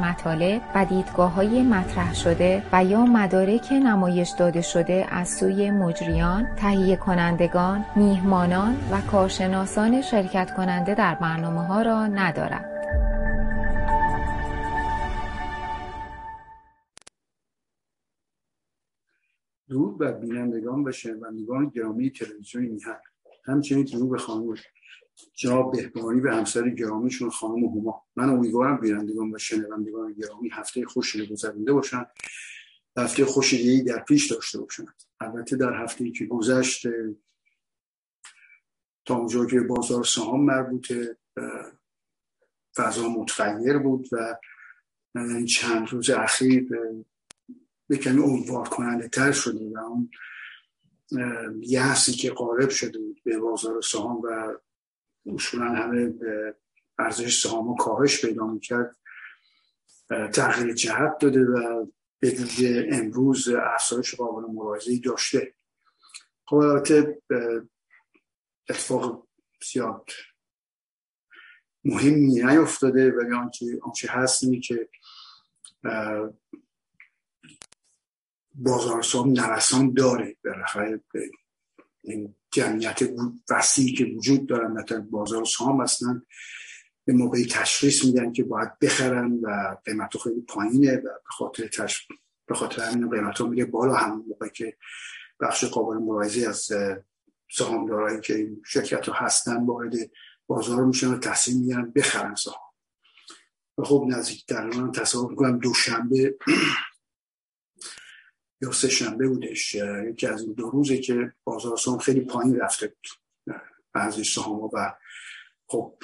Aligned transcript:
مطالب 0.00 0.62
و 0.74 0.84
دیدگاه 0.84 1.32
های 1.32 1.62
مطرح 1.62 2.14
شده 2.14 2.62
و 2.72 2.84
یا 2.84 3.04
مدارک 3.04 3.72
نمایش 3.72 4.30
داده 4.38 4.62
شده 4.62 5.06
از 5.10 5.28
سوی 5.28 5.70
مجریان، 5.70 6.54
تهیه 6.56 6.96
کنندگان، 6.96 7.84
میهمانان 7.96 8.76
و 8.92 9.00
کارشناسان 9.00 10.02
شرکت 10.02 10.54
کننده 10.56 10.94
در 10.94 11.14
برنامه 11.14 11.66
ها 11.66 11.82
را 11.82 12.06
ندارد. 12.06 12.64
درود 19.68 19.98
بر 19.98 20.12
بینندگان 20.12 20.88
و 20.88 20.92
شنوندگان 20.92 21.68
گرامی 21.68 22.10
تلویزیون 22.10 22.64
میهن 22.64 23.00
همچنین 23.44 23.84
درود 23.84 24.10
به 24.10 24.18
خانم 24.18 24.54
جناب 25.34 25.76
بهبانی 25.76 26.20
و 26.20 26.30
همسر 26.30 26.68
گرامیشون 26.70 27.30
خانم 27.30 27.64
هما. 27.64 28.04
من 28.16 28.28
امیدوارم 28.28 28.80
بینندگان 28.80 29.34
و 29.34 29.38
شنوندگان 29.38 30.12
گرامی 30.12 30.48
هفته 30.52 30.84
خوشی 30.84 31.26
گذرونده 31.26 31.72
باشن. 31.72 32.06
هفته 32.96 33.24
خوشی 33.24 33.82
در 33.82 33.98
پیش 33.98 34.32
داشته 34.32 34.58
باشند 34.58 35.02
البته 35.20 35.56
در 35.56 35.82
هفته 35.82 36.10
که 36.10 36.26
گذشت 36.26 36.86
تا 39.04 39.16
اونجا 39.16 39.46
که 39.46 39.60
بازار 39.60 40.04
سهام 40.04 40.44
مربوطه 40.44 41.16
فضا 42.76 43.08
متغیر 43.08 43.78
بود 43.78 44.08
و 44.12 44.36
این 45.14 45.46
چند 45.46 45.88
روز 45.88 46.10
اخیر 46.10 46.68
به 47.88 47.96
کمی 47.96 48.22
امیدوار 48.22 48.68
کننده 48.68 49.08
تر 49.08 49.32
شده 49.32 49.70
و 49.74 49.78
اون 49.78 50.10
یحسی 51.60 52.12
که 52.12 52.30
قارب 52.30 52.70
شده 52.70 52.98
بود 52.98 53.20
به 53.24 53.38
بازار 53.38 53.82
سهام 53.82 54.20
و 54.24 54.54
اصولا 55.34 55.64
همه 55.64 56.14
ارزش 56.98 57.42
سهام 57.42 57.76
کاهش 57.76 58.24
پیدا 58.24 58.46
می‌کرد. 58.46 58.96
تغییر 60.32 60.74
جهت 60.74 61.18
داده 61.18 61.40
و 61.40 61.86
به 62.18 62.30
ویژه 62.30 62.88
امروز 62.92 63.48
افزایش 63.48 64.14
قابل 64.14 64.52
ملاحظه 64.52 64.98
داشته. 64.98 65.54
خب 66.44 66.56
البته 66.56 67.22
اتفاق 68.68 69.28
زیاد 69.72 70.10
مهمی 71.84 72.26
نیفتاده 72.26 73.12
ولی 73.12 73.32
آنچه 73.32 73.66
آنچه 73.82 74.08
هست 74.10 74.44
اینه 74.44 74.60
که 74.60 74.88
بازار 78.54 79.02
سام 79.02 79.28
نوسان 79.28 79.92
داره. 79.92 80.36
بالاخره 80.44 81.00
این 82.02 82.34
جمعیت 82.56 82.98
وسیعی 83.50 83.92
که 83.92 84.04
وجود 84.04 84.46
دارن 84.46 84.72
مثلا 84.72 85.06
بازار 85.10 85.44
سهام 85.44 85.82
هستن 85.82 86.22
به 87.04 87.12
موقعی 87.12 87.46
تشخیص 87.46 88.04
میدن 88.04 88.32
که 88.32 88.44
باید 88.44 88.78
بخرن 88.78 89.32
و 89.42 89.76
قیمت 89.84 90.16
خیلی 90.18 90.40
پایینه 90.40 90.96
و 90.96 91.02
به 91.02 91.30
خاطر 91.30 91.66
تش... 91.66 92.08
به 92.46 92.54
خاطر 92.54 92.82
همین 92.82 93.10
قیمت 93.10 93.40
میگه 93.40 93.64
بالا 93.64 93.94
هم 93.94 94.24
موقعی 94.28 94.50
که 94.50 94.76
بخش 95.40 95.64
قابل 95.64 95.96
ملاحظه 95.96 96.48
از 96.48 96.68
سهامدارایی 97.50 98.20
که 98.20 98.48
شرکت 98.66 99.08
ها 99.08 99.14
هستن 99.14 99.66
وارد 99.66 99.94
بازار 100.46 100.84
میشن 100.84 101.14
و 101.14 101.18
تصمیم 101.18 101.58
می‌گیرن 101.58 101.92
بخرن 101.96 102.34
سهام. 102.34 102.72
و 103.78 103.84
خب 103.84 104.06
نزدیک 104.08 104.46
در 104.46 104.64
من 104.66 104.92
تصور 104.92 105.30
می‌کنم 105.30 105.58
دوشنبه 105.58 106.34
یا 108.60 108.72
سه 108.72 108.88
شنبه 108.88 109.28
بودش 109.28 109.74
یکی 110.10 110.26
از 110.26 110.42
این 110.42 110.52
دو 110.52 110.70
روزه 110.70 110.98
که 110.98 111.32
بازار 111.44 111.76
سهام 111.76 111.98
خیلی 111.98 112.20
پایین 112.20 112.60
رفته 112.60 112.86
بود. 112.86 113.06
بعضی 113.92 114.24
سهام 114.24 114.70
و 114.72 114.94
خب 115.66 115.94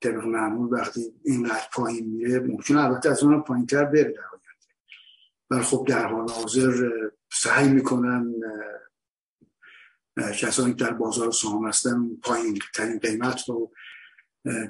طبق 0.00 0.24
معمول 0.24 0.80
وقتی 0.80 1.14
اینقدر 1.24 1.66
پایین 1.72 2.06
میره 2.06 2.38
ممکن 2.38 2.76
البته 2.76 3.10
از 3.10 3.22
اون 3.22 3.42
پایین 3.42 3.66
تر 3.66 3.84
بره 3.84 4.12
در 4.12 4.22
ولی 5.50 5.62
خب 5.62 5.84
در 5.88 6.06
حال 6.06 6.30
حاضر 6.30 6.90
سعی 7.32 7.68
می‌کنن 7.68 8.34
کسانی 10.16 10.74
در 10.74 10.92
بازار 10.92 11.30
سهام 11.30 11.68
هستن 11.68 12.16
پایین 12.22 12.58
ترین 12.74 12.98
قیمت 12.98 13.48
رو 13.48 13.72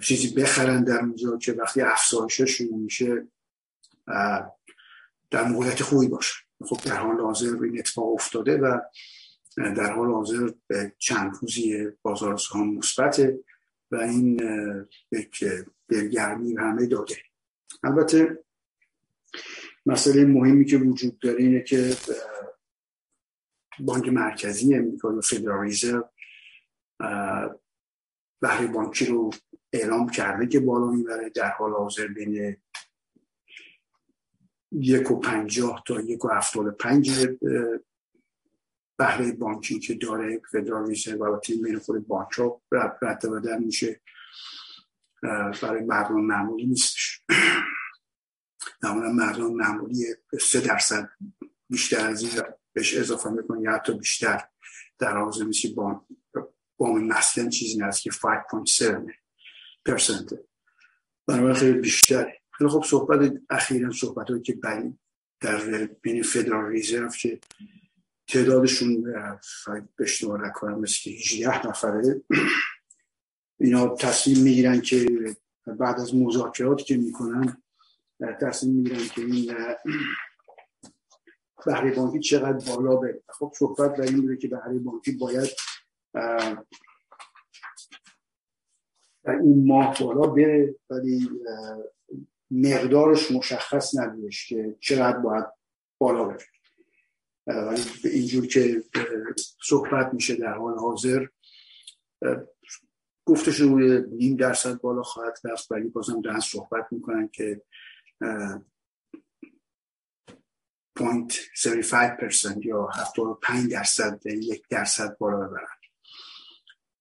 چیزی 0.02 0.34
بخرن 0.34 0.84
در 0.84 0.98
اونجا 0.98 1.36
که 1.36 1.52
وقتی 1.52 1.80
افزایش 1.80 2.42
شروع 2.42 2.78
میشه 2.78 3.28
در 5.30 5.44
موقعیت 5.48 5.82
خوبی 5.82 6.08
باشه. 6.08 6.34
خب 6.62 6.80
در 6.84 6.96
حال 6.96 7.20
حاضر 7.20 7.62
این 7.62 7.78
اتفاق 7.78 8.12
افتاده 8.14 8.56
و 8.56 8.80
در 9.56 9.92
حال 9.92 10.12
حاضر 10.12 10.50
به 10.66 10.92
چند 10.98 11.36
روزی 11.40 11.86
بازار 12.02 12.36
سهام 12.36 12.74
مثبته 12.74 13.38
و 13.90 13.96
این 13.96 14.40
یک 15.12 15.44
دلگرمی 15.88 16.56
همه 16.56 16.86
داده. 16.86 17.16
البته 17.84 18.44
مسئله 19.86 20.24
مهمی 20.24 20.64
که 20.64 20.76
وجود 20.76 21.18
داره 21.18 21.42
اینه 21.42 21.62
که 21.62 21.96
بانک 23.80 24.08
مرکزی 24.08 24.74
امریکا 24.74 25.16
و 25.16 25.20
فدرال 25.20 25.66
رزرو 25.66 26.04
بهره 28.40 28.66
بانکی 28.66 29.06
رو 29.06 29.30
اعلام 29.72 30.08
کرده 30.08 30.46
که 30.46 30.60
بالا 30.60 30.90
می‌بره 30.90 31.30
در 31.30 31.50
حال 31.50 31.72
حاضر 31.72 32.06
بین 32.06 32.56
یک 34.72 35.10
و 35.10 35.20
پنجاه 35.20 35.82
تا 35.86 36.00
یک 36.00 36.24
و 36.24 36.28
هفتاد 36.28 36.76
پنج 36.76 37.28
بهره 38.98 39.32
بانکی 39.32 39.78
که 39.78 39.94
داره 39.94 40.42
فدرال 40.52 40.86
ریزرو 40.86 41.36
و 41.36 41.40
تیم 41.40 41.62
بین 41.62 41.78
خود 41.78 42.06
بانک 42.06 42.32
ها 42.32 42.62
رد 43.02 43.30
بدن 43.30 43.64
میشه 43.64 44.00
برای 45.62 45.84
مردم 45.84 46.20
معمولی 46.20 46.66
نیستش. 46.66 47.22
معمولا 48.82 49.12
مردم 49.12 49.54
معمولی 49.54 50.04
سه 50.40 50.60
درصد 50.60 51.10
بیشتر 51.70 52.06
از 52.06 52.22
این 52.22 52.42
بهش 52.72 52.96
اضافه 52.96 53.30
می‌کنه 53.30 53.62
یا 53.62 53.72
حتی 53.72 53.98
بیشتر 53.98 54.48
در 54.98 55.16
حاضر 55.16 55.44
میشه 55.44 55.68
با 55.74 56.06
بام 56.76 57.04
مسکن 57.04 57.48
چیزی 57.48 57.78
نست 57.78 58.02
که 58.02 58.10
5.7 58.10 59.12
پرسنت 59.86 60.32
بنابراین 61.26 61.54
خیلی 61.54 61.78
بیشتره. 61.78 62.41
خیلی 62.52 62.70
خب 62.70 62.84
صحبت 62.86 63.32
اخیرا 63.50 63.92
صحبت 63.92 64.30
هایی 64.30 64.42
که 64.42 64.58
در 65.40 65.88
بین 66.02 66.22
فدرال 66.22 66.64
ریزرو 66.64 67.08
که 67.08 67.40
تعدادشون 68.28 69.02
به 69.96 70.06
نکنم 70.36 70.80
مثل 70.80 70.96
که 71.02 71.10
18 71.10 71.66
نفره 71.66 72.22
اینا 73.60 73.96
تصمیم 73.96 74.38
می‌گیرن 74.42 74.80
که 74.80 75.06
بعد 75.66 76.00
از 76.00 76.14
مذاکرات 76.14 76.82
که 76.82 76.96
می‌کنن 76.96 77.62
تصمیم 78.40 78.74
می‌گیرن 78.74 79.08
که 79.08 79.20
این 79.20 79.54
بهره 81.66 81.94
بانکی 81.94 82.20
چقدر 82.20 82.74
بالا 82.74 82.96
بره. 82.96 83.22
خب 83.28 83.52
صحبت 83.58 83.96
در 83.96 84.02
این 84.02 84.20
بوده 84.20 84.36
که 84.36 84.48
بهره 84.48 84.78
بانکی 84.78 85.12
باید 85.12 85.48
در 89.24 89.36
این 89.40 89.66
ماه 89.66 89.98
بالا 90.00 90.26
بره 90.26 90.74
ولی 90.90 91.30
مقدارش 92.52 93.30
مشخص 93.30 93.98
نبودش 93.98 94.48
که 94.48 94.76
چقدر 94.80 95.18
باید 95.18 95.44
بالا 95.98 96.24
بره. 96.24 96.46
ولی 97.46 97.82
اینجور 98.04 98.46
که 98.46 98.82
صحبت 99.62 100.14
میشه 100.14 100.34
در 100.36 100.54
حال 100.54 100.78
حاضر 100.78 101.26
گفتش 103.24 103.60
روی 103.60 104.02
نیم 104.10 104.36
درصد 104.36 104.80
بالا 104.80 105.02
خواهد 105.02 105.38
رفت 105.44 105.72
ولی 105.72 105.88
بازم 105.88 106.20
دارن 106.20 106.40
صحبت 106.40 106.86
می‌کنن 106.90 107.28
که 107.28 107.62
0.75% 110.98 112.66
یا 112.66 112.88
75 112.94 113.72
درصد 113.72 114.26
یک 114.26 114.68
درصد 114.68 115.18
بالا 115.18 115.36
ببرن. 115.36 115.81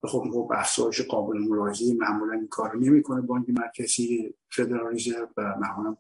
خب 0.04 0.30
خب 0.34 0.52
افزایش 0.56 1.02
قابل 1.02 1.38
ملاحظه 1.38 1.94
معمولا 1.94 2.34
این 2.34 2.48
کار 2.48 2.78
نمی‌کنه 2.78 3.22
بانک 3.22 3.50
مرکزی 3.50 4.34
فدرال 4.50 4.94
رزرو 4.94 5.28
و 5.38 5.56
معمولا 5.60 5.98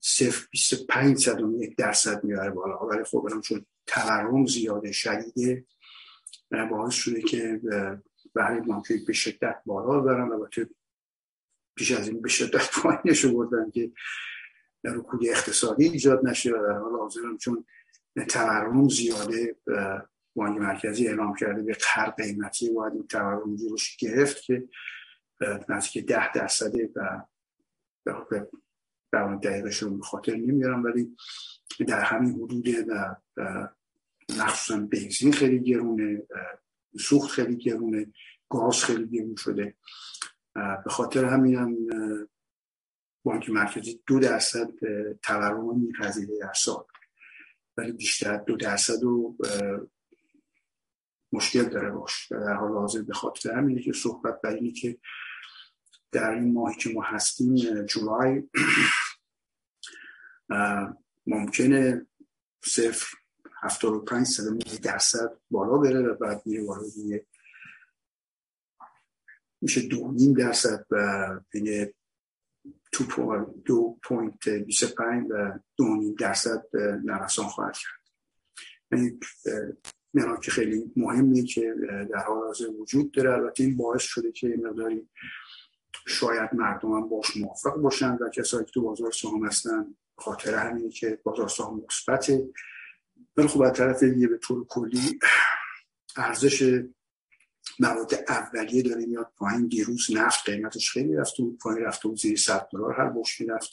صرف 0.00 0.48
25 0.50 1.18
صدم 1.18 1.62
یک 1.62 1.76
درصد 1.76 2.24
میاره 2.24 2.50
بالا. 2.50 2.86
ولی 2.86 3.04
خب 3.04 3.40
چون 3.44 3.66
تورم 3.86 4.46
زیاده 4.46 4.92
شدیده 4.92 5.66
باعث 6.70 6.94
شده 6.94 7.22
که 7.22 7.60
بهره 8.34 8.60
بانکی 8.60 9.04
به 9.06 9.12
شدت 9.12 9.62
بالا 9.66 10.00
ببرن. 10.00 10.32
البته 10.32 10.70
پیش 11.76 11.92
از 11.92 12.08
این 12.08 12.22
به 12.22 12.28
شدت 12.28 12.70
پایینش 12.82 13.24
بردن 13.24 13.70
که 13.70 13.92
رکود 14.84 15.26
اقتصادی 15.26 15.84
ایجاد 15.88 16.26
نشه. 16.26 16.52
و 16.52 16.62
در 16.62 16.78
حال 16.78 16.92
حاضر 16.92 17.20
چون 17.40 17.64
تورم 18.28 18.88
زیاده 18.88 19.56
بانک 20.36 20.60
مرکزی 20.60 21.08
اعلام 21.08 21.34
کرده 21.34 21.62
به 21.62 21.76
هر 21.86 22.10
قیمتی 22.10 22.70
باید 22.70 22.92
این 22.92 23.06
تورم 23.06 23.56
روش 23.56 23.96
گرفت 23.96 24.42
که 24.42 24.68
نزدیک 25.68 26.06
ده 26.06 26.32
درصده 26.32 26.90
و 26.96 27.22
در 29.12 29.34
دقیقش 29.34 29.82
رو 29.82 30.00
خاطر 30.00 30.36
نمیارم 30.36 30.84
ولی 30.84 31.16
در 31.86 32.00
همین 32.00 32.34
حدوده 32.34 32.84
و 32.84 33.14
مخصوصا 34.38 34.80
بنزین 34.80 35.32
خیلی 35.32 35.60
گرونه 35.60 36.22
سوخت 36.98 37.30
خیلی 37.30 37.56
گرونه 37.56 38.12
گاز 38.48 38.84
خیلی 38.84 39.06
گرون 39.06 39.36
شده. 39.36 39.74
به 40.54 40.90
خاطر 40.90 41.24
همین 41.24 41.56
هم 41.56 41.76
بانک 43.24 43.50
مرکزی 43.50 44.02
دو 44.06 44.18
درصد 44.18 44.70
تورم 45.22 45.80
میپذیره 45.80 46.38
در 46.40 46.52
سال. 46.52 46.84
ولی 47.76 47.92
بیشتر 47.92 48.36
دو 48.36 48.56
درصد 48.56 49.02
رو 49.02 49.36
مشکل 51.32 51.64
داره 51.64 51.90
باش. 51.90 52.32
در 52.32 52.54
حال 52.54 52.72
حاضر 52.72 53.02
به 53.02 53.14
خاطر 53.14 53.52
همینه 53.52 53.82
که 53.82 53.92
صحبت 53.92 54.40
بر 54.40 54.50
اینه 54.50 54.72
که 54.72 54.98
در 56.12 56.30
این 56.30 56.52
ماهی 56.52 56.76
که 56.76 56.90
ما 56.90 57.02
هستیم 57.02 57.82
جولای 57.82 58.42
ممکنه 61.26 62.06
صفر 62.64 63.16
هفتاد 63.62 63.92
و 63.92 64.00
پنج 64.00 64.40
درصد 64.82 65.36
بالا 65.50 65.78
بره 65.78 66.00
و 66.00 66.14
بعد 66.14 66.42
میره 66.46 66.66
وارد 66.66 66.82
میشه 69.60 69.88
دو 69.88 70.12
نیم 70.12 70.32
درصد 70.32 70.86
و 70.90 71.28
بین 71.50 71.92
point 74.02 74.48
بیس 74.48 74.84
پنج 74.84 75.26
و 75.30 75.58
دو 75.76 75.96
نیم 75.96 76.14
درصد 76.14 76.62
نوسان 77.04 77.46
خواهد 77.46 77.76
کرد. 77.76 78.06
یعنی 80.16 80.32
که 80.42 80.50
خیلی 80.50 80.92
مهمیه 80.96 81.44
که 81.44 81.74
در 82.12 82.18
حال 82.18 82.46
حاضر 82.46 82.68
وجود 82.68 83.12
داره. 83.12 83.32
البته 83.32 83.64
این 83.64 83.76
باعث 83.76 84.02
شده 84.02 84.32
که 84.32 84.54
مقداری 84.64 85.08
شاید 86.06 86.50
مردم 86.54 86.92
هم 86.92 87.08
باش 87.08 87.36
موافق 87.36 87.74
باشن 87.76 88.14
و 88.14 88.28
کسایی 88.28 88.64
که 88.64 88.70
تو 88.70 88.82
بازار 88.82 89.12
سهام 89.12 89.46
هستن 89.46 89.94
خاطر 90.18 90.54
همینه 90.54 90.90
که 90.90 91.18
بازار 91.22 91.48
سهام 91.48 91.84
مثبته. 91.88 92.48
ولی 93.36 93.48
خب 93.48 93.62
از 93.62 93.72
طرف 93.72 94.02
دیگه 94.02 94.28
به 94.28 94.38
طور 94.38 94.66
کلی 94.66 95.18
ارزش 96.16 96.82
مواد 97.78 98.14
اولیه 98.28 98.82
داره 98.82 99.06
میاد 99.06 99.32
پایین. 99.36 99.66
دیروز 99.66 100.06
نفت 100.10 100.50
قیمتش 100.50 100.90
خیلی 100.90 101.16
رفت 101.16 101.40
و 101.40 101.56
پایین 101.56 101.82
رفت 101.82 102.06
و 102.06 102.16
زیر 102.16 102.38
100 102.38 102.68
دلار 102.72 102.92
هر 102.92 103.08
بوش 103.08 103.40
می‌رفت 103.40 103.70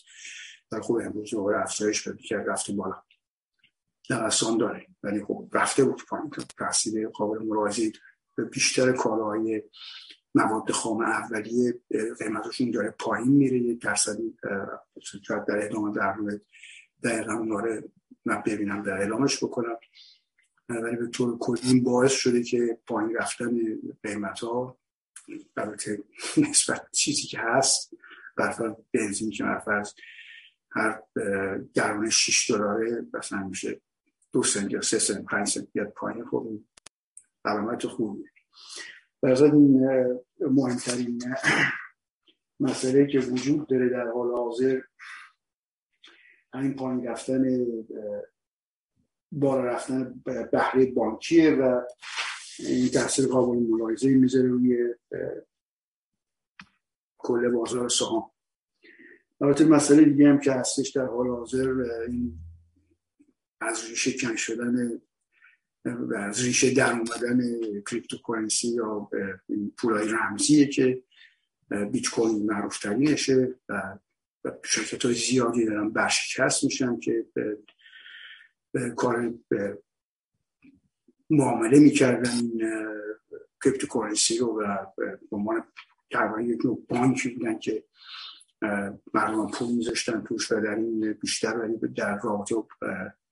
ولی 0.71 0.81
خب 0.81 0.93
امروز 0.93 1.31
دوباره 1.31 1.61
افزایش 1.61 2.03
پیدا 2.03 2.17
کرد 2.17 2.49
رفت 2.49 2.71
بالا. 2.71 3.03
نوسان 4.09 4.57
داره. 4.57 4.87
ولی 5.03 5.23
خب 5.23 5.49
رفته 5.53 5.85
بود 5.85 6.01
پایین 6.09 6.31
تاثیر 6.57 7.07
قابل 7.07 7.39
به 8.35 8.43
بیشتر 8.43 8.91
کالاهای 8.91 9.63
مواد 10.35 10.71
خام 10.71 11.01
اولیه 11.01 11.79
قیمتشون 12.19 12.71
داره 12.71 12.89
پایین 12.99 13.27
میره 13.27 13.57
یک 13.57 13.81
درصدی 13.81 14.37
در 15.47 15.65
ادامه 15.65 15.93
در 15.95 16.13
مورد 16.13 16.41
دقیقا 17.03 17.45
داره 17.49 17.83
من 18.25 18.43
ببینم 18.45 18.83
در 18.83 18.93
اعلامش 18.93 19.43
بکنم. 19.43 19.77
ولی 20.69 20.95
به 20.95 21.07
طور 21.07 21.37
کلی 21.37 21.79
باعث 21.79 22.11
شده 22.11 22.43
که 22.43 22.77
پایین 22.87 23.15
رفتن 23.15 23.51
قیمت 24.03 24.39
ها 24.39 24.77
البته 25.57 26.03
نسبت 26.49 26.91
چیزی 26.91 27.27
که 27.27 27.39
هست 27.39 27.93
برفر 28.37 28.75
بنزین 28.93 29.29
که 29.29 29.43
فرض 29.65 29.93
هر 30.71 31.01
گرون 31.73 32.09
6 32.09 32.51
دلاره 32.51 33.05
مثلا 33.13 33.43
میشه 33.43 33.81
دو 34.33 34.43
سنت 34.43 34.71
یا 34.71 34.81
سه 34.81 34.99
سنت 34.99 35.25
پنج 35.25 35.47
سنت 35.47 35.67
بیاد 35.71 35.89
پایین 35.89 36.25
خب 36.25 36.59
علامت 37.45 37.87
خوبی 37.87 38.23
در 39.21 39.43
این 39.43 39.87
مهمترین 40.39 41.21
مسئله 42.59 43.07
که 43.07 43.19
وجود 43.19 43.67
داره 43.67 43.89
در 43.89 44.07
حال 44.07 44.31
حاضر 44.31 44.81
همین 46.53 46.75
پایین 46.75 47.07
رفتن 47.07 47.65
بالا 49.31 49.63
رفتن 49.63 50.23
بهره 50.51 50.91
بانکیه 50.91 51.51
و 51.51 51.81
این 52.59 52.89
تاثیر 52.89 53.27
قابل 53.27 53.57
ملاحظه 53.57 54.09
می‌ذاره 54.09 54.47
روی 54.47 54.95
کل 57.17 57.49
بازار 57.49 57.89
سهام. 57.89 58.31
البته 59.41 59.65
مسئله 59.65 60.05
دیگه 60.05 60.29
هم 60.29 60.39
که 60.39 60.51
هستش 60.51 60.89
در 60.89 61.05
حال 61.05 61.27
حاضر 61.27 61.69
این 62.07 62.42
از 63.63 63.89
ریشه 63.89 64.11
کن 64.17 64.35
شدن 64.35 65.01
از 66.17 66.43
ریشه 66.43 66.73
در 66.73 66.91
اومدن 66.91 67.39
کریپتوکارنسی 67.81 68.67
یا 68.67 69.09
پولای 69.77 70.09
رمزیه 70.09 70.67
که 70.67 71.03
بیت 71.91 72.09
کوین 72.09 72.45
معروف 72.45 72.79
ترینشه 72.79 73.55
و 73.69 74.51
شرکت 74.65 75.05
های 75.05 75.13
زیادی 75.13 75.65
دارن 75.65 75.89
ورشکست 75.89 76.63
میشن 76.63 76.99
که 76.99 77.25
کار 78.95 79.33
معامله 81.29 81.79
می‌کردن 81.79 82.31
این 82.31 82.61
cryptocurrency 83.63 84.37
رو 84.37 84.61
و 84.61 84.85
به 84.97 85.19
عنوان 85.31 85.63
تقریبا 86.11 86.41
یک 86.41 86.65
نوع 86.65 86.85
بانکی 86.89 87.29
بودن 87.29 87.59
که 87.59 87.83
مردم 89.13 89.47
پول 89.47 89.71
میذاشتن 89.71 90.23
توش 90.27 90.51
و 90.51 90.61
در 90.61 90.75
این 90.75 91.13
بیشتر 91.13 91.57
ولی 91.57 91.77
در 91.77 92.19
رابطه 92.23 92.55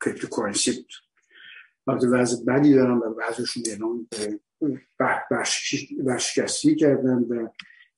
cryptocurrency 0.05 0.71
بود. 0.71 0.93
وقتی 1.87 2.07
وضع 2.07 2.45
بدی 2.45 2.73
دارن 2.73 2.97
و 2.97 3.13
بعضشون 3.13 3.63
اعلام 3.67 4.07
ورشکستی 5.99 6.75
کردن 6.75 7.23
و 7.29 7.47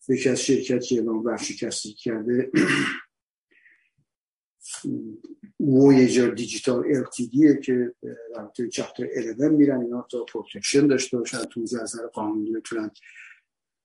یکی 0.10 0.30
از 0.30 0.42
شرکت 0.42 0.84
که 0.84 0.96
اعلام 0.96 1.24
ورشکستی 1.24 1.94
کرده 1.94 2.52
Voyager 5.60 6.30
Digital 6.30 6.84
ال 6.86 7.06
که 7.64 7.94
توی 8.56 8.70
chapter 8.70 9.06
11 9.06 9.50
میرن 9.50 9.82
اینا 9.82 10.08
تا 10.12 10.26
protection 10.26 10.88
داشته 10.88 11.18
باشن 11.18 11.44
تو 11.44 11.62
از 11.62 11.76
نظر 11.76 12.08
قانونی 12.08 12.52
بتونن 12.52 12.92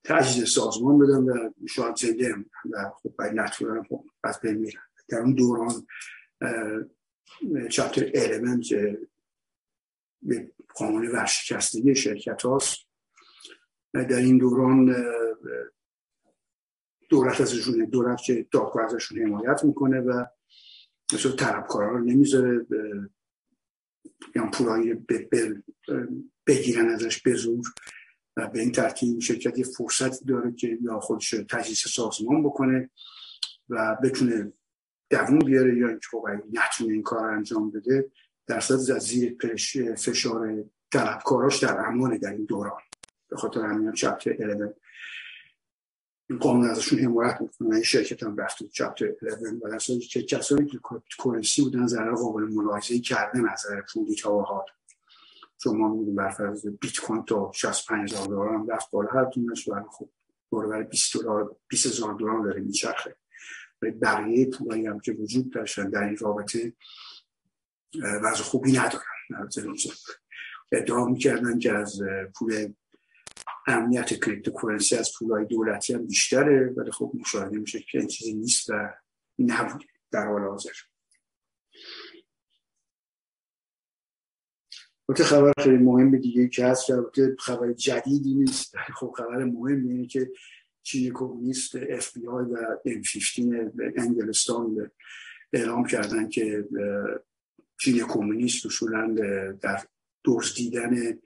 تجدید 0.09 0.45
سازمان 0.45 0.99
بدن 0.99 1.23
و 1.23 1.51
شاید 1.69 1.97
زنده 1.97 2.35
و 2.71 2.91
خب 3.03 3.15
باید 3.19 3.33
نتونن 3.33 3.83
خب 3.83 4.05
از 4.25 4.41
بین 4.41 4.73
در 5.09 5.19
اون 5.19 5.35
دوران 5.35 5.87
chapter 7.71 8.17
11 8.17 8.99
به 10.23 10.51
قانون 10.75 11.09
ورشکستگی 11.09 11.95
شرکت 11.95 12.43
هاست. 12.43 12.79
در 13.93 14.17
این 14.17 14.39
دوران 14.39 14.97
دولت 17.09 17.41
ازشون 17.41 17.85
دولت 17.85 18.23
که 18.23 18.47
دادگاه 18.51 18.85
ازشون 18.85 19.23
حمایت 19.23 19.65
می‌کنه 19.65 20.01
و 20.01 20.25
مثل 21.13 21.37
طلبکارا 21.37 21.91
رو 21.91 22.05
نمی‌ذاره 22.05 22.67
یا 24.37 24.51
پولایی 24.53 24.95
بگیرن 26.47 26.89
ازش 26.89 27.23
به 27.23 27.35
و 28.39 28.49
به 28.49 28.61
این 28.61 28.73
ترتیب 28.73 29.19
شرکت 29.19 29.59
یه 29.59 29.65
فرصت 29.65 30.25
داره 30.27 30.53
که 30.53 30.79
یا 30.83 31.01
خودش 31.01 31.31
تجهیز 31.31 31.79
سازمان 31.79 32.43
بکنه 32.43 32.91
و 33.69 33.97
بتونه 34.03 34.53
دوون 35.11 35.39
بیاره 35.39 35.79
یا 35.79 35.89
اینکه 35.89 36.07
خب 36.11 36.29
نتونه 36.53 36.93
این 36.93 37.03
کار 37.03 37.31
انجام 37.31 37.71
بده 37.71 38.11
درصد 38.47 38.75
از 38.75 39.03
زیر 39.03 39.37
فشار 39.95 40.65
طلبکاراش 40.93 41.63
در 41.63 41.79
امان 41.87 42.17
در 42.17 42.31
این 42.31 42.45
دوران. 42.45 42.81
به 43.29 43.37
خاطر 43.37 43.61
همین 43.61 43.93
چپتر 43.93 44.41
11 44.41 44.75
این 46.31 46.39
قانون 46.39 46.71
ازشون 46.71 46.99
حمایت 46.99 47.41
می‌کنه. 47.41 47.75
این 47.75 47.83
شرکت 47.83 48.23
هم 48.23 48.37
رفت 48.37 48.59
تو 48.59 48.69
چپتر 48.69 49.07
11 49.23 49.49
و 49.63 49.71
در 49.71 49.79
که 49.79 50.23
کسانی 50.23 50.67
که 50.67 50.79
کرنسی 51.19 51.63
بودن 51.63 51.87
ضرر 51.87 52.15
قابل 52.15 52.43
ملاحظه 52.43 52.99
کردن 52.99 53.49
از 53.49 53.67
نظر 53.67 53.83
پولی 53.93 54.15
تا 54.15 54.43
حال 54.43 54.65
چون 55.63 55.77
ما 55.77 55.89
می‌دونیم 55.89 56.15
برفرض 56.15 56.67
بیت 56.67 56.99
کوین 56.99 57.25
تا 57.25 57.51
65 57.55 58.13
هزار 58.13 58.27
دلار 58.27 58.49
هم 58.49 58.67
رفت 58.71 58.91
بالا 58.91 59.11
هر 59.11 59.25
تونش 59.25 59.69
ولی 59.69 59.85
خب 59.91 60.11
برابر 60.53 60.83
20 60.83 61.17
دلار 61.17 61.57
20 61.69 61.87
هزار 61.87 62.15
دلار 62.15 62.45
داره 62.45 62.61
میچرخه. 62.61 63.17
و 63.83 63.91
بقیه 64.03 64.51
پولایی 64.51 64.87
هم 64.87 65.01
که 65.01 65.13
وجود 65.13 65.53
داشتن 65.53 65.91
در 65.91 66.03
این 66.03 66.17
رابطه 66.17 66.73
وضع 68.23 68.43
خوبی 68.43 68.73
ندارن. 68.73 69.49
ادعا 70.73 71.05
می‌کردن 71.05 71.59
که 71.59 71.73
از 71.73 72.01
پول 72.39 72.73
امنیت 73.67 74.25
کریپتوکارنسی 74.25 74.97
از 74.97 75.13
پولای 75.19 75.45
دولتی 75.45 75.95
هم 75.95 76.07
بیشتره 76.07 76.75
ولی 76.77 76.91
خب 76.91 77.13
مشاهده 77.15 77.59
میشه 77.59 77.81
که 77.81 77.99
این 77.99 78.07
چیزی 78.07 78.35
نیست 78.35 78.71
و 78.71 78.89
نبوده 79.39 79.85
در 80.11 80.27
حال 80.27 80.43
حاضر. 80.43 80.71
البته 85.09 85.25
خبر 85.25 85.53
خیلی 85.59 85.77
مهم 85.77 86.17
دیگه 86.17 86.49
که 86.49 86.67
هست 86.67 86.91
البته 86.91 87.37
خبر 87.39 87.73
جدیدی 87.73 88.35
نیست. 88.35 88.77
خب 88.77 89.15
خبر 89.17 89.45
مهم 89.45 89.89
اینه 89.89 90.07
که 90.07 90.31
چین 90.83 91.13
کمونیست 91.13 91.77
اف 91.77 92.17
بی 92.17 92.27
آی 92.27 92.45
و 92.45 92.57
ام 92.85 93.03
15 93.37 93.73
انگلستان 93.97 94.91
اعلام 95.53 95.87
کردن 95.87 96.29
که 96.29 96.69
چین 97.81 98.07
کمونیست 98.07 98.67
اصولا 98.67 99.15
در 99.61 99.85
دزدیدن 100.25 101.19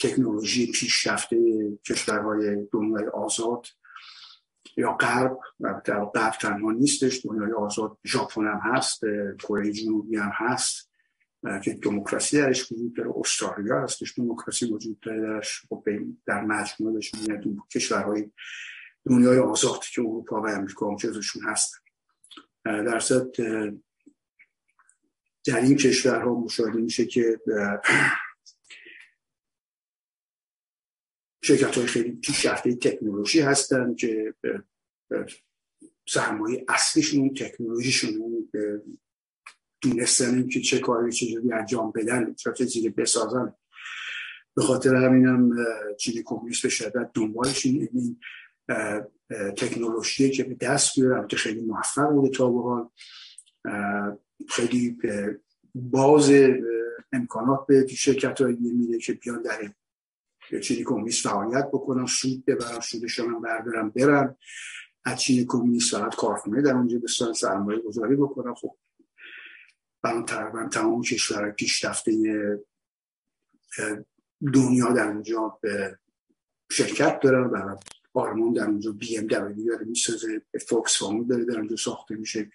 تکنولوژی 0.00 0.72
پیشرفته 0.72 1.38
کشورهای 1.86 2.66
دنیای 2.72 3.06
آزاد 3.06 3.66
یا 4.76 4.92
غرب. 4.92 5.38
در 5.84 6.04
غرب 6.04 6.32
تنها 6.32 6.72
نیستش 6.72 7.26
دنیای 7.26 7.52
آزاد 7.52 7.98
ژاپن 8.06 8.46
هم 8.46 8.60
هست 8.62 9.00
کره 9.38 9.72
جنوبی 9.72 10.16
هم 10.16 10.30
هست. 10.34 10.87
که 11.64 11.74
دموکراسی 11.74 12.38
درش 12.38 12.72
وجود 12.72 12.94
داره 12.96 13.12
استرالیا 13.16 13.82
هستش 13.82 14.18
دموکراسی 14.18 14.66
وجود 14.66 15.00
داره 15.00 15.20
درش. 15.20 15.62
خب 15.68 15.84
در 16.26 16.44
مجموعه 16.44 16.94
بهشون 16.94 17.62
کشورهای 17.74 18.30
دنیای 19.06 19.38
آزاد 19.38 19.80
که 19.84 20.00
اروپا 20.00 20.42
و 20.42 20.46
امریکا 20.46 20.90
هم 20.90 20.96
جزشون 20.96 21.42
هست. 21.42 21.74
درصد 22.64 23.30
در 25.46 25.60
این 25.60 25.76
کشورها 25.76 26.34
مشاهده 26.34 26.78
میشه 26.78 27.06
که 27.06 27.40
شرکت 31.42 31.78
های 31.78 31.86
خیلی 31.86 32.10
پیشرفته 32.10 32.74
تکنولوژی 32.74 33.40
هستن 33.40 33.94
که 33.94 34.34
سرمایه 36.08 36.64
اصلیشون 36.68 37.34
تکنولوژیشون 37.34 38.48
دونستن 39.80 40.48
که 40.48 40.60
چه 40.60 40.78
کاری 40.78 41.12
چجوری 41.12 41.52
انجام 41.52 41.92
بدن 41.94 42.34
زیر 42.66 42.90
بسازن. 42.90 43.54
به 44.56 44.62
خاطر 44.62 44.94
همینم 44.94 45.50
چیزی 45.98 46.22
کمونیست 46.22 46.62
به 46.62 46.68
شدت 46.68 47.10
دنبالش 47.14 47.66
این 47.66 48.20
تکنولوژی 49.56 50.30
که 50.30 50.44
به 50.44 50.54
دست 50.54 51.00
بیاره 51.00 51.28
خیلی 51.36 51.60
موفق 51.60 52.10
بوده 52.10 52.36
تا 52.36 52.50
به 52.50 52.62
حال. 52.62 52.88
خیلی 54.48 54.98
باز 55.74 56.32
امکانات 57.12 57.66
به 57.66 57.86
شرکت 57.86 58.40
های 58.40 58.56
میده 58.60 58.98
که 58.98 59.12
بیان 59.12 59.42
در 59.42 59.72
چینی 60.60 60.84
کمونیست 60.84 61.28
فعالیت 61.28 61.68
بکنن 61.72 62.06
سود 62.06 62.44
ببرن 62.44 62.80
سودشان 62.80 63.26
هم 63.26 63.40
بردارن 63.40 63.88
برن. 63.88 64.36
از 65.04 65.20
چینی 65.20 65.44
کمونیست 65.48 65.96
فقط 65.96 66.14
کارخونه 66.14 66.62
در 66.62 66.72
اونجا 66.72 66.98
بسیار 66.98 67.32
سرمایه 67.32 67.78
گذاری 67.78 68.16
بکنن. 68.16 68.54
خب 68.54 68.76
برای 70.02 70.22
تقریبا 70.22 70.68
تمام 70.68 71.02
کشور 71.02 71.50
پیشرفته 71.50 72.12
دنیا 74.54 74.92
در 74.92 75.08
اونجا 75.08 75.58
به 75.62 75.98
شرکت 76.70 77.20
دارن 77.20 77.50
و 77.50 77.76
آرمان 78.14 78.52
در 78.52 78.64
اونجا 78.64 78.92
بی 78.92 79.18
ام 79.18 79.26
دبلیو 79.26 79.66
داره 79.66 79.84
می‌سازه 79.84 80.42
فوکس 80.68 80.98
فامو 80.98 81.24
داره 81.24 81.44
در 81.44 81.58
اونجا 81.58 81.76
ساخته 81.76 82.14
میشه 82.14 82.50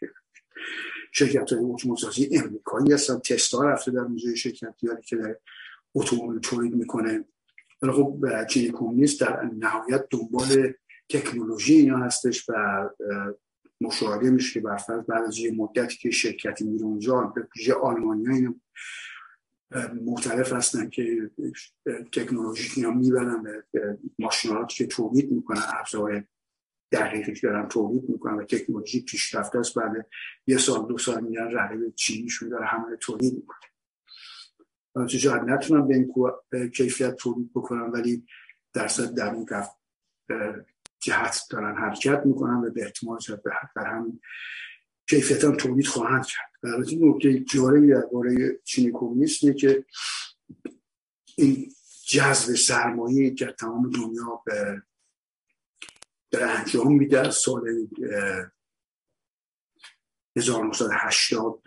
شرکت 1.11 1.53
های 1.53 1.63
اتومبیل 1.63 2.43
امریکایی 2.43 2.93
هستن. 2.93 3.19
تستا 3.19 3.63
رفته 3.63 3.91
در 3.91 3.99
اونجا 3.99 4.35
شرکت 4.35 4.75
که 5.05 5.15
در 5.15 5.35
اتومبیل 5.95 6.39
تولید 6.39 6.75
می‌کنه. 6.75 7.25
ولی 7.81 7.91
خب 7.91 8.45
چین 8.49 8.71
کمونیست 8.71 9.21
در 9.21 9.43
نهایت 9.43 10.05
دنبال 10.09 10.73
تکنولوژی 11.09 11.75
اینا 11.75 11.97
هستش 11.97 12.49
و 12.49 12.53
مشاهده 13.83 14.29
میشه 14.29 14.53
که 14.53 14.59
برفرض 14.59 15.05
بعد 15.05 15.23
از 15.23 15.37
یه 15.37 15.51
مدتی 15.51 15.97
که 15.97 16.11
شرکتی 16.11 16.63
میره 16.63 16.83
اونجا 16.83 17.33
ویژه 17.55 17.73
آلمانی 17.73 18.61
مختلف 20.05 20.53
هستن 20.53 20.89
که 20.89 21.31
تکنولوژی 22.11 22.69
اینا 22.75 22.91
می‌برن 22.91 23.63
ماشینالاتی 24.19 24.75
که 24.75 24.85
تولید 24.87 25.31
می‌کنن 25.31 25.61
ابزار 25.79 26.23
دقیقی 26.91 27.33
که 27.33 27.47
دارن 27.47 27.67
تولید 27.67 28.09
می‌کنن 28.09 28.33
و 28.33 28.43
تکنولوژی 28.43 29.01
پیشرفته 29.01 29.59
است 29.59 29.79
بعد 29.79 30.07
یه 30.47 30.57
سال 30.57 30.87
دو 30.87 30.97
سال 30.97 31.23
میرن 31.23 31.51
رقیب 31.51 31.95
چینیشون 31.95 32.49
داره 32.49 32.65
همه 32.65 32.95
تولید 32.95 33.33
می‌کنه. 33.33 35.07
شاید 35.07 35.43
نتونن 35.43 35.87
به 35.87 35.95
این 35.95 36.13
کیفیت 36.69 37.15
تولید 37.15 37.51
بکنن 37.53 37.91
ولی 37.91 38.25
درصد 38.73 39.15
در 39.15 39.35
اون 39.35 39.45
جهت 41.03 41.41
دارن 41.49 41.75
حرکت 41.77 42.25
می‌کنن 42.25 42.53
و 42.53 42.69
به 42.69 42.83
احتمال 42.83 43.19
شد 43.19 43.41
بر 43.75 43.85
هم 43.85 44.19
کیفیت 45.09 45.43
هم 45.43 45.57
تولید 45.57 45.87
خواهند 45.87 46.25
کرد. 46.25 46.51
البته 46.63 46.95
نکته 47.01 47.39
جالبی 47.39 47.87
درباره 47.87 48.59
چین 48.63 48.91
کمونیست 48.93 49.57
که 49.59 49.85
این 51.37 51.71
جذب 52.07 52.55
سرمایه 52.55 53.33
که 53.33 53.45
تمام 53.45 53.89
دنیا 53.89 54.41
به 54.45 54.81
در 56.31 56.57
انجام 56.57 56.93
میده 56.93 57.31
سال 57.31 57.87
1980 60.37 61.63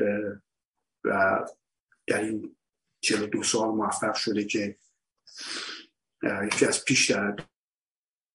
و 1.05 1.45
در 2.07 2.21
این 2.21 2.57
42 3.01 3.43
سال 3.43 3.69
موفق 3.69 4.15
شده 4.15 4.45
که 4.45 4.79
یکی 6.47 6.67
از 6.67 6.85
پیش 6.85 7.11
در 7.11 7.37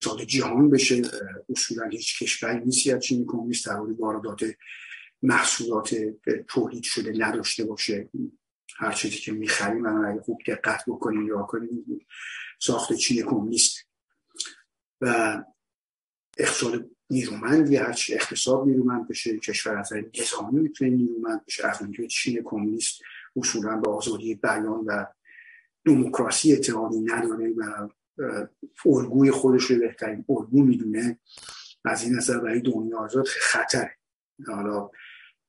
سال 0.03 0.25
جهان 0.25 0.69
بشه 0.69 1.01
اصولا 1.49 1.89
هیچ 1.89 2.23
کشوری 2.23 2.65
نیستی 2.65 2.91
از 2.91 3.03
چین 3.03 3.25
کمونیست 3.27 3.65
در 3.65 3.79
واردات 3.79 4.45
محصولات 5.21 5.95
تولید 6.47 6.83
شده 6.83 7.13
نداشته 7.17 7.63
باشه. 7.63 8.09
هر 8.77 8.91
چیزی 8.91 9.15
که 9.15 9.31
می‌خریم 9.31 9.81
من 9.81 10.05
اگه 10.05 10.21
خوب 10.21 10.39
دقت 10.47 10.83
بکنیم 10.87 11.27
یا 11.27 11.41
کنیم 11.41 12.05
ساخت 12.59 12.93
چین 12.93 13.23
کمونیست 13.23 13.77
و 15.01 15.37
اقتصاد 16.37 16.89
نیرومندی 17.09 17.75
هرچی 17.75 18.13
اقتصاد 18.13 18.67
نیرومند 18.67 19.07
بشه 19.07 19.37
کشور 19.37 19.77
از 19.77 19.93
نظامی 20.21 20.59
می‌تونه 20.59 20.91
نیرومند 20.91 21.45
بشه. 21.45 21.67
از 21.67 21.81
اونجا 21.81 22.05
چین 22.05 22.41
کمونیست 22.45 23.01
اصولا 23.35 23.77
به 23.77 23.91
آزادی 23.91 24.35
بیان 24.35 24.85
و 24.85 25.05
دموکراسی 25.85 26.53
اعتقادی 26.53 26.99
نداره 26.99 27.53
و 27.57 27.89
الگوی 28.85 29.31
خودش 29.31 29.63
رو 29.63 29.79
بهترین 29.79 30.25
الگو 30.29 30.63
می‌دونه. 30.63 31.19
از 31.85 32.03
این 32.03 32.15
نظر 32.15 32.39
برای 32.39 32.61
دنیا 32.61 32.97
آزاد 32.99 33.27
خطره. 33.27 33.97
حالا 34.47 34.89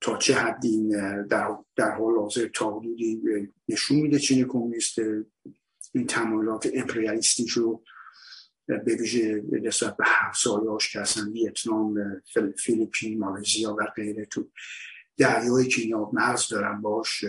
تا 0.00 0.16
چه 0.16 0.34
حدی 0.34 0.88
در, 1.30 1.58
در 1.76 1.90
حال 1.90 2.18
حاضر 2.18 2.48
تا 2.48 2.70
حدودی 2.70 3.22
نشون 3.68 3.96
میده 3.96 4.18
چین 4.18 4.44
کمونیست 4.44 4.98
این 5.92 6.06
تمایلات 6.06 6.68
امپریالیستی 6.74 7.46
رو 7.54 7.84
به 8.66 8.96
ویژه 9.00 9.42
نسبت 9.62 9.96
به 9.96 10.04
همسایه‌اش 10.06 10.92
که 10.92 11.00
اصلا 11.00 11.30
ویتنام 11.32 12.22
فیلیپین 12.58 13.18
مالزیا 13.18 13.76
و 13.78 13.86
غیره 13.96 14.24
تو 14.24 14.50
دریایی 15.16 15.68
که 15.68 15.82
اینا 15.82 16.10
مرز 16.12 16.48
دارن 16.48 16.80
باش. 16.80 17.24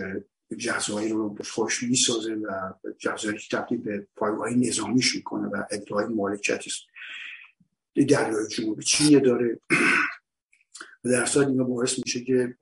جزایی 0.58 1.08
رو 1.08 1.36
خوش 1.50 1.82
می‌سازه 1.82 2.34
و 2.34 2.72
جزایی 2.98 3.38
که 3.38 3.56
تبدیل 3.56 3.78
به 3.78 4.06
پایگاه 4.16 4.50
نظامیش 4.50 5.14
می‌کنه 5.14 5.48
و 5.48 5.62
ادعای 5.70 6.06
مالکیتی 6.06 6.70
دریای 8.08 8.48
جنوبی 8.48 8.84
چین 8.84 9.18
داره. 9.18 9.60
در 11.04 11.26
صورت 11.26 11.48
اینا 11.48 11.64
باعث 11.64 11.98
میشه 11.98 12.24
که 12.24 12.56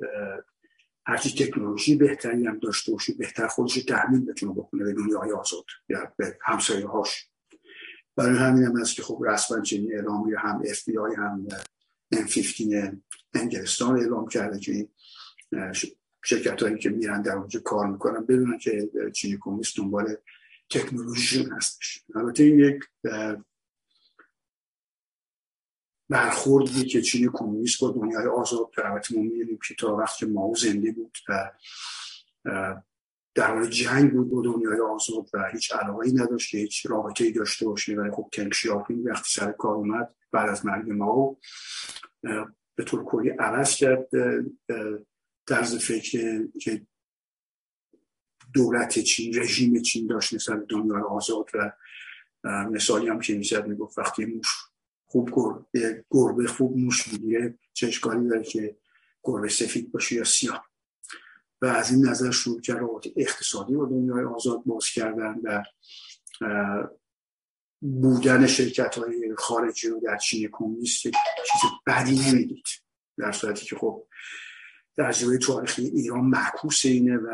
هرچی 1.06 1.44
تکنولوژی 1.44 1.96
بهتری 1.96 2.46
هم 2.46 2.58
داشته 2.58 2.92
باشه 2.92 3.14
بهتر 3.14 3.46
خودش 3.46 3.74
تحمیل 3.74 4.24
بتونه 4.24 4.52
بکنه 4.52 4.84
به 4.84 4.92
دنیای 4.92 5.32
آزاد 5.32 5.64
یا 5.88 6.12
به 6.16 6.38
همسایه 6.42 6.86
هاش 6.86 7.28
برای 8.16 8.38
همین 8.38 8.64
هم 8.64 8.80
هست 8.80 8.94
که 8.94 9.02
خب 9.02 9.22
رسما 9.26 9.60
چنین 9.60 9.94
اعلامی 9.94 10.34
هم 10.38 10.62
اف 10.66 10.84
بی 10.84 10.98
آی 10.98 11.14
هم 11.14 11.48
M15 12.14 12.96
انگلستان 13.34 14.00
اعلام 14.00 14.28
کرده 14.28 14.60
که 14.60 14.88
شرکت 16.24 16.62
هایی 16.62 16.78
که 16.78 16.90
میرن 16.90 17.22
در 17.22 17.36
اونجا 17.36 17.60
کار 17.60 17.86
می‌کنن 17.86 18.26
بدونن 18.26 18.58
که 18.58 18.90
چینی 19.14 19.38
کمونیست 19.40 19.76
دنبال 19.76 20.16
تکنولوژیشون 20.70 21.52
هستش. 21.52 22.04
البته 22.14 22.44
این 22.44 22.58
یک 22.58 22.84
برخوردی 26.08 26.84
که 26.84 27.02
چین 27.02 27.30
کمونیست 27.32 27.80
با 27.80 27.90
دنیای 27.90 28.26
آزاد. 28.26 28.70
البته 28.84 29.16
ما 29.16 29.22
می‌دونیم 29.22 29.58
که 29.68 29.74
تا 29.74 29.96
وقت 29.96 30.22
ماو 30.22 30.54
زنده 30.54 30.92
بود 30.92 31.18
و 31.28 31.52
در 33.34 33.54
حال 33.54 33.66
جنگ 33.66 34.12
بود 34.12 34.30
با 34.30 34.42
دنیای 34.42 34.80
آزاد 34.80 35.28
و 35.34 35.48
هیچ 35.52 35.72
علاقه 35.72 36.10
نداشت 36.14 36.50
که 36.50 36.58
هیچ 36.58 36.86
رابطه 36.86 37.24
ای 37.24 37.32
داشته 37.32 37.66
باشه 37.66 37.94
ولی 37.94 38.10
خب 38.10 38.28
تنگ 38.32 38.52
شیاپینگ 38.52 39.06
وقتی 39.06 39.40
سر 39.40 39.52
کار 39.52 39.74
اومد 39.74 40.14
بعد 40.32 40.48
از 40.48 40.66
مرگ 40.66 40.90
ماو 40.90 41.38
به 42.74 42.84
طور 42.86 43.04
کلی 43.04 43.30
عوض 43.30 43.74
کرد 43.74 44.08
طرز 45.46 45.76
فکر 45.76 46.46
که 46.60 46.86
دولت 48.54 48.98
چین 48.98 49.40
رژیم 49.40 49.82
چین 49.82 50.06
داشت 50.06 50.34
نسبت 50.34 50.66
دنیای 50.68 51.02
آزاد 51.02 51.46
و 51.54 51.72
مثالی 52.44 53.08
هم 53.08 53.20
که 53.20 53.34
می‌زد 53.34 53.66
می‌گفت 53.66 53.98
وقتی 53.98 54.24
موش 54.24 54.48
خوب 55.06 55.30
گربه, 55.32 56.04
گربه 56.10 56.46
خوب 56.46 56.78
موش 56.78 57.08
می‌گیره 57.08 57.58
چه 57.72 57.86
اشکالی 57.86 58.28
داره 58.28 58.44
که 58.44 58.76
گربه 59.22 59.48
سفید 59.48 59.92
باشه 59.92 60.16
یا 60.16 60.24
سیاه؟ 60.24 60.68
و 61.62 61.66
از 61.66 61.90
این 61.90 62.06
نظر 62.06 62.30
شروع 62.30 62.60
کرد 62.60 62.82
اقتصادی 63.16 63.74
با 63.74 63.86
دنیای 63.86 64.24
آزاد 64.24 64.62
باز 64.66 64.86
کردن 64.86 65.40
و 65.44 65.62
بودن 67.80 68.46
شرکت 68.46 68.98
های 68.98 69.34
خارجی 69.38 69.88
رو 69.88 70.00
در 70.00 70.16
چین 70.16 70.48
کمونیست 70.52 71.02
چیز 71.02 71.70
بدی 71.86 72.18
نمی‌دید. 72.18 72.64
در 73.18 73.32
صورتی 73.32 73.66
که 73.66 73.76
خب 73.76 74.06
تجربه 74.98 75.38
تاریخی 75.38 75.82
ایران 75.82 76.24
معکوس 76.24 76.86
اینه 76.86 77.16
و 77.16 77.28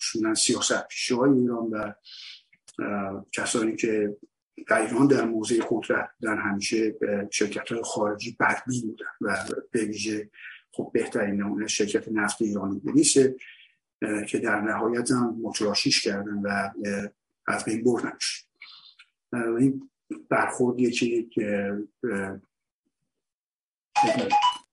اصولا 0.00 0.34
سیاست 0.34 0.88
پیشه 0.88 1.14
های 1.14 1.30
ایران 1.30 1.70
و 1.70 1.92
کسانی 3.32 3.76
که 3.76 4.16
در 4.68 4.80
ایران 4.80 5.06
در 5.06 5.24
موضع 5.24 5.60
قدرت 5.70 6.10
در 6.22 6.36
همیشه 6.36 6.94
شرکت 7.30 7.72
های 7.72 7.82
خارجی 7.82 8.36
بدبین 8.40 8.80
بودن 8.80 9.06
و 9.20 9.36
به 9.70 9.84
ویژه 9.84 10.30
خب 10.72 10.90
بهترین 10.94 11.34
نمونه 11.34 11.66
شرکت 11.66 12.08
نفت 12.08 12.42
ایرانی 12.42 12.78
بریسه 12.78 13.36
که 14.28 14.38
در 14.38 14.60
نهایت 14.60 15.10
هم 15.10 15.40
متلاشیش 15.42 16.00
کردن 16.00 16.42
و 16.42 16.70
از 17.46 17.64
بین 17.64 17.84
بردنش. 17.84 18.46
این 19.32 19.90
برخوردیه 20.30 20.90
که 20.90 21.26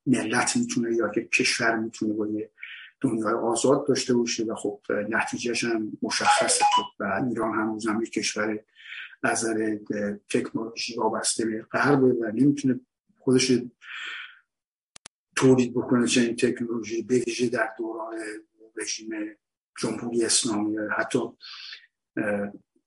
ملت 0.06 0.58
می‌تونه 0.58 0.96
یا 0.96 1.10
که 1.10 1.22
کشور 1.22 1.76
می‌تونه 1.76 2.14
با 2.14 2.28
یه 2.28 2.50
دنیای 3.02 3.34
آزاد 3.34 3.88
داشته 3.88 4.14
باشه 4.14 4.44
و 4.44 4.56
خب 4.56 4.82
نتیجهش 4.90 5.64
هم 5.64 5.98
مشخصه. 6.02 6.66
خب 6.76 6.84
و 7.00 7.22
ایران 7.30 7.54
هنوز 7.54 7.88
هم 7.88 8.04
کشور 8.04 8.60
نظر 9.24 9.78
تکنولوژی 10.30 10.96
وابسته 10.96 11.46
به 11.46 11.66
غرب 11.72 12.04
و 12.04 12.26
نمی‌تونه 12.34 12.80
خودش 13.18 13.52
تولید 15.36 15.74
بکنه 15.74 16.08
چنین 16.08 16.36
تکنولوژی 16.36 17.04
بویژه 17.04 17.50
در 17.50 17.70
دوران 17.78 18.14
رژیم 18.82 19.10
جمهوری 19.80 20.26
اسلامی 20.26 20.78
حتی 20.98 21.20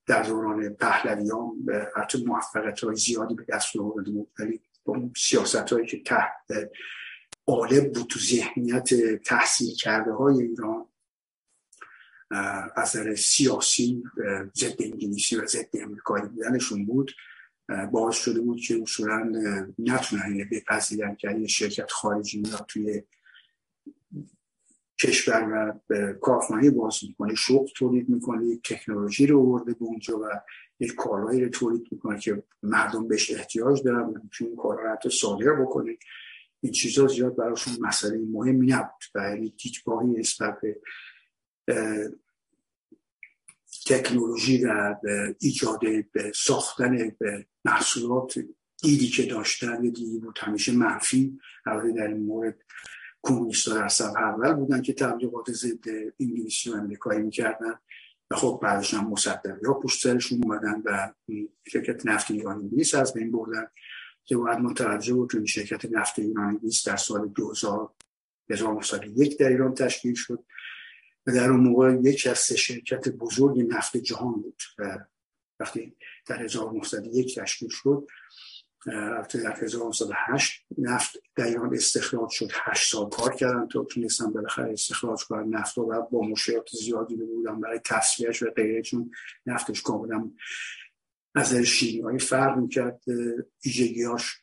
در 0.05 0.23
دوران 0.23 0.69
پهلویان. 0.69 1.65
حتی 1.95 2.25
موفقیت 2.25 2.79
های 2.79 2.95
زیادی 2.95 3.35
به 3.35 3.45
دست 3.49 3.77
آورده 3.77 4.11
بود 4.11 4.31
ولی 4.39 4.61
سیاست 5.17 5.55
هایی 5.55 5.87
که 5.87 6.03
تحت 6.03 6.31
قالب 7.45 7.93
بود 7.93 8.07
تو 8.07 8.19
ذهنیت 8.19 8.89
تحصیل 9.23 9.75
کرده 9.75 10.11
های 10.11 10.43
ایران 10.43 10.85
از 12.75 12.97
سیاسی 13.17 14.03
ضد 14.55 14.81
انگلیسی 14.81 15.35
و 15.35 15.45
ضد 15.45 15.69
امریکایی 15.73 16.25
بودنشون 16.25 16.85
بود. 16.85 17.11
باعث 17.91 18.15
شده 18.15 18.41
بود 18.41 18.61
که 18.61 18.81
اصولا 18.81 19.31
نتونن 19.79 20.49
بپذیرن 20.51 21.15
که 21.15 21.31
یه 21.31 21.47
شرکت 21.47 21.91
خارجی 21.91 22.41
میاد 22.41 22.65
توی 22.67 23.03
کشور 24.99 25.49
و 25.51 26.13
کارخانه 26.13 26.69
باز 26.69 26.99
می‌کنه 27.07 27.35
شغل 27.35 27.67
تولید 27.75 28.09
می‌کنه 28.09 28.45
یک 28.45 28.73
تکنولوژی 28.73 29.27
رو 29.27 29.39
آورده 29.39 29.73
به 29.73 29.85
اونجا 29.85 30.19
و 30.19 30.23
یک 30.79 30.95
کارهایی 30.95 31.41
رو 31.41 31.49
تولید 31.49 31.87
می‌کنه 31.91 32.19
که 32.19 32.43
مردم 32.63 33.07
بهش 33.07 33.31
احتیاج 33.31 33.83
دارن 33.83 33.99
و 33.99 34.19
می‌تونه 34.23 34.49
این 34.49 34.55
کارها 34.55 34.83
رو 34.83 34.91
حتی 34.91 35.09
صادر 35.09 35.51
بکنه 35.51 35.97
این 36.65 36.73
چیزا 36.73 37.07
زیاد 37.07 37.35
براشون 37.35 37.77
مسئله 37.79 38.17
مهمی 38.17 38.67
نبود 38.67 39.03
و 39.15 39.19
یعنی 39.19 39.53
دیدگاهی 39.57 40.07
نسبت 40.07 40.57
به 40.61 40.77
تکنولوژی 43.87 44.65
و 44.65 44.95
ایجاد 45.39 45.79
به 46.11 46.31
ساختن 46.35 47.15
به 47.19 47.45
محصولات 47.65 48.39
ایدی 48.83 49.07
که 49.07 49.25
داشتن 49.25 49.81
دیدی 49.81 50.19
بود 50.19 50.39
همیشه 50.41 50.71
منفی 50.71 51.39
البته 51.65 51.91
در 51.91 52.07
این 52.07 52.25
مورد 52.25 52.57
کمونیست 53.23 53.69
در 53.69 53.87
صف 53.87 54.15
اول 54.15 54.53
بودن 54.53 54.81
که 54.81 54.93
تبلیغات 54.93 55.51
ضد 55.51 55.85
انگلیسی 56.19 56.69
و 56.69 56.75
امریکایی 56.75 57.21
می‌کردن 57.21 57.79
و 58.31 58.35
خب 58.35 58.59
بعدش 58.63 58.93
هم 58.93 59.09
مصدقی 59.09 59.65
ها 59.65 59.73
پشت 59.73 60.03
سرشون 60.03 60.43
اومدن 60.43 60.81
و 60.85 61.13
شرکت 61.67 62.05
نفت 62.05 62.31
ایران 62.31 62.55
انگلیس 62.55 62.95
از 62.95 63.13
بین 63.13 63.31
بردن. 63.31 63.67
که 64.25 64.37
باید 64.37 64.59
متوجه 64.59 65.13
بود 65.13 65.31
که 65.31 65.45
شرکت 65.45 65.85
نفت 65.85 66.19
ایران 66.19 66.45
انگلیس 66.45 66.87
در 66.87 66.95
سال 66.95 67.27
2000 67.27 67.91
1901 68.49 69.37
در 69.37 69.47
ایران 69.47 69.73
تشکیل 69.73 70.13
شد 70.13 70.45
و 71.27 71.31
در 71.31 71.49
اون 71.49 71.59
موقع 71.59 71.97
یکی 72.03 72.29
از 72.29 72.39
سه 72.39 72.55
شرکت 72.55 73.09
بزرگ 73.09 73.67
نفت 73.69 73.97
جهان 73.97 74.33
بود 74.33 74.61
و 74.79 74.99
وقتی 75.59 75.95
در 76.25 76.43
1901 76.43 77.39
تشکیل 77.39 77.69
شد 77.69 78.07
البته 78.87 79.43
در 79.43 79.63
1908 79.63 80.65
نفت 80.77 81.17
در 81.35 81.43
ایران 81.43 81.75
استخراج 81.75 82.29
شد. 82.29 82.51
8 82.53 82.91
سال 82.91 83.09
کار 83.09 83.35
کردن 83.35 83.67
تا 83.67 83.83
تونستن 83.83 84.31
بالاخره 84.31 84.73
استخراج 84.73 85.23
کنن 85.23 85.55
نفت 85.55 85.77
و 85.77 86.01
با 86.11 86.21
مشکلات 86.21 86.69
زیادی 86.69 87.15
بودن 87.15 87.59
برای 87.59 87.79
تصفیهش 87.85 88.43
و 88.43 88.51
غیره 88.51 88.81
چون 88.81 89.11
نفتش 89.45 89.81
کاملا 89.81 90.31
از 91.35 91.55
شیمی 91.55 92.19
فرق 92.19 92.57
می‌کرد 92.57 93.01
ایجگیاش 93.63 94.41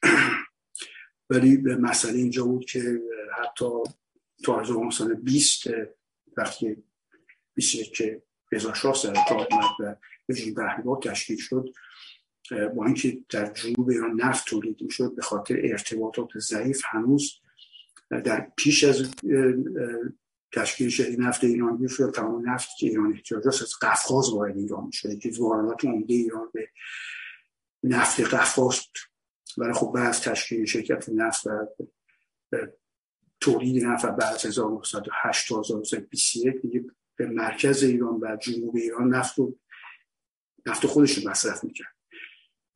ولی 1.31 1.57
مسئله 1.57 2.19
اینجا 2.19 2.45
بود 2.45 2.65
که 2.65 3.01
حتی 3.39 3.65
تا 4.45 4.61
1920 4.61 5.65
وقتی 6.37 6.77
21 7.55 7.93
که 7.93 8.23
رضا 8.53 8.75
شاه 8.75 8.95
سر 8.95 9.15
کار 9.29 9.49
آمد 9.51 9.71
و 9.81 9.97
پهلوان 10.57 11.01
تشکیل 11.01 11.37
شد 11.37 11.69
با 12.51 12.87
اینکه 12.87 13.19
در 13.29 13.53
جنوب 13.53 13.89
ایران 13.91 14.21
نفت 14.21 14.47
تولید 14.47 14.83
می‌شد 14.83 15.15
به 15.15 15.23
خاطر 15.23 15.61
ارتباطات 15.65 16.39
ضعیف 16.39 16.83
هنوز 16.85 17.33
در 18.11 18.53
پیش 18.57 18.85
از 18.85 19.11
تشکیل 20.53 20.89
شدی 20.89 21.17
نفت 21.17 21.45
ایران 21.45 21.77
می‌شد 21.81 22.13
تمام 22.15 22.51
نفت 22.51 22.69
که 22.79 22.87
ایران 22.87 23.13
احتیاج 23.13 23.47
از 23.47 23.75
قفقاز 23.83 24.33
وارد 24.33 24.57
ایران 24.57 24.85
می‌شد 24.85 25.19
که 25.19 25.33
واردات 25.39 25.85
عمده 25.85 26.15
ایران 26.15 26.51
به 26.53 26.69
نفت 27.83 28.21
قفقاز 28.21 28.81
ولی 29.59 29.73
خب 29.73 29.93
بعد 29.95 30.13
تشکیل 30.13 30.65
شرکت 30.65 31.09
نفت 31.09 31.47
و 31.47 31.67
تولید 33.41 33.85
نفت 33.85 34.07
بعد 34.07 34.35
از 34.35 34.47
1908 34.47 35.49
تا 35.49 35.61
1921 35.61 36.63
دیگه 36.63 36.85
به 37.17 37.27
مرکز 37.27 37.83
ایران 37.83 38.21
و 38.23 38.37
جنوب 38.37 38.77
ایران 38.77 39.15
نفت 39.15 39.39
و 39.39 39.59
نفت 40.67 40.87
خودش 40.87 41.19
رو 41.19 41.31
مصرف 41.31 41.65
می‌کرد. 41.65 41.97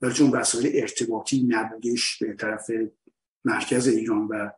ولی 0.01 0.15
چون 0.15 0.31
وسایل 0.31 0.71
ارتباطی 0.83 1.45
نبودش 1.49 2.19
به 2.23 2.35
طرف 2.35 2.71
مرکز 3.45 3.89
ایران 3.89 4.29
و 4.29 4.51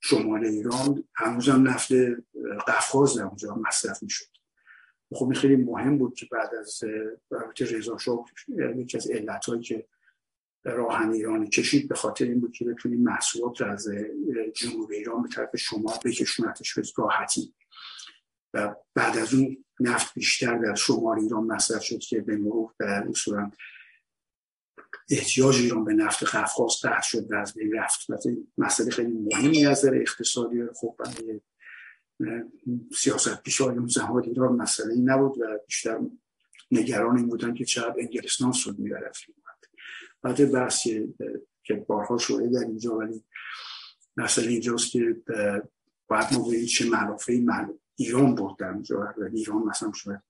شمال 0.00 0.44
ایران 0.44 1.04
هنوزم 1.14 1.68
نفت 1.68 1.92
قفقاز 2.68 3.18
در 3.18 3.24
اونجا 3.24 3.54
مصرف 3.54 4.02
می‌شد. 4.02 4.26
خب 5.12 5.24
این 5.24 5.34
خیلی 5.34 5.56
مهم 5.56 5.98
بود 5.98 6.14
که 6.14 6.26
بعد 6.32 6.54
از 6.54 6.84
رضا 7.60 7.98
شاه 7.98 8.24
یکی 8.76 8.96
از 8.96 9.10
علتهایی 9.10 9.62
که 9.62 9.86
راهن 10.64 11.10
ایران 11.10 11.46
کشید 11.46 11.88
به 11.88 11.94
خاطر 11.94 12.24
این 12.24 12.40
بود 12.40 12.52
که 12.52 12.64
بتونیم 12.64 13.02
محصولات 13.02 13.60
رو 13.60 13.72
از 13.72 13.88
جنوب 14.54 14.90
ایران 14.90 15.22
به 15.22 15.28
طرف 15.28 15.56
شما 15.56 15.94
بکشونتش 16.04 16.74
به 16.74 16.82
راحتی. 16.96 17.54
و 18.54 18.74
بعد 18.94 19.18
از 19.18 19.34
اون 19.34 19.64
نفت 19.80 20.14
بیشتر 20.14 20.58
در 20.58 20.74
شمال 20.74 21.18
ایران 21.18 21.44
مصرف 21.44 21.82
شد 21.82 21.98
که 21.98 22.20
به 22.20 22.36
مرور 22.36 22.72
به 22.76 22.86
اصولا 22.86 23.50
احتیاج 25.10 25.56
ایران 25.56 25.84
به 25.84 25.94
نفت 25.94 26.24
قفقاز 26.24 26.72
قطع 26.82 27.02
شد 27.02 27.32
و 27.32 27.34
از 27.34 27.54
بین 27.54 27.72
رفت. 27.72 28.06
مسئله 28.58 28.90
خیلی 28.90 29.12
مهمی 29.12 29.66
از 29.66 29.84
در 29.84 29.94
اقتصادی 30.00 30.62
خب 30.74 30.96
سیاست 32.96 33.42
پیش 33.42 33.60
اون 33.60 33.86
زمان 33.86 34.24
ایران 34.24 34.56
مسئله 34.56 34.94
ای 34.94 35.00
نبود 35.00 35.38
و 35.40 35.44
بیشتر 35.66 36.00
نگران 36.70 37.16
این 37.16 37.28
بودن 37.28 37.54
که 37.54 37.64
چقدر 37.64 37.94
انگلستان 37.98 38.52
سود 38.52 38.78
می‌بره 38.78 39.10
بعد 40.22 40.52
بحثی 40.52 41.14
که 41.62 41.74
بارها 41.74 42.18
شده 42.18 42.48
در 42.48 42.66
اینجا 42.66 42.96
ولی 42.96 43.24
مسئله 44.16 44.48
اینجاست 44.48 44.90
که 44.90 45.16
باید 46.08 46.26
ما 46.32 46.48
بگیم 46.48 46.66
چه 46.66 46.90
منافعی 46.90 47.40
من 47.40 47.74
ایران 47.96 48.34
بود 48.34 48.58
در 48.58 48.72
اینجا. 48.72 49.14
و 49.18 49.24
ایران 49.34 49.62
مثلا 49.62 49.92
شده 49.94 50.22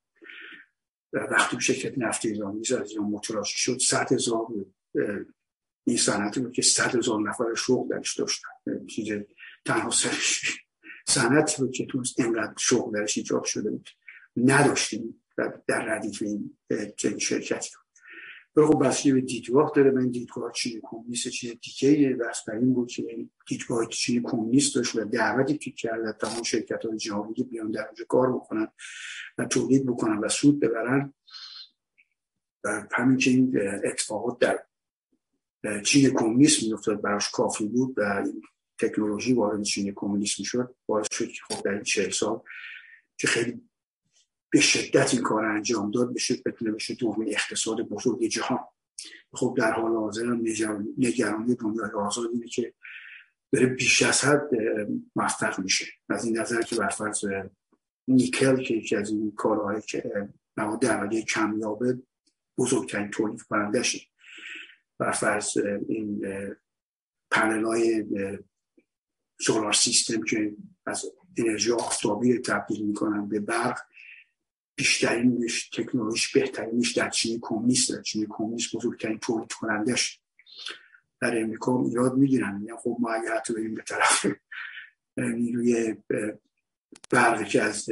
وقتی 1.13 1.61
شرکت 1.61 1.99
نفت 1.99 2.25
ایران 2.25 2.57
میز 2.57 2.73
از 2.73 2.91
ایران 2.91 3.07
متلاشی 3.07 3.59
شد 3.59 3.79
صد 3.79 4.13
هزار 4.13 4.47
این 5.87 5.97
صنعتی 5.97 6.41
بود 6.41 6.53
که 6.53 6.63
صد 6.63 6.97
هزار 6.97 7.29
نفر 7.29 7.55
شغل 7.55 7.89
درش 7.89 8.19
داشتن. 8.19 8.49
چیز 8.89 9.09
تنها 9.65 9.91
سرش 9.91 10.59
صنعتی 11.09 11.63
بود 11.63 11.73
که 11.73 11.87
تو 11.87 12.03
اینقدر 12.19 12.55
شغل 12.59 13.01
درش 13.01 13.19
ایجاد 13.19 13.45
شده 13.45 13.71
بود. 13.71 13.89
نداشتیم 14.37 15.23
در 15.67 15.85
ردیف 15.85 16.23
این 16.23 16.57
شرکتی 17.19 17.71
خب 18.65 18.87
بسیاری 18.87 19.21
به 19.21 19.27
دیدگاه 19.27 19.73
داره 19.77 19.91
من 19.91 20.11
دیدگاه 20.11 20.53
چین 20.53 20.81
کمونیست 20.83 21.29
چیز 21.29 21.55
دیگه 21.63 22.15
بس 22.15 22.45
بر 22.49 22.55
این 22.55 22.75
بود 22.75 22.91
که 22.91 23.27
دیدگاه 23.49 23.87
چین 23.87 24.23
کمونیست 24.23 24.75
داشت 24.75 24.97
و 24.97 25.05
دعوتی 25.05 25.59
که 25.59 25.71
کرد 25.71 26.19
تمام 26.19 26.43
شرکت 26.43 26.85
های 26.85 26.97
جهانی 26.97 27.35
بیان 27.51 27.71
در 27.71 27.87
اونجا 27.87 28.05
کار 28.05 28.33
بکنن 28.33 28.69
و 29.39 29.45
تولید 29.45 29.87
بکنن 29.87 30.19
و 30.19 30.29
سود 30.29 30.61
ببرن. 30.61 31.15
و 32.65 32.87
همین 32.93 33.19
که 33.19 33.31
این 33.31 33.61
اتفاقات 33.85 34.39
در 34.39 34.59
چین 35.83 36.11
کمونیست 36.15 36.63
میافتاد 36.63 37.01
براش 37.01 37.31
کافی 37.31 37.69
بود 37.69 37.95
و 37.97 38.25
تکنولوژی 38.79 39.33
وارد 39.33 39.63
چین 39.63 39.93
کمونیست 39.97 40.39
می‌شد 40.39 40.75
باعث 40.87 41.07
شد 41.13 41.29
که 41.29 41.41
خب 41.49 41.65
در 41.65 41.71
این 41.71 41.83
چهل 41.83 42.11
سال 42.11 42.41
که 43.17 43.27
خیلی 43.27 43.63
به 44.57 44.63
شدت 44.63 45.15
این 45.15 45.23
کار 45.23 45.45
انجام 45.45 45.91
داد 45.91 46.15
بشه 46.15 46.35
بتونه 46.47 46.71
بشه 46.71 46.95
دومین 46.95 47.29
اقتصاد 47.29 47.81
بزرگ 47.81 48.27
جهان. 48.27 48.59
خب 49.33 49.55
در 49.59 49.73
حال 49.73 49.93
حاضر 49.93 50.27
نگرانی 50.99 51.55
دنیای 51.55 51.91
آزاد 51.91 52.31
اینه 52.33 52.47
که 52.47 52.75
داره 53.53 53.67
بیش 53.67 54.03
از 54.03 54.25
حد 54.25 54.51
موفق 55.17 55.59
میشه. 55.59 55.87
از 56.09 56.25
این 56.25 56.39
نظر 56.39 56.63
که 56.63 56.77
برفرض 56.77 57.25
نیکل 58.09 58.63
که 58.63 58.75
یکی 58.75 58.97
از 58.97 59.11
این 59.11 59.33
کارهایی 59.37 59.83
که 59.83 60.29
مواد 60.57 60.85
اولیه 60.85 61.23
کمیابه 61.23 61.99
بزرگترین 62.59 63.11
تولید 63.11 63.43
کنندشه 63.43 64.01
برفرض 64.99 65.57
این 65.89 66.27
پنل 67.31 67.65
های 67.65 68.05
سولار 69.41 69.73
سیستم 69.73 70.23
که 70.23 70.57
از 70.87 71.05
انرژی 71.37 71.73
آفتابی 71.73 72.39
تبدیل 72.39 72.87
می‌کنن 72.87 73.29
به 73.29 73.41
برق 73.41 73.79
بیشترینش 74.77 75.71
تکنولوژی 75.71 76.41
بهترینش 76.41 76.93
در 76.93 77.11
چین 77.11 77.39
کمونیست 77.43 77.93
در 77.93 78.03
چین 78.03 78.27
کمونیست 78.31 78.77
بزرگترین 78.77 79.19
تولید 79.19 79.53
کنندش 79.53 80.21
در 81.21 81.43
امریکا 81.43 81.83
ایراد 81.83 82.17
می‌گیرن. 82.17 82.59
میگن 82.59 82.77
خب 82.77 82.97
ما 83.01 83.11
اگه 83.11 83.31
حتی 83.31 83.55
بریم 83.55 83.75
به 83.75 83.83
طرف 83.83 84.27
نیروی 85.17 85.97
برقی 87.11 87.45
که 87.45 87.63
از 87.63 87.89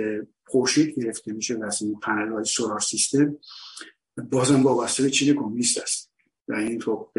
خورشید 0.47 0.99
گرفته 0.99 1.33
میشه 1.33 1.55
و 1.55 1.71
این 1.81 2.01
پنل 2.01 2.33
های 2.33 2.45
سولار 2.45 2.81
سیستم 2.81 3.39
بازم 4.31 4.63
وابسته 4.63 5.03
به 5.03 5.11
چین 5.11 5.35
کمونیست 5.35 5.79
است. 5.79 6.13
و 6.49 6.55
این 6.55 6.79
تو 6.79 7.13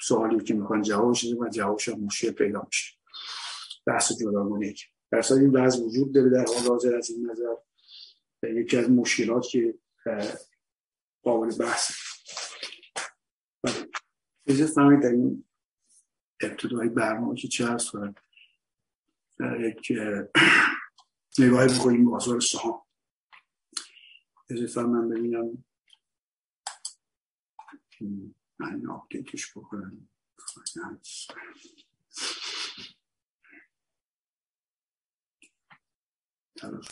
سوالی 0.00 0.44
که 0.44 0.54
می‌خوان 0.54 0.82
جوابش 0.82 1.24
و 1.24 1.48
جوابش 1.48 1.88
مشکل 1.88 2.30
پیدا 2.30 2.62
میشه. 2.66 2.96
بحث 3.86 4.12
جداگانه 4.12 4.74
در 5.10 5.22
این 5.32 5.50
وضع 5.50 5.84
وجود 5.84 6.14
داره 6.14 6.30
در 6.30 6.44
حال 6.44 6.68
حاضر 6.68 6.96
از 6.96 7.10
این 7.10 7.30
نظر. 7.30 7.54
یکی 8.42 8.76
از 8.76 8.90
مشکلات 8.90 9.46
که 9.46 9.74
قابل 11.22 11.56
بحث 11.56 11.92
اجازه 14.46 14.74
فهمید 14.74 15.02
در 15.02 15.08
این 15.10 15.44
ابتدای 16.42 16.88
برنامه 16.88 17.36
که 17.36 17.48
چه 17.48 17.66
هست 17.66 17.92
یک 19.60 19.92
نگاهی 21.38 21.78
بکنیم 21.78 22.10
بازار 22.10 22.40
سهام. 22.40 22.82
اجازه 24.50 24.82
من 24.82 25.08
ببینم. 25.08 25.64
من 28.58 28.86
آپدیتش 28.86 29.50
بکنم. 29.56 30.08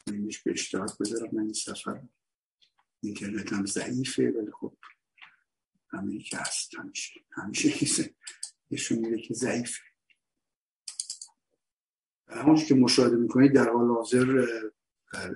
کنیمش 0.06 0.42
به 0.42 0.50
اشتراک 0.50 0.98
بذارم. 1.00 1.28
من 1.32 1.42
این 1.42 1.52
سفر 1.52 2.02
اینترنت 3.00 3.52
هم 3.52 3.66
ضعیفه 3.66 4.30
ولی 4.30 4.50
خب 4.60 4.76
همه 5.88 6.18
که 6.18 6.36
هست 6.36 6.74
همیشه. 6.74 7.20
همیشه 7.30 8.14
نشون 8.70 8.98
میده 8.98 9.18
که 9.18 9.34
ضعیفه. 9.34 9.80
همونجور 12.28 12.66
که 12.66 12.74
مشاهده 12.74 13.16
می‌کنید 13.16 13.52
در 13.52 13.68
حال 13.68 13.88
حاضر 13.88 14.46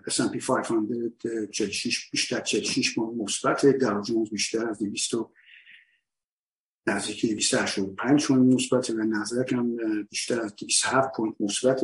S&P 0.08 0.46
500 0.46 1.50
46 1.50 2.10
بیشتر 2.10 2.40
46 2.40 2.94
پوینت 2.94 3.22
مثبت. 3.22 3.66
در 3.66 4.00
جونز 4.00 4.30
بیشتر 4.30 4.68
از 4.68 4.78
200 4.78 5.14
نزدیک 6.86 7.26
285 7.26 8.26
پوینت 8.26 8.54
مثبت 8.54 8.90
و 8.90 8.94
نظر 8.94 9.54
هم 9.54 9.76
بیشتر 10.02 10.40
از 10.40 10.56
207 10.56 11.16
پوینت 11.16 11.36
مثبت. 11.40 11.80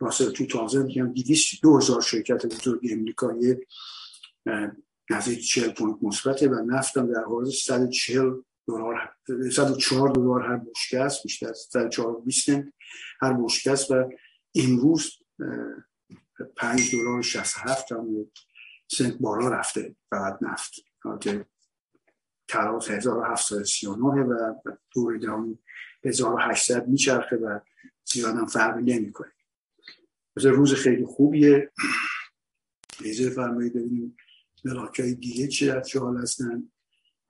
راسل 0.00 0.30
تو 0.30 0.46
تازه 0.46 0.82
میگم 0.82 1.12
200 1.12 1.62
2000 1.62 2.02
شرکت 2.02 2.46
بزرگ 2.46 2.80
امریکایی 2.90 3.56
نزدیک 5.10 5.48
40 5.48 5.70
پوینت 5.70 6.02
مثبته 6.02 6.48
و 6.48 6.54
نفتم 6.54 7.12
در 7.12 7.24
حال 7.24 7.50
140 7.50 8.32
دلار 8.68 9.14
104 9.52 10.08
دلار 10.08 10.46
هر 10.46 10.56
بشکه 10.56 11.00
است 11.00 11.22
بیشتر 11.22 11.48
از 11.48 11.58
104 11.58 12.20
20 12.20 12.48
هر 13.20 13.32
بشکه 13.32 13.70
است 13.70 13.90
و 13.90 14.10
امروز 14.54 15.12
5 16.56 16.92
دلار 16.92 17.22
67 17.22 17.92
هم 17.92 18.30
سنت 18.90 19.14
بالا 19.14 19.48
رفته 19.48 19.96
فقط 20.10 20.38
نفت. 20.42 20.72
که 21.20 21.46
تراز 22.48 22.88
1739 22.88 24.22
و 24.22 24.54
دور 24.94 25.16
دام 25.16 25.58
1800 26.04 26.88
میچرخه 26.88 27.36
و 27.36 27.60
زیاد 28.04 28.36
هم 28.36 28.46
فرقی 28.46 28.82
نمی‌کنه. 28.82 29.32
روز 30.46 30.74
خیلی 30.74 31.04
خوبیه. 31.04 31.72
لیزه 33.00 33.30
فرمایی 33.30 33.70
ببینیم 33.70 34.16
ملاک 34.64 35.00
های 35.00 35.14
دیگه 35.14 35.48
چی 35.48 35.70
از 35.70 35.96
حال 35.96 36.16
هستن. 36.16 36.70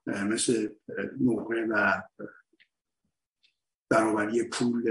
مثل 0.07 0.69
نقره 1.21 1.67
و 1.67 2.03
برابری 3.91 4.43
پول 4.43 4.83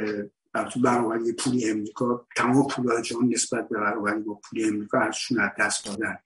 برابری 0.84 1.32
پول 1.32 1.62
امریکا. 1.66 2.28
تمام 2.36 2.68
پول 2.68 3.02
جان 3.02 3.30
نسبت 3.30 3.70
به 3.70 3.80
برابری 3.80 4.20
با 4.20 4.34
پول 4.34 4.66
امریکا 4.66 5.00
ازشون 5.00 5.40
از 5.40 5.52
دست 5.60 5.86
دادن. 5.86 6.18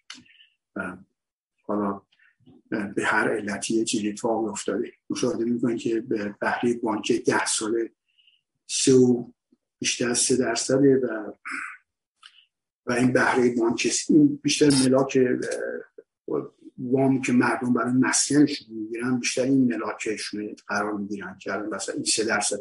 حالا 1.63 2.01
به 2.69 3.05
هر 3.05 3.29
علتی 3.29 3.85
چیزی 3.85 4.09
اتفاق 4.09 4.43
افتاده. 4.43 4.91
مشاهده 5.09 5.45
می‌کنید 5.45 5.79
که 5.79 6.01
به 6.01 6.35
بهره 6.41 6.73
بانک 6.73 7.11
ده 7.11 7.45
ساله 7.45 7.91
سه 8.67 8.93
و 8.93 9.31
بیشتر 9.79 10.09
از 10.09 10.19
سه 10.19 10.37
درصده 10.37 10.95
و 10.97 11.33
و 12.85 12.91
این 12.93 13.13
بهره 13.13 13.55
بانک 13.55 13.87
بیشتر 14.41 14.69
ملاک 14.83 15.19
وام 16.77 17.21
که 17.21 17.33
مردم 17.33 17.73
برای 17.73 17.93
مسکنشون 17.93 18.67
می‌گیرن 18.69 19.19
بیشتر 19.19 19.41
این 19.41 19.73
ملاکشون 19.73 20.55
قرار 20.67 20.93
می‌گیرن 20.93 21.37
که 21.37 21.53
الان 21.53 21.75
مثلا 21.75 21.95
این 21.95 22.03
سه 22.03 22.23
درصد 22.23 22.59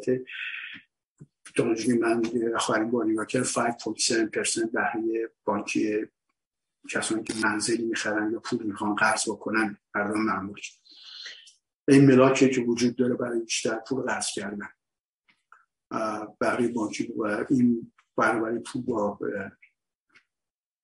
تا 1.55 1.63
من 1.99 2.21
آخرین 2.55 2.91
بار 2.91 3.05
نگاه 3.05 3.25
کرد 3.25 3.45
5.7% 3.45 4.71
بهره 4.73 5.31
بانکی 5.45 6.07
کسانی 6.89 7.23
که 7.23 7.33
منزلی 7.43 7.85
می‌خرن 7.85 8.31
یا 8.31 8.39
پول 8.39 8.63
می‌خوان 8.63 8.95
قرض 8.95 9.29
بکنن 9.29 9.77
مردم 9.95 10.19
معمولی. 10.19 10.61
این 11.87 12.05
ملاکه 12.05 12.49
که 12.49 12.61
وجود 12.61 12.95
داره 12.95 13.13
برای 13.13 13.39
بیشتر 13.39 13.75
پول 13.87 14.01
قرض 14.01 14.27
کردن. 14.33 14.69
بهره 16.39 16.67
بانکی 16.67 17.13
و 17.17 17.45
این 17.49 17.91
برابری 18.17 18.59
پول 18.59 18.81
با 18.81 19.19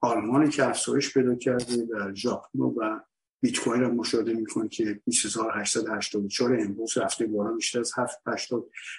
آلمانی 0.01 0.49
که 0.49 0.65
افزایش 0.65 1.13
پیدا 1.13 1.35
کرده 1.35 1.85
و 1.85 2.15
ژاپن 2.15 2.59
و 2.59 2.99
بیت 3.41 3.59
کوین 3.59 3.81
رو 3.81 3.93
مشاهده 3.93 4.33
می‌کنه 4.33 4.67
که 4.67 5.01
20884 5.05 6.59
امروز 6.59 6.97
رفته 6.97 7.25
بالا 7.25 7.53
بیشتر 7.53 7.79
از 7.79 7.93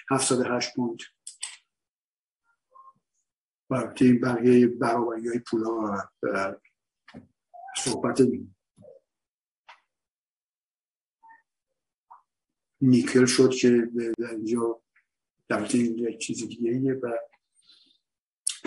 708 0.09 0.75
پوند. 0.75 0.99
و 3.69 3.93
این 4.01 4.19
بقیه 4.19 4.67
برابری 4.67 5.27
های 5.27 5.39
پولا 5.39 5.97
صحبت 7.77 8.21
نیکل 12.81 13.25
شد 13.25 13.49
که 13.49 13.89
در 14.17 14.31
اینجا 14.31 14.81
در 15.47 15.75
یک 15.75 16.17
چیز 16.17 16.47
دیگه 16.47 16.93
و 16.93 17.17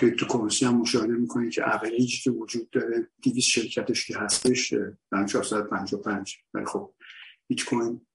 کریپتوکارنسی 0.03 0.65
هم 0.65 0.77
مشاهده 0.77 1.13
می‌کنید 1.13 1.53
که 1.53 1.63
اولیجی 1.63 2.19
که 2.23 2.31
وجود 2.31 2.71
داره 2.71 3.09
200 3.23 3.49
شرکتش 3.49 4.07
که 4.07 4.19
هستش 4.19 4.75
در 5.11 5.27
455 5.27 6.37
ولی 6.55 6.65
خب 6.65 6.95
بیت 7.47 7.65
کوین 7.65 8.07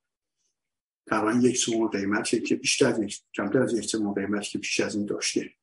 تقریبا 1.08 1.48
یک 1.48 1.58
سوم 1.58 1.88
قیمت 1.88 2.46
که 2.46 2.56
بیشتر 2.56 3.04
یک 3.04 3.22
کمتر 3.34 3.62
از 3.62 3.74
یک 3.74 3.86
سوم 3.86 4.14
قیمت 4.14 4.44
که 4.44 4.60
پیش 4.60 4.80
از 4.80 4.96
این 4.96 5.06
داشته. 5.06 5.54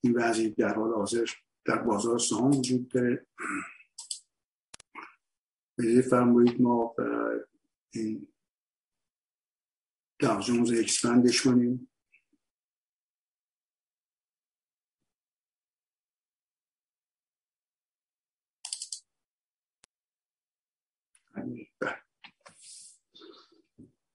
این 0.00 0.16
وضعی 0.16 0.50
در 0.50 0.74
حال 0.74 0.94
حاضر 0.94 1.26
در 1.64 1.78
بازار 1.78 2.18
سهام 2.18 2.50
وجود 2.50 2.88
داره. 2.88 3.26
بجای 5.78 6.02
فرمایید 6.02 6.60
ما 6.60 6.94
این 7.94 8.28
در 10.18 10.40
جونز 10.40 10.72
اکسپندش 10.72 11.42
کنیم 11.42 11.89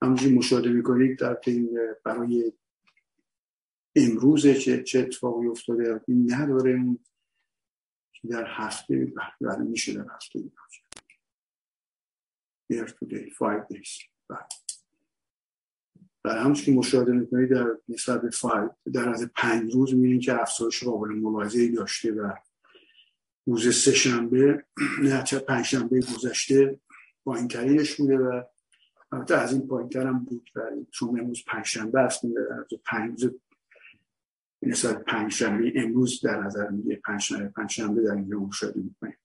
همونجوری 0.05 0.35
مشاهده 0.35 0.69
می‌کنید 0.69 1.19
در 1.19 1.37
این 1.45 1.79
برای 2.03 2.53
امروزه 3.95 4.53
که 4.53 4.83
چه 4.83 4.99
اتفاقی 4.99 5.47
افتاده؟ 5.47 6.01
این 6.07 6.33
نداره 6.33 6.71
اون 6.71 6.99
که 8.13 8.27
در 8.27 8.45
هفته 8.47 9.13
بله 9.41 9.57
میشه 9.57 9.93
در 9.93 10.05
هفته 10.15 10.39
year 12.73 12.87
to 12.87 13.05
day 13.09 13.29
five 13.29 13.67
days. 13.73 14.05
در 16.23 16.37
همونش 16.37 16.65
که 16.65 16.71
مشاهده 16.71 17.11
می‌کنید 17.11 17.49
در 17.49 17.67
نسبت 17.89 18.21
به 18.21 18.31
در 18.91 19.09
از 19.09 19.29
پنج 19.35 19.73
روز 19.73 19.93
می‌بینید 19.93 20.21
که 20.21 20.41
افزایش 20.41 20.83
قابل 20.83 21.09
ملاحظه 21.09 21.71
داشته 21.71 22.11
و 22.11 22.31
روز 23.45 23.75
سه 23.75 23.91
شنبه 23.91 24.65
نه 25.03 25.23
پنج 25.23 25.65
شنبه 25.65 25.99
گذشته 25.99 26.79
با 27.23 27.35
این 27.35 27.47
بوده 27.97 28.17
و 28.17 28.43
البته 29.15 29.35
از 29.35 29.53
این 29.53 29.67
پایین 29.67 29.89
هم 29.95 30.23
بود 30.23 30.49
و 30.55 30.61
چون 30.91 31.19
امروز 31.19 31.43
پنج 31.47 31.65
شنبه 31.65 31.99
است 31.99 32.21
پنج 32.85 33.27
نسبت 34.61 35.03
پنج 35.03 35.31
شنبه 35.31 35.73
امروز 35.75 36.21
در 36.21 36.43
نظر 36.43 36.69
میگه 36.69 36.95
پنج 36.95 37.21
شنبه 37.21 37.47
پنج 37.47 37.69
شنبه 37.69 38.01
در 38.01 38.11
اینجا 38.11 38.39
مشاهده 38.39 38.79
می‌کنیم. 38.79 39.17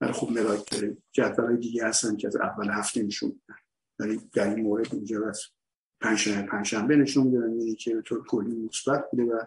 ولی 0.00 0.12
خب 0.12 0.30
ملاک 0.30 0.84
جدول 1.12 1.56
دیگه 1.56 1.86
هستن 1.86 2.16
که 2.16 2.26
از 2.26 2.36
اول 2.36 2.70
هفته 2.70 3.02
نشون 3.02 3.28
میدن. 3.28 3.60
ولی 3.98 4.20
در 4.32 4.54
این 4.54 4.64
مورد 4.64 4.94
اینجا 4.94 5.28
از 5.28 5.42
پنجشنبه 6.00 6.50
پنجشنبه 6.50 6.96
نشون 6.96 7.26
میدن 7.26 7.52
یعنی 7.52 7.74
که 7.74 7.94
به 7.94 8.02
طور 8.02 8.26
کلی 8.26 8.54
مثبت 8.54 9.10
بوده 9.10 9.24
و 9.24 9.40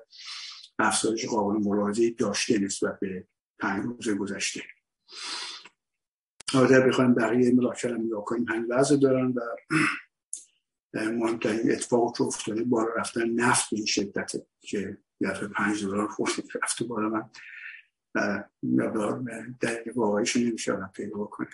افزایش 0.80 1.26
قابل 1.26 1.58
ملاحظه 1.58 2.10
داشته 2.10 2.60
نسبت 2.60 3.00
به 3.00 3.28
پنج 3.60 3.84
روز 3.84 4.10
گذشته. 4.10 4.62
اگر 6.54 6.88
بخوایم 6.88 7.14
بقیه 7.14 7.54
ملاک 7.54 7.86
هم 7.86 8.02
نگاه 8.02 8.26
کنیم. 8.26 8.50
همین 8.50 8.66
وضع 8.74 8.98
دارن 8.98 9.32
و 9.32 9.42
مهمترین 10.94 11.72
اتفاق 11.72 12.18
که 12.18 12.24
افتاده 12.24 12.64
بالا 12.64 12.94
رفتن 12.94 13.30
نفت 13.30 13.70
به 13.72 13.78
این 13.78 13.86
شدت 13.86 14.32
که 14.62 14.98
یه 15.20 15.30
پنج 15.32 15.86
دلار 15.86 16.08
خورد 16.08 16.32
رفته 16.64 16.86
بالا 16.86 17.10
من. 17.10 17.30
مقدار 18.64 19.24
دلیل 19.62 19.92
واقعیش 19.96 20.36
نمیشه 20.36 20.76
پیدا 20.94 21.24
کنه 21.26 21.50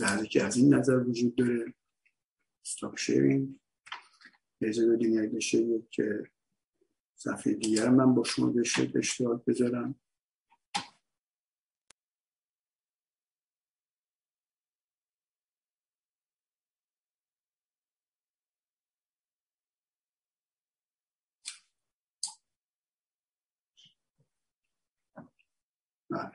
بله، 0.00 0.26
که 0.26 0.44
از 0.44 0.56
این 0.56 0.74
نظر 0.74 0.96
وجود 0.96 1.36
داره. 1.36 1.74
استاپ 2.66 2.98
شیرینگ 2.98 3.60
اجازه 4.60 4.96
بدین 4.96 5.12
یک 5.12 5.90
که 5.90 6.30
صفحه 7.14 7.54
دیگر 7.54 7.88
من 7.88 8.14
با 8.14 8.24
شما 8.24 8.46
به 8.46 8.62
اشتراک 8.96 9.44
بذارم 9.44 9.94
بله 26.10 26.32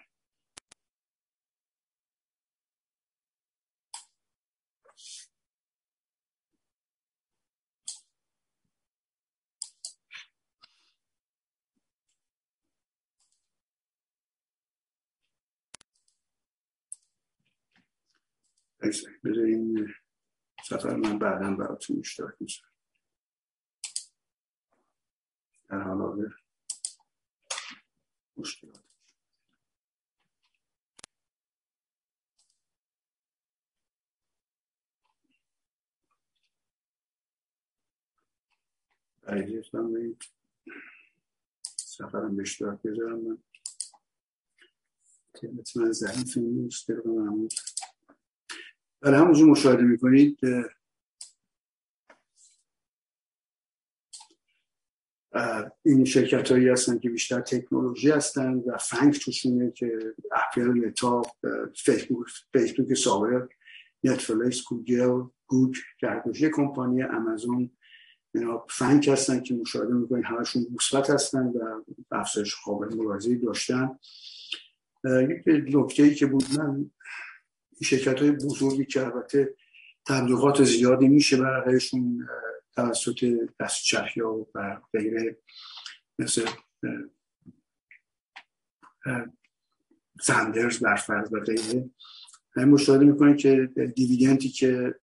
بذارین 19.24 19.94
سفر 20.64 20.96
من 20.96 21.20
بعدا 21.20 21.56
براتون 21.56 22.00
اشتراک 22.00 22.36
می‌ذارم. 22.40 22.72
در 25.70 25.82
حال 25.82 25.98
حاضر. 25.98 26.30
مشکلات. 28.38 28.84
برای 39.22 39.62
به 39.94 40.16
سفرم 41.76 42.36
به 42.36 42.42
اشتراک 42.42 42.82
بذارم 42.82 43.20
من. 43.20 43.38
که 45.40 45.52
من 45.76 45.92
ضعیف 45.92 46.38
نیست 46.38 46.88
در 46.90 47.02
معمول. 47.06 47.50
برای 49.02 49.20
همونجور 49.20 49.50
مشاهده 49.50 49.84
می‌کنید 49.84 50.40
این 55.86 56.06
شرکت 56.06 56.52
هایی 56.52 56.70
هستن 56.70 57.00
که 57.00 57.10
بیشتر 57.10 57.42
تکنولوژی 57.42 58.12
هستن 58.12 58.54
و 58.54 58.78
FANG 58.78 59.14
توشونه 59.14 59.72
که 59.72 60.14
Apple 60.32 60.68
Meta 60.68 61.22
Facebook 61.76 62.28
Facebook 62.54 62.94
سابق 62.94 63.48
Netflix 64.04 64.64
Google 64.64 65.24
GOOG 65.48 65.76
که 66.36 66.50
کمپانی 66.50 67.04
امازون 67.04 67.72
اینا 68.36 68.66
FANG 68.70 69.10
هستن 69.10 69.40
که 69.40 69.54
مشاهده 69.54 69.94
می‌کنید 69.94 70.26
همشون 70.26 70.68
مثبت 70.72 71.10
هستن 71.10 71.48
و 71.48 71.84
افزایش 72.12 72.56
قابل 72.66 72.96
ملاحظه 72.96 73.36
داشتن. 73.36 74.00
یک 75.06 75.76
نکته 75.76 76.04
ای 76.04 76.16
که 76.16 76.26
بود 76.26 76.44
من 76.58 76.92
شرکت 77.84 78.22
های 78.22 78.32
بزرگی 78.32 78.86
که 78.86 79.06
البته 79.06 79.56
تبلیغات 80.06 80.64
زیادی 80.64 81.08
میشه 81.08 81.38
برایشون 81.38 82.28
توسط 82.76 83.50
دست 83.60 83.84
چرخی 83.84 84.22
ها 84.22 84.48
و 84.56 84.82
غیره 84.94 85.38
مثل 86.20 86.50
سندرز 90.22 90.80
برفرض 90.80 91.34
و 91.34 91.40
غیره. 91.40 91.90
مشاهده 92.56 93.06
می‌کنه 93.06 93.36
که 93.36 93.70
دیویدنتی 93.96 94.50
که 94.50 94.96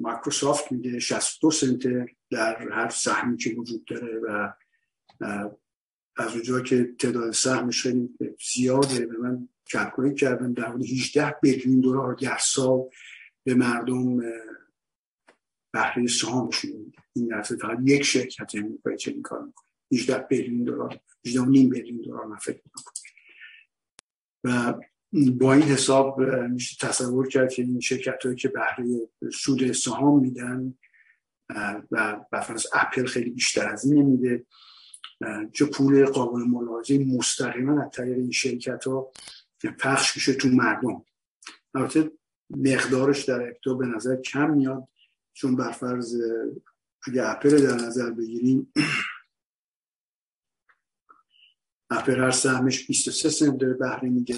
مایکروسافت 0.00 0.72
میده 0.72 0.98
62 0.98 1.50
سنت 1.50 1.82
در 2.30 2.68
هر 2.72 2.88
سهمی 2.88 3.36
که 3.36 3.50
وجود 3.50 3.84
داره 3.84 4.18
و 4.18 4.52
از 6.16 6.32
اونجا 6.32 6.60
که 6.60 6.94
تعداد 6.98 7.32
سهمش 7.32 7.82
خیلی 7.82 8.08
زیاده 8.52 9.06
به 9.06 9.18
من 9.18 9.48
کلکولیت 9.72 10.16
کردم 10.16 10.52
در 10.52 10.68
حدود 10.68 10.82
18 10.82 11.36
بیلیون 11.42 11.80
دلار 11.80 12.14
در 12.14 12.38
سال 12.40 12.80
به 13.44 13.54
مردم 13.54 14.20
بهره 15.72 16.06
سهامشون 16.06 16.92
این 17.12 17.28
درصد 17.28 17.56
فقط 17.56 17.78
یک 17.84 18.02
شرکت 18.02 18.54
امریکایی 18.54 18.96
چنین 18.96 19.22
کار 19.22 19.44
می‌کنه 19.44 19.66
18 19.92 20.18
بیلیون 20.18 20.64
دلار 20.64 21.00
18 21.26 21.44
نیم 21.46 21.68
بیلیون 21.68 22.00
دلار 22.00 22.26
من 22.26 22.36
فکر 22.36 22.60
و 24.44 24.74
با 25.38 25.52
این 25.52 25.62
حساب 25.62 26.20
میشه 26.20 26.88
تصور 26.88 27.28
کرد 27.28 27.52
که 27.52 27.62
این 27.62 27.80
شرکت 27.80 28.24
هایی 28.24 28.36
که 28.36 28.48
بهره 28.48 29.08
سود 29.32 29.72
سهام 29.72 30.20
میدن 30.20 30.74
و 31.90 32.20
فرض 32.32 32.66
اپل 32.74 33.06
خیلی 33.06 33.30
بیشتر 33.30 33.68
از 33.68 33.84
این 33.84 34.02
میده. 34.02 34.46
چه 35.52 35.64
پول 35.64 36.04
قابل 36.04 36.42
ملاحظه 36.42 36.98
مستقیما 36.98 37.82
از 37.82 37.90
طریق 37.90 38.18
این 38.18 38.30
شرکت 38.30 38.84
ها 38.84 39.12
پخش 39.78 40.16
میشه 40.16 40.34
تو 40.34 40.48
مردم. 40.48 41.04
البته 41.74 42.10
مقدارش 42.50 43.24
در 43.24 43.42
ابتدا 43.42 43.74
به 43.74 43.86
نظر 43.86 44.16
کم 44.16 44.50
میاد 44.50 44.88
چون 45.32 45.56
برفرض 45.56 46.16
اگه 47.06 47.30
اپل 47.30 47.66
در 47.66 47.74
نظر 47.74 48.10
بگیریم 48.10 48.72
اپل 51.90 52.20
هر 52.20 52.30
سهمش 52.30 52.86
23 52.86 53.30
سنت 53.30 53.58
داره 53.58 53.74
بهره 53.74 54.08
میگه 54.08 54.36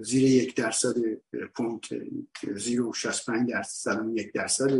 زیر 0.00 0.22
یک 0.22 0.54
درصد 0.54 0.94
پونت 1.54 1.84
زیر 2.56 2.82
و 2.82 2.92
65 2.92 3.50
درصد 3.50 4.06
یک 4.14 4.32
درصد. 4.32 4.70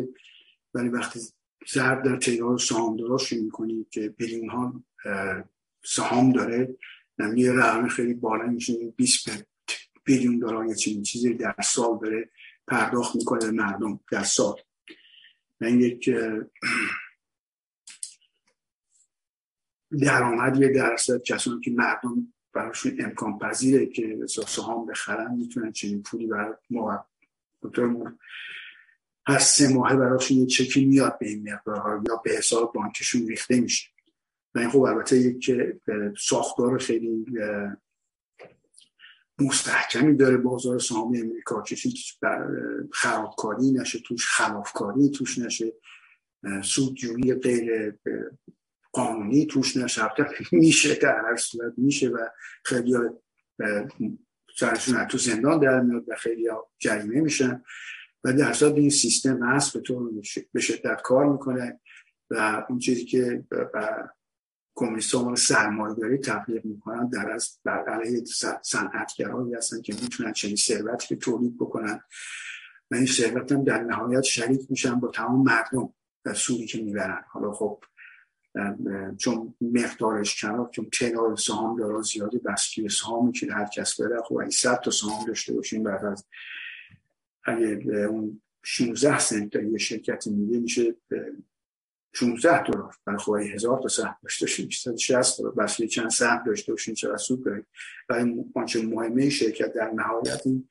ولی 0.74 0.88
وقتی 0.88 1.20
ضرب 1.72 2.04
در 2.04 2.16
تعداد 2.16 2.58
سهام 2.58 2.96
دراش 2.96 3.32
می‌کنی 3.32 3.87
که 3.90 4.08
بیلیون 4.08 4.50
ها 4.50 4.82
سهام 5.84 6.32
داره. 6.32 6.76
یه 7.37 7.52
رقم 7.52 7.88
خیلی 7.88 8.14
بالا 8.14 8.46
میشه. 8.46 8.72
20 8.96 9.46
بیلیون 10.04 10.38
دلار 10.38 10.66
یا 10.66 10.74
چنین 10.74 11.02
چیزی 11.02 11.34
در 11.34 11.54
سال 11.64 11.98
داره 12.02 12.30
پرداخت 12.66 13.16
می‌کنه 13.16 13.50
مردم 13.50 14.00
در 14.12 14.24
سال. 14.24 14.54
و 15.61 15.64
این 15.64 15.80
یک 15.80 16.11
درآمد 20.00 20.61
یه 20.61 20.68
درصد 20.68 21.22
کسانی 21.22 21.61
که 21.61 21.70
مردم 21.70 22.32
براشون 22.52 22.96
امکان 23.00 23.38
پذیره 23.38 23.87
که 23.87 24.18
سهام 24.28 24.87
بخرن 24.87 25.34
می‌تونن 25.34 25.72
چنین 25.72 26.02
پولی 26.02 26.26
برای 26.26 26.54
ما 26.70 27.06
هر 29.26 29.38
سه 29.38 29.74
ماهه 29.74 29.96
براشون 29.96 30.37
یه 30.37 30.46
چکی 30.46 30.84
میاد 30.84 31.18
به 31.18 31.28
این 31.28 31.52
مقدارها 31.52 32.02
یا 32.08 32.16
به 32.16 32.30
حساب 32.30 32.72
بانکشون 32.72 33.28
ریخته 33.28 33.61
میشه. 33.61 33.88
و 34.54 34.58
این 34.58 34.70
خب 34.70 34.80
البته 34.80 35.18
یک 35.18 35.52
ساختار 36.18 36.78
خیلی 36.78 37.24
مستحکمی 39.40 40.16
داره 40.16 40.37
بازار 40.37 40.78
سهام 40.78 41.06
امریکا 41.16 41.62
که 41.62 41.76
خرابکاری 42.92 43.70
نشه 43.70 43.98
توش 43.98 44.26
خلافکاری 44.26 45.11
توش 45.11 45.38
نشه 45.38 45.72
سودجویی 46.62 47.34
غیر 47.34 47.94
قانونی 48.92 49.46
توش 49.46 49.76
نشه. 49.76 50.02
میشه 50.52 50.94
در 50.94 51.20
هر 51.24 51.37
صورت 51.37 51.72
میشه 51.76 52.08
و 52.08 52.18
خیلی 52.64 52.94
سرشون 54.58 55.04
تو 55.04 55.18
زندان 55.18 55.58
در 55.58 55.80
میاد 55.80 56.04
و 56.08 56.14
خیلی 56.16 56.48
جریمه 56.78 57.20
میشن. 57.20 57.62
و 58.24 58.32
در 58.32 58.52
این 58.62 58.90
سیستم 58.90 59.42
هست 59.42 59.74
به 59.74 59.80
طور 59.80 60.11
به 60.52 60.61
شدت 60.61 61.02
کار 61.02 61.32
می‌کنه 61.32 61.80
و 62.30 62.66
اون 62.68 62.78
چیزی 62.78 63.04
که 63.04 63.44
کمیسیون 64.78 65.34
سرمایه 65.34 65.94
داری 65.94 66.18
تبلیغ 66.18 66.64
می‌کنن 66.64 67.08
در 67.08 67.30
از 67.30 67.58
بر 67.64 67.84
علیه 67.84 68.24
صنعتگرایی 68.62 69.54
هستن 69.54 69.80
که 69.80 69.94
می‌تونن 70.02 70.32
چنین 70.32 70.56
ثروتی 70.56 71.14
رو 71.14 71.20
تولید 71.20 71.56
بکنن. 71.56 72.00
و 72.90 72.94
این 72.94 73.06
ثروت 73.06 73.52
هم 73.52 73.64
در 73.64 73.82
نهایت 73.82 74.22
شریک 74.22 74.60
میشن 74.70 75.00
با 75.00 75.08
تمام 75.08 75.42
مردم 75.42 75.92
در 76.24 76.34
سودی 76.34 76.66
که 76.66 76.82
می‌برن. 76.82 77.24
حالا 77.28 77.52
خب 77.52 77.84
چون 79.18 79.54
مقدارش 79.60 80.40
کم 80.40 80.68
چون 80.70 80.90
تعداد 80.92 81.36
سهام 81.36 81.78
داره 81.78 82.02
زیادی 82.02 82.38
بسکی 82.38 82.88
سهامی 82.88 83.32
که 83.32 83.52
هر 83.52 83.64
کس 83.64 84.00
بره 84.00 84.22
خب 84.22 84.36
این 84.36 84.50
100 84.50 84.80
تا 84.80 84.90
سهام 84.90 85.26
داشته 85.26 85.54
باشیم 85.54 85.82
بعد 85.82 86.04
از 86.04 86.24
اگه 87.44 87.66
اون 88.10 88.42
16 88.62 89.18
سنت 89.18 89.54
یه 89.56 89.78
شرکتی 89.78 90.30
میده 90.30 90.58
میشه 90.58 90.94
16 92.18 92.62
دلار. 92.62 92.94
برای 93.07 93.18
خب 93.18 93.37
هزار 93.54 93.83
تا 93.83 93.88
سهم 93.88 94.16
داشته 94.22 94.46
باشیم 94.46 94.68
160 94.70 95.38
دلار 95.38 95.52
بس 95.52 95.83
چند 95.83 96.11
سهم 96.11 96.44
داشته 96.46 96.72
باشیم 96.72 96.94
چرا 96.94 97.16
سود 97.16 97.44
داریم 97.44 97.66
و 98.09 98.44
آنچه 98.54 98.83
مهمه 98.83 99.31
شرکت 99.31 99.72
در 99.72 99.90
نهایت 99.90 100.42
این 100.44 100.68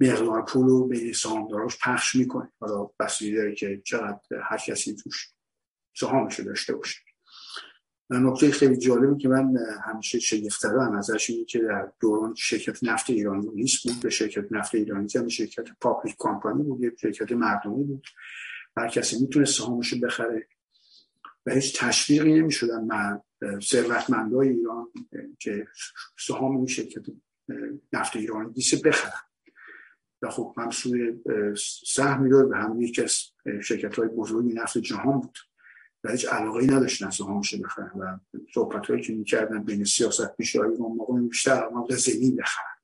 مقدار 0.00 0.44
پول 0.44 0.66
رو 0.66 0.88
به 0.88 1.12
سهامداراش 1.12 1.78
پخش 1.84 2.14
می‌کنه. 2.14 2.52
حالا 2.60 2.90
بسیاری 3.00 3.36
داره 3.36 3.54
که 3.54 3.82
چقدر 3.84 4.20
هر 4.42 4.56
کسی 4.56 4.96
توش 4.96 5.28
سهامشو 5.96 6.42
داشته 6.42 6.74
باشه. 6.74 7.00
نکته 8.10 8.50
خیلی 8.50 8.76
جالبی 8.76 9.22
که 9.22 9.28
من 9.28 9.56
همیشه 9.84 10.18
شگفت 10.18 10.64
هم 10.64 10.92
ازش 10.92 11.30
اینه 11.30 11.44
که 11.44 11.58
در 11.58 11.92
دوران 12.00 12.34
شرکت 12.34 12.84
نفت 12.84 13.10
ایرانی 13.10 13.50
نیست 13.54 13.88
بود 13.88 14.00
به 14.00 14.10
شرکت 14.10 14.52
نفت 14.52 14.74
ایرانی 14.74 15.08
هم 15.14 15.28
شرکت 15.28 15.64
پابلیک 15.80 16.16
کامپانی 16.18 16.62
بود 16.62 16.82
یه 16.82 16.92
شرکت 17.00 17.32
مردمی 17.32 17.84
بود. 17.84 18.06
هر 18.76 18.88
کسی 18.88 19.20
می‌تونه 19.20 19.44
سهامش 19.44 19.94
بخره. 19.94 20.48
و 21.46 21.52
هیچ 21.52 21.80
تشویقی 21.80 22.32
نمی‌شدن. 22.32 22.84
من 22.84 23.20
ثروتمندای 23.62 24.48
ایران 24.48 24.86
که 25.38 25.66
سهام 26.18 26.56
این 26.56 26.66
شرکت 26.66 27.02
نفت 27.92 28.16
ایرانی 28.16 28.52
دیسه 28.52 28.76
بخرن. 28.76 29.20
و 30.22 30.30
خب 30.30 30.54
هم 30.56 30.70
سوی 30.70 31.20
سهم 31.86 32.22
می‌داد 32.22 32.48
به 32.48 32.56
هم 32.56 32.80
یکی 32.82 33.02
از 33.02 33.18
شرکت 33.62 33.98
های 33.98 34.08
بزرگی 34.08 34.52
نفت 34.52 34.78
جهان 34.78 35.20
بود. 35.20 35.38
و 36.04 36.10
هیچ 36.10 36.28
علاقه 36.28 36.58
ای 36.58 36.66
نداشتن 36.66 37.10
سهامش 37.10 37.54
بخرن. 37.54 37.90
و 38.00 38.18
صحبت 38.54 38.86
هایی 38.86 39.02
که 39.02 39.12
می‌کردن 39.12 39.62
بین 39.62 39.84
سیاست 39.84 40.36
پیش 40.36 40.56
اون 40.56 40.96
موقع 40.96 41.20
بیشتر 41.20 41.68
مبدا 41.68 41.96
زمین 41.96 42.36
بخرن. 42.36 42.74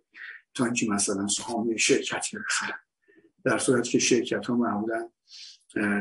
تا 0.55 0.65
اینکه 0.65 0.89
مثلا 0.89 1.27
سهام 1.27 1.77
شرکتی 1.77 2.39
بخرن. 2.39 2.79
در 3.45 3.59
صورت 3.59 3.89
که 3.89 3.99
شرکت 3.99 4.47
ها 4.47 4.57
معمولا 4.57 5.11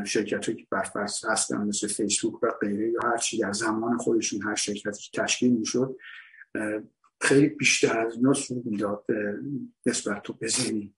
شرکت 0.06 0.46
هایی 0.46 0.58
که 0.58 0.66
برفرض 0.70 1.24
هستن 1.24 1.56
مثل 1.56 1.86
فیسبوک 1.88 2.42
و 2.42 2.50
غیره 2.60 2.90
یا 2.90 3.00
هر 3.02 3.16
چی 3.16 3.38
در 3.38 3.52
زمان 3.52 3.98
خودشون 3.98 4.42
هر 4.42 4.54
شرکتی 4.54 5.10
تشکیل 5.14 5.52
می‌شد 5.52 5.96
خیلی 7.20 7.48
بیشتر 7.48 7.98
از 7.98 8.14
اینا 8.14 8.32
سود 8.32 8.66
می‌داد 8.66 9.04
نسبت 9.86 10.22
تو 10.22 10.32
بزنی 10.32 10.94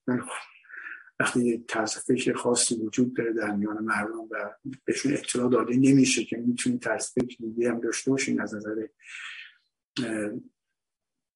وقتی 1.21 1.65
طرز 1.69 1.97
فکر 1.97 2.33
خاصی 2.33 2.75
وجود 2.75 3.17
داره 3.17 3.33
در 3.33 3.51
میان 3.51 3.85
مردم 3.85 4.29
و 4.31 4.51
بهشون 4.85 5.13
اطلاع 5.13 5.51
داده 5.51 5.77
نمیشه 5.77 6.25
که 6.25 6.37
می‌تونی 6.37 6.79
طرز 6.79 7.07
فکر 7.07 7.37
دیگه 7.39 7.71
هم 7.71 7.81
داشته 7.81 8.11
باشین 8.11 8.41
از 8.41 8.55
نظر 8.55 8.87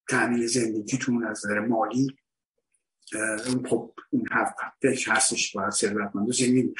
تعمیل 0.09 0.47
زندگیتون 0.47 1.23
از 1.23 1.45
نظر 1.45 1.59
مالی 1.59 2.17
اون 3.47 3.67
خب 3.67 3.93
اون 4.09 4.25
فکر 4.81 5.11
هستش 5.11 5.55
باید 5.55 5.69
ثروتمند 5.69 6.31
زمین 6.31 6.75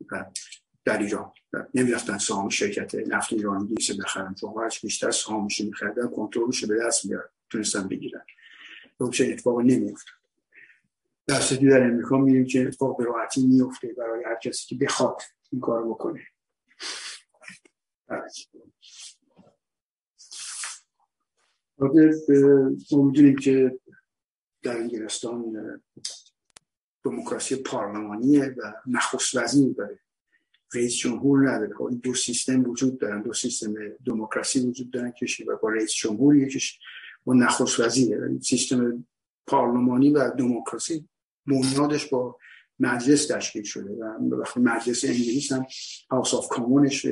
می‌خرد 0.00 0.36
در 0.84 0.98
ایران 0.98 1.32
نمی‌رفتن 1.74 2.18
سهام 2.18 2.48
شرکت 2.48 2.94
نفت 2.94 3.32
ایرانی 3.32 3.74
دیسه 3.74 3.94
بخرن. 3.94 4.34
چون 4.34 4.54
هرچی 4.56 4.86
بیشتر 4.86 5.10
سهامش 5.10 5.60
میخردن 5.60 6.08
کنترلش 6.08 6.64
به 6.64 6.78
دست 6.86 7.06
میارن 7.06 7.28
تونستن 7.50 7.88
بگیرن. 7.88 8.22
چه 9.12 9.26
اتفاق 9.26 9.60
نمیفته 9.60 10.10
در 11.26 11.40
سدی 11.40 11.68
در 11.68 11.82
امریکا 11.82 12.18
میریم 12.18 12.46
که 12.46 12.62
اتفاق 12.62 12.98
به 12.98 13.04
راحتی 13.04 13.46
میفته 13.46 13.92
برای 13.98 14.24
هر 14.24 14.38
کسی 14.42 14.66
که 14.66 14.84
بخواد 14.84 15.22
این 15.52 15.60
کار 15.60 15.88
بکنه. 15.88 16.26
ما 22.92 23.02
می‌دونیم 23.02 23.36
که 23.36 23.78
در 24.62 24.76
انگلستان 24.76 25.56
دموکراسی 27.04 27.56
پارلمانیه 27.56 28.44
و 28.44 28.72
نخست 28.86 29.36
وزیر 29.36 29.72
داره. 29.72 29.98
رئیس 30.74 30.96
جمهور 30.96 31.50
نداره. 31.50 31.74
خب 31.74 31.90
دو 32.02 32.14
سیستم 32.14 32.70
وجود 32.70 32.98
دارن. 32.98 33.22
دو 33.22 33.32
سیستم 33.32 33.74
دموکراسی 34.06 34.60
وجود 34.60 34.90
دارن 34.90 35.10
کشی 35.10 35.44
و 35.44 35.56
با 35.56 35.68
رئیس 35.68 35.92
جمهور 35.92 36.36
یکیش 36.36 36.78
با 37.24 37.34
نخست 37.34 37.80
وزیره. 37.80 38.38
سیستم 38.38 39.04
پارلمانی 39.46 40.10
و 40.10 40.30
دموکراسی 40.30 41.08
بنیادش 41.46 42.06
با 42.06 42.36
مجلس 42.78 43.26
تشکیل 43.26 43.62
شده. 43.62 43.90
و 43.90 44.36
وقتی 44.36 44.60
مجلس 44.60 45.04
انگلیس 45.04 45.52
هم 45.52 45.66
هاوس 46.10 46.34
آف 46.34 46.48
کامونش 46.48 47.06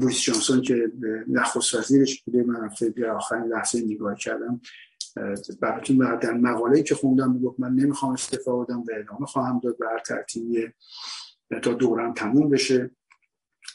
بوریس 0.00 0.20
جانسون 0.20 0.62
که 0.62 0.92
نخست 1.28 1.74
وزیرش 1.74 2.22
بوده. 2.22 2.42
من 2.42 2.64
هفته 2.64 3.10
آخرین 3.10 3.44
لحظه 3.44 3.80
نگاه 3.80 4.14
کردم. 4.14 4.60
در 6.20 6.32
مقاله 6.32 6.82
که 6.82 6.94
خوندم 6.94 7.32
می‌گفت 7.32 7.60
من 7.60 7.74
نمی‌خوام 7.74 8.12
استفاده 8.12 8.64
بدم 8.64 8.80
و 8.80 8.86
ادامه 8.92 9.26
خواهم 9.26 9.58
داد 9.58 9.78
به 9.78 9.86
هر 9.88 9.98
ترتیبی 9.98 10.68
تا 11.62 11.72
دورم 11.72 12.14
تموم 12.14 12.50
بشه. 12.50 12.90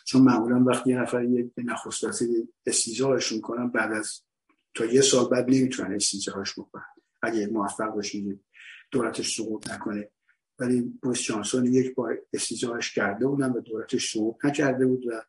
چون 0.05 0.21
معمولا 0.21 0.63
وقتی 0.63 0.89
یه 0.89 1.01
نفر 1.01 1.23
یک 1.23 1.51
نخست 1.57 2.03
وزیر 2.03 2.47
استیزاش 2.65 3.31
می‌کنن 3.31 3.69
بعد 3.69 3.91
از 3.91 4.21
تا 4.73 4.85
یه 4.85 5.01
سال 5.01 5.29
بعد 5.29 5.49
نمی‌تونن 5.49 5.95
استیزاش 5.95 6.59
بکنن. 6.59 6.85
اگه 7.21 7.47
موفق 7.47 7.89
باشید 7.89 8.39
دولتش 8.91 9.35
سقوط 9.35 9.71
نکنه. 9.71 10.09
ولی 10.59 10.81
بوریس 10.81 11.21
جانسون 11.21 11.65
یک 11.65 11.95
بار 11.95 12.17
استیزاش 12.33 12.93
کرده 12.93 13.27
بودن 13.27 13.51
و 13.51 13.59
دولتش 13.59 14.13
سقوط 14.13 14.45
نکرده 14.45 14.85
بود 14.85 15.07
و 15.07 15.21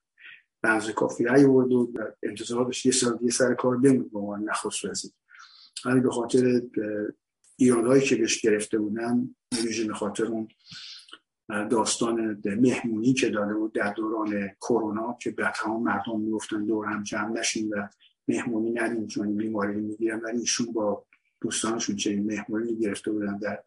بنز 0.62 0.90
کافی 0.90 1.25
رای 1.25 1.47
بود 1.47 1.73
و 1.73 1.92
انتظار 2.23 2.64
داشت 2.64 2.87
یه 2.87 2.92
سال 2.92 3.16
دیگه 3.16 3.31
سر 3.31 3.55
کار 3.55 3.77
بمود 3.77 4.12
به 4.12 4.19
عنوان 4.19 4.42
نخست 4.42 4.85
وزیر. 4.85 5.12
ولی 5.85 6.01
به 6.01 6.11
خاطر 6.11 6.62
ایرادهایی 7.57 8.03
که 8.03 8.17
بهش 8.17 8.41
گرفته 8.41 8.79
بودن 8.79 9.35
ویژه 9.65 9.85
به 9.85 9.95
خاطر 9.95 10.25
اون 10.25 10.49
داستان 11.49 12.43
مهمونی 12.45 13.12
که 13.12 13.31
داده 13.31 13.55
بود 13.55 13.73
در 13.73 13.93
دوران 13.93 14.49
کرونا 14.61 15.19
که 15.21 15.31
به 15.31 15.53
تمام 15.57 15.83
مردم 15.83 16.21
می‌گفتن 16.21 16.65
دور 16.65 16.87
هم 16.87 17.03
جمع 17.03 17.41
نشین 17.41 17.69
و 17.69 17.89
مهمونی 18.29 18.71
ندیم 18.71 19.07
چون 19.07 19.37
بیماری 19.37 19.75
می‌گیرن. 19.75 20.21
ولی 20.21 20.41
ایشون 20.41 20.73
با 20.73 21.07
دوستانشون 21.41 21.97
چه 21.97 22.21
مهمونی 22.21 22.77
گرفته 22.77 23.11
بودن 23.11 23.39
در 23.39 23.62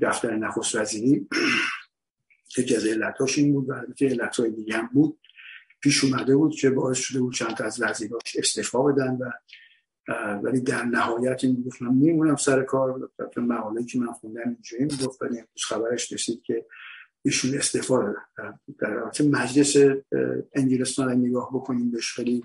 دفتر 0.00 0.36
نخست 0.36 0.74
وزیری. 0.74 1.28
یکی 2.58 2.76
از 2.76 2.86
علتاش 2.86 3.38
این 3.38 3.52
بود 3.52 3.70
و 3.70 3.74
که 3.96 4.06
علتهای 4.06 4.50
دیگه 4.50 4.76
هم 4.76 4.90
بود. 4.92 5.18
پیش 5.80 6.04
اومده 6.04 6.36
بود 6.36 6.54
که 6.54 6.70
باعث 6.70 6.98
شده 6.98 7.20
بود 7.20 7.34
چند 7.34 7.62
از 7.62 7.82
وزیراش 7.82 8.36
استفا 8.38 8.82
بدن 8.82 9.16
و 9.20 9.30
ولی 10.42 10.60
در 10.60 10.84
نهایت 10.84 11.44
این 11.44 11.62
گفت 11.66 11.82
من 11.82 11.94
میمونم 11.94 12.36
سر 12.36 12.62
کار. 12.62 13.10
مقاله 13.36 13.84
که 13.84 13.98
من 13.98 14.12
خوندم 14.12 14.42
اینجوری 14.44 14.84
می‌گفت 14.84 15.22
ولی 15.22 15.38
امروز 15.38 15.64
خبرش 15.68 16.12
رسید 16.12 16.42
که 16.42 16.66
ایشون 17.22 17.58
استفاده 17.58 18.14
دادن. 18.36 18.58
در 18.78 19.22
مجلس 19.22 19.76
انگلستان 20.54 21.12
نگاه 21.12 21.50
بکنیم 21.54 21.90
بهش 21.90 22.12
خیلی 22.12 22.44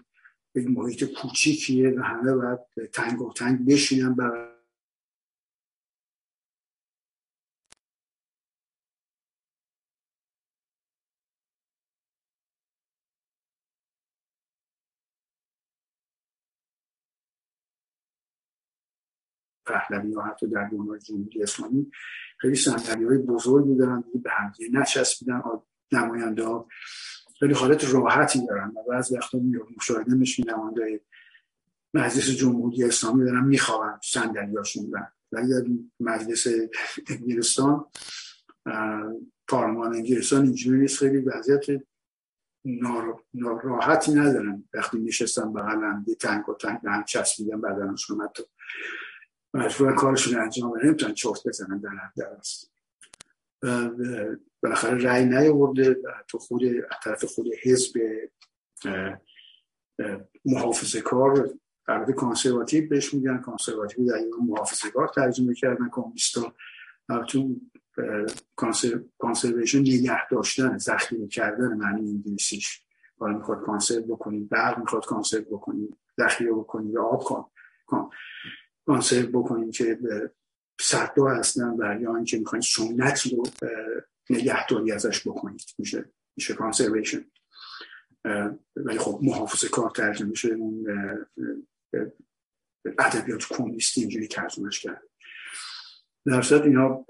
یک 0.56 0.67
محیط 0.67 1.04
کوچیکیه 1.04 1.89
و 1.89 2.01
همه 2.01 2.34
باید 2.34 2.60
تنگ 2.93 3.21
و 3.21 3.34
تنگ 3.34 3.65
بشینن 3.65 4.15
برای 4.15 4.54
پهلوی 19.75 20.11
یا 20.11 20.21
حتی 20.21 20.47
در 20.47 20.69
دنیای 20.71 20.99
جمهوری 20.99 21.43
اسلامی 21.43 21.91
خیلی 22.38 22.55
صندلی 22.55 23.05
های 23.05 23.17
بزرگی 23.17 23.75
دارن 23.75 24.03
به 24.23 24.31
همدیگه 24.31 24.79
نچسبیدن 24.79 25.41
نماینده 25.91 26.43
ها 26.43 26.67
خیلی 27.39 27.53
حالت 27.53 27.93
راحتی 27.93 28.47
دارن 28.47 28.67
و 28.67 28.91
بعض 28.91 29.11
وقتا 29.11 29.39
مشاهده 29.77 30.15
میشین 30.15 30.49
نماینده 30.49 31.01
مجلس 31.93 32.29
جمهوری 32.29 32.83
اسلامی 32.83 33.25
دارن 33.25 33.43
میخوابن 33.43 33.99
صندلیاشون 34.03 34.85
و 34.91 34.97
ولی 35.31 35.89
مجلس 35.99 36.47
انگلستان 37.09 37.85
پارلمان 39.47 39.95
انگلستان 39.95 40.43
اینجوری 40.43 40.79
نیست 40.79 40.99
خیلی 40.99 41.17
وضعیت 41.17 41.65
راحتی 43.63 44.11
ندارن. 44.13 44.63
وقتی 44.73 44.99
نشستن 44.99 45.53
بغل 45.53 45.83
هم 45.83 46.05
تنگ 46.19 46.49
و 46.49 46.53
تنگ 46.53 46.81
به 46.81 46.91
هم 46.91 47.03
چسبیدن 47.03 47.61
بدنشون 47.61 48.21
حتی 48.21 48.43
مجبورن 49.55 49.95
کارشون 49.95 50.39
انجام 50.39 50.71
بدن. 50.71 50.87
نمی‌تونن 50.87 51.13
چرت 51.13 51.47
بزنن 51.47 51.77
در 51.77 51.89
در 52.17 52.27
است 52.27 52.71
بالاخره 54.63 55.03
رأی 55.03 55.25
نیاورده 55.25 55.97
تو 56.27 56.37
خود 56.37 56.62
طرف 57.03 57.25
خود 57.25 57.47
حزب 57.63 57.99
محافظه 60.45 61.01
کار 61.01 61.49
البته 61.87 62.13
conservative 62.13 62.89
بهش 62.89 63.13
میگن. 63.13 63.37
conservative 63.37 64.06
در 64.06 64.13
ایران 64.15 64.39
محافظه 64.39 64.91
کار 64.91 65.08
ترجمه 65.08 65.53
کردن. 65.53 65.89
کمونیستا 65.91 66.53
تو 67.27 67.56
conservation 69.17 69.79
نگه 69.79 70.27
داشتن 70.31 70.77
ذخیره 70.77 71.27
کردن 71.27 71.73
معنی 71.73 72.10
انگلیسیش. 72.10 72.81
حالا 73.19 73.37
می‌خواد 73.37 73.65
conserve 73.65 74.02
بکنیم 74.01 74.47
برق 74.47 74.79
می‌خواد 74.79 75.06
conserve 75.06 75.41
بکنیم 75.41 75.97
ذخیره 76.19 76.51
بکنیم 76.51 76.91
یا 76.91 77.03
آب 77.03 77.23
کن. 77.23 77.45
conserve 78.85 79.41
بکنیم 79.42 79.71
که 79.71 80.00
صدها 80.81 81.36
هستن 81.36 81.69
و 81.69 82.02
یا 82.02 82.15
اینکه 82.15 82.40
می‌خواین 82.40 82.62
سنت 82.62 83.21
رو 83.21 83.44
نگهداری 84.29 84.92
ازش 84.92 85.27
بکنید. 85.27 85.75
میشه 85.77 86.13
میشه 86.38 86.54
conservation 86.54 87.25
ولی 88.75 89.00
خب 89.00 89.19
محافظه 89.23 89.69
کار 89.69 89.90
ترجمه 89.90 90.29
میشه. 90.29 90.50
اون 90.50 90.86
ادبیات 93.00 93.46
کمونیستی 93.50 94.02
اینجوری 94.02 94.27
ترجمهش 94.27 94.79
کرد. 94.79 95.04
در 96.25 96.42
صورت 96.42 96.62
اینا 96.62 97.06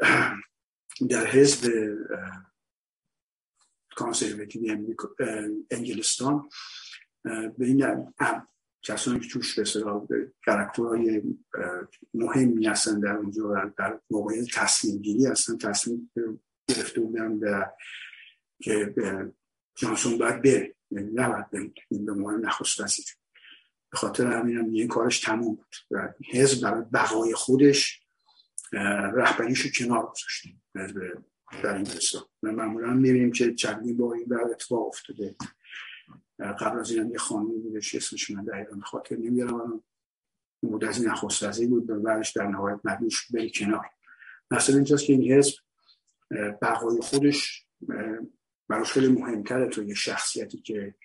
در 1.10 1.26
حزب 1.26 1.72
conservative 3.96 4.96
انگلستان 5.72 6.50
به 7.24 7.66
این 7.66 8.08
کسانی 8.86 9.20
که 9.20 9.30
توش 9.30 9.60
به 9.60 10.32
کرکتورهای 10.46 11.22
مهمی 12.14 12.68
هستن 12.68 13.00
در 13.00 13.12
اونجا 13.12 13.74
در 13.78 14.00
موقعیت 14.10 14.46
تصمیم 14.54 14.98
گیری 14.98 15.26
هستن 15.26 15.58
تصمیم 15.58 16.12
گرفته 16.68 17.02
بودن 17.02 17.32
و 17.32 17.66
که 18.62 18.96
جانسون 19.76 20.18
باید 20.18 20.42
بره. 20.42 20.76
یعنی 20.92 21.12
نباید 21.14 21.74
این 21.90 22.06
به 22.06 22.14
مهم 22.14 22.46
نخست 22.46 22.80
وزیر. 22.80 23.06
به 23.92 23.98
خاطر 23.98 24.28
همین 24.28 24.58
هم 24.58 24.74
این 24.74 24.88
کارش 24.88 25.20
تموم 25.20 25.56
بود 25.56 25.76
و 25.92 26.14
حزب 26.32 26.64
برای 26.64 26.84
بقای 26.94 27.34
خودش 27.34 28.02
رهبریش 29.14 29.60
رو 29.60 29.70
کنار 29.78 30.06
گذاشته. 30.06 30.50
حزب 30.76 31.24
در 31.64 31.76
انگلستان 31.76 32.24
و 32.44 32.52
معمولا 32.52 32.94
می‌بینیم 32.94 33.32
که 33.32 33.54
چندین 33.54 33.98
با 33.98 34.14
این 34.14 34.26
بعد 34.26 34.52
اتفاق 34.52 34.88
افتاده. 34.88 35.36
قبل 36.40 36.80
از 36.80 36.92
این 36.92 37.12
یه 37.12 37.18
خانمی 37.18 37.58
بودش 37.60 37.96
اسمش 37.96 38.30
من 38.30 38.44
دقیقا 38.44 38.80
خاطر 38.80 39.16
نمیارم 39.16 39.84
بود 40.62 40.86
از 40.86 40.98
این 40.98 41.10
نخست 41.10 41.66
بود 41.66 41.88
به 41.88 42.00
بعدش 42.00 42.32
در 42.32 42.48
نهایت 42.48 42.80
مدوش 42.84 43.32
بری 43.32 43.52
کنار. 43.56 43.86
مثلا 44.52 44.76
اینجاست 44.76 45.06
که 45.06 45.14
این 45.14 45.32
حزب 45.32 45.56
بقای 46.62 47.02
خودش 47.02 47.66
براش 48.70 48.92
خیلی 48.92 49.08
مهمتره 49.08 49.70
تو 49.70 49.84
یه 49.84 49.94
شخصیتی 49.94 50.62
که 50.62 50.96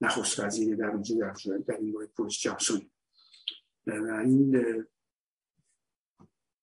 نخست 0.00 0.40
وزیر 0.40 0.76
در 0.76 0.86
اونجا 0.86 1.14
در, 1.16 1.34
در 1.66 1.76
این 1.76 1.92
باید 1.92 2.10
پولیس 2.10 2.38
جانسون 2.38 2.90
این 3.86 4.64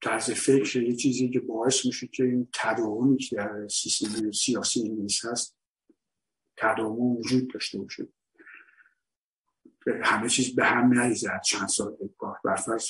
طرز 0.02 0.32
فکر 0.32 0.82
یه 0.82 0.96
چیزی 0.96 1.30
که 1.30 1.40
باعث 1.40 1.86
میشه 1.86 2.08
که 2.08 2.24
این 2.24 2.48
تداومی 2.54 3.18
که 3.18 3.36
در 3.36 3.68
سیستم 3.68 4.32
سیاسی 4.32 4.82
انگلیس 4.82 5.26
هست 5.26 5.61
تداوم 6.62 7.18
وجود 7.18 7.54
داشته 7.54 7.80
باشه. 7.80 8.08
همه 10.04 10.30
چیز 10.30 10.56
به 10.56 10.66
هم 10.66 10.94
نریزد 10.94 11.42
چند 11.42 11.68
سال 11.68 11.98
بار 12.20 12.38
برفرض 12.44 12.90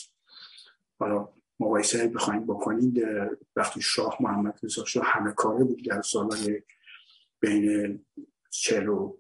حالا 1.00 1.30
مقایسه 1.60 2.08
بخوایم 2.08 2.46
بکنید 2.46 3.06
وقتی 3.56 3.82
شاه 3.82 4.18
محمد 4.20 4.60
رضا 4.64 4.86
شاه 4.86 5.06
همه 5.06 5.32
کاره 5.32 5.64
بود 5.64 5.86
در 5.86 6.02
سالهای 6.02 6.62
بین 7.40 8.06
چهل 8.50 8.88
و 8.88 9.18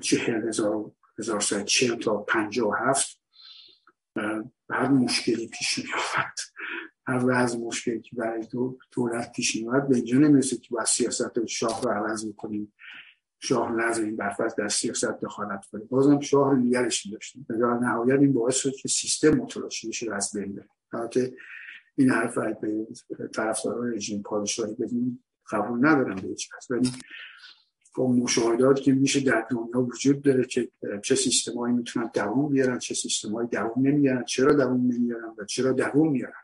چهل 0.00 0.48
هزار 0.48 0.92
هزار 1.18 1.40
چهل 1.40 1.94
تا 1.96 2.16
پنجاه 2.16 2.68
و 2.68 2.74
هفت 2.74 3.20
هر 4.70 4.88
مشکلی 4.88 5.48
پیش 5.48 5.78
می 5.78 5.84
آمد 5.84 6.34
هر 7.06 7.24
وضع 7.26 7.58
مشکلی 7.58 8.00
که 8.00 8.16
برای 8.16 8.46
دولت 8.92 9.32
پیش 9.32 9.56
می 9.56 9.68
آمد 9.68 9.88
به 9.88 9.96
اینجا 9.96 10.18
نمی‌رسه 10.18 10.56
که 10.56 10.68
با 10.70 10.84
سیاست 10.84 11.46
شاه 11.46 11.82
رو 11.82 11.90
عوض 11.90 12.24
می‌کنیم 12.24 12.72
شاه 13.42 13.98
این 13.98 14.16
برفت 14.16 14.56
در 14.56 14.68
سیاست 14.68 15.20
دخالت 15.20 15.66
کنیم 15.72 15.86
بازم 15.86 16.20
شاه 16.20 16.50
رو 16.50 16.56
نگرش 16.56 17.06
داشتیم 17.06 17.46
در 17.48 17.56
نهایت 17.56 18.20
این 18.20 18.32
باعث 18.32 18.56
شد 18.56 18.72
که 18.72 18.88
سیستم 18.88 19.30
متلاشی 19.30 19.88
بشه 19.88 20.14
از 20.14 20.30
بین 20.34 20.52
بره. 20.92 21.32
این 21.96 22.10
حرف 22.10 22.38
به 22.38 22.86
طرفداران 23.34 23.94
رژیم 23.94 24.22
پادشاهی 24.22 24.74
بدیم 24.74 25.24
قبول 25.50 25.78
ندارم 25.78 26.14
به 26.14 26.28
هیچ 26.28 26.50
ولی 26.70 26.90
با 27.96 28.12
مشاهدات 28.12 28.80
که 28.80 28.92
میشه 28.92 29.20
در 29.20 29.46
دنیا 29.50 29.80
وجود 29.80 30.22
داره 30.22 30.44
که 30.44 30.68
چه 31.02 31.14
سیستمایی 31.14 31.74
می‌تونن 31.74 32.10
دوام 32.14 32.48
بیارن 32.48 32.78
چه 32.78 32.94
سیستمایی 32.94 33.48
دوام 33.48 33.72
نمیارن 33.76 34.24
چرا 34.24 34.52
دوام 34.52 34.80
نمیارن 34.92 35.34
و 35.38 35.44
چرا 35.44 35.72
دوام 35.72 36.10
میارن 36.10 36.41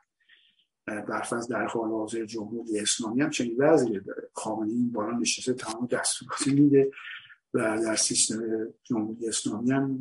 برفرض 1.08 1.48
در 1.48 1.66
حال 1.66 1.88
حاضر 1.88 2.24
جمهوری 2.24 2.78
اسلامی 2.78 3.22
هم 3.22 3.30
چنین 3.30 3.56
وضعی 3.58 4.00
داره. 4.00 4.28
خامنه 4.32 4.72
این 4.72 4.92
بالا 4.92 5.18
نشسته 5.18 5.52
تمام 5.52 5.86
دستوراتی 5.86 6.54
میده 6.54 6.90
و 7.54 7.58
در 7.82 7.96
سیستم 7.96 8.68
جمهوری 8.84 9.28
اسلامی 9.28 9.70
هم 9.70 10.00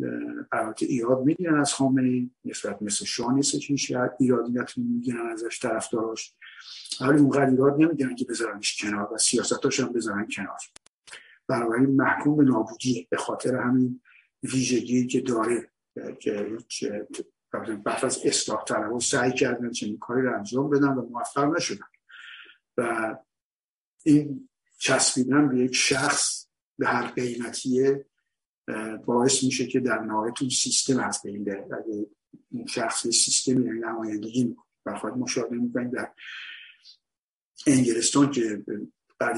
البته 0.52 0.86
ایراد 0.86 1.26
می‌گیرن 1.26 1.60
از 1.60 1.74
خامنه 1.74 2.30
نسبت 2.46 2.82
مثل 2.82 3.06
شاه 3.06 3.34
نیست 3.34 3.60
که 3.62 3.76
شاید 3.76 4.12
ایرادی 4.20 4.54
می‌گیرن 4.78 5.28
ازش 5.32 5.60
طرفداراش. 5.60 6.34
ولی 7.02 7.20
اونقدر 7.20 7.50
ایراد 7.50 7.82
نمی‌گیرن 7.82 8.16
که 8.16 8.26
بذارنش 8.26 8.82
کنار 8.82 9.14
و 9.14 9.18
سیاستاش 9.18 9.80
هم 9.80 9.94
بذارن 9.94 10.28
کنار. 10.36 10.58
بنابراین 11.48 11.96
محکوم 11.96 12.38
به 12.38 12.44
نابودی 12.44 13.08
به 13.12 13.18
خاطر 13.18 13.56
همین 13.56 14.02
ویژگی 14.44 15.08
که 15.08 15.22
داره 15.22 15.70
که 16.20 16.58
بعد 17.86 18.06
از 18.06 18.20
اصلاح 18.26 18.64
طلب. 18.64 19.00
سعی 19.00 19.32
کردن 19.32 19.72
چنین 19.72 19.98
کاری 19.98 20.22
رو 20.22 20.36
انجام 20.38 20.70
بدن 20.70 20.88
و 20.88 21.02
موفق 21.02 21.56
نشدن. 21.56 21.86
و 22.78 23.16
این 24.04 24.50
چسبیدن 24.78 25.50
به 25.50 25.60
یک 25.60 25.76
شخص 25.76 26.48
به 26.78 26.88
هر 26.88 27.08
قیمتیه 27.08 28.06
باعث 29.06 29.43
میشه 29.43 29.68
که 29.68 29.80
در 29.80 30.00
نهایت 30.00 30.41
اون 30.41 30.50
سیستم 30.50 31.00
از 31.00 31.22
بین 31.24 31.43
بره. 31.43 32.06
اون 32.52 32.66
شخص 32.66 33.08
سیستمی 33.08 33.80
نمایندگی 33.80 34.43
می‌کنه 34.43 34.66
برخواد 34.86 35.14
مشاهده 35.14 35.56
می‌کنیم 35.56 35.89
در 35.89 36.12
انگلستان 37.68 38.32
که 38.32 38.64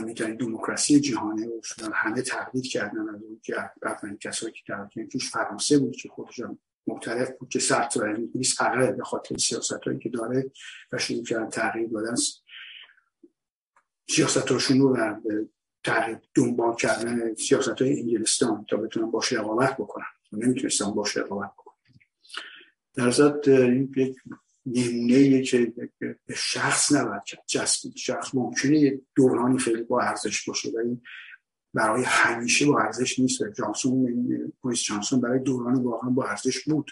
می‌تونید 0.05 0.39
دموکراسی 0.39 0.99
جهانه 0.99 1.47
و 1.47 1.61
همه 1.93 2.21
تقلید 2.21 2.67
کردن 2.67 3.09
از 3.09 3.23
اون 3.23 3.39
که 3.43 3.55
کسایی 4.21 4.53
که 4.53 4.59
در 4.67 4.89
توش 5.11 5.31
فرانسه 5.31 5.79
بود 5.79 5.95
که 5.95 6.09
خودشان 6.09 6.59
معترف 6.89 7.31
بود 7.39 7.49
که 7.49 7.59
سرطور 7.59 8.17
نیست 8.35 8.61
عقل 8.61 8.91
به 8.91 9.03
خاطر 9.03 9.37
سیاست 9.37 9.83
هایی 9.83 9.99
که 9.99 10.09
داره 10.09 10.51
و 10.91 10.97
شروع 10.97 11.23
کردن 11.23 11.49
تغییر 11.49 11.89
دادن 11.89 12.15
سیاست 14.09 14.51
هاشون 14.51 14.79
رو 14.79 14.97
و 14.97 15.15
تغییر 15.83 16.17
دنبال 16.35 16.75
کردن 16.75 17.35
سیاست 17.35 17.81
های 17.81 17.99
انگلستان 17.99 18.65
تا 18.69 18.77
بتونن 18.77 19.11
باش 19.11 19.33
رقابت 19.33 19.77
بکنن. 19.77 20.05
نمی‌تونستن 20.31 20.91
باش 20.91 21.17
رقابت 21.17 21.51
بکنن. 21.57 21.75
در 22.93 23.11
ضد 23.11 23.49
این 23.49 23.89
یک 23.95 24.17
نمونه 24.65 25.43
که 25.43 25.73
به 25.99 26.35
شخص 26.35 26.91
نباید 26.91 27.21
جسد 27.47 27.89
شخص 27.95 28.35
ممکنه 28.35 29.01
دورانی 29.15 29.59
خیلی 29.59 29.83
با 29.83 30.01
ارزش 30.01 30.47
باشه 30.47 30.69
و 30.69 30.77
این 30.77 31.01
برای 31.73 32.03
همیشه 32.03 32.65
با 32.65 32.79
ارزش 32.79 33.19
نیست. 33.19 33.43
جانسون 33.57 34.53
پویس 34.61 34.81
جانسون 34.81 35.21
برای 35.21 35.39
دوران 35.39 35.83
واقعا 35.83 36.09
با 36.09 36.25
ارزش 36.25 36.63
بود. 36.63 36.91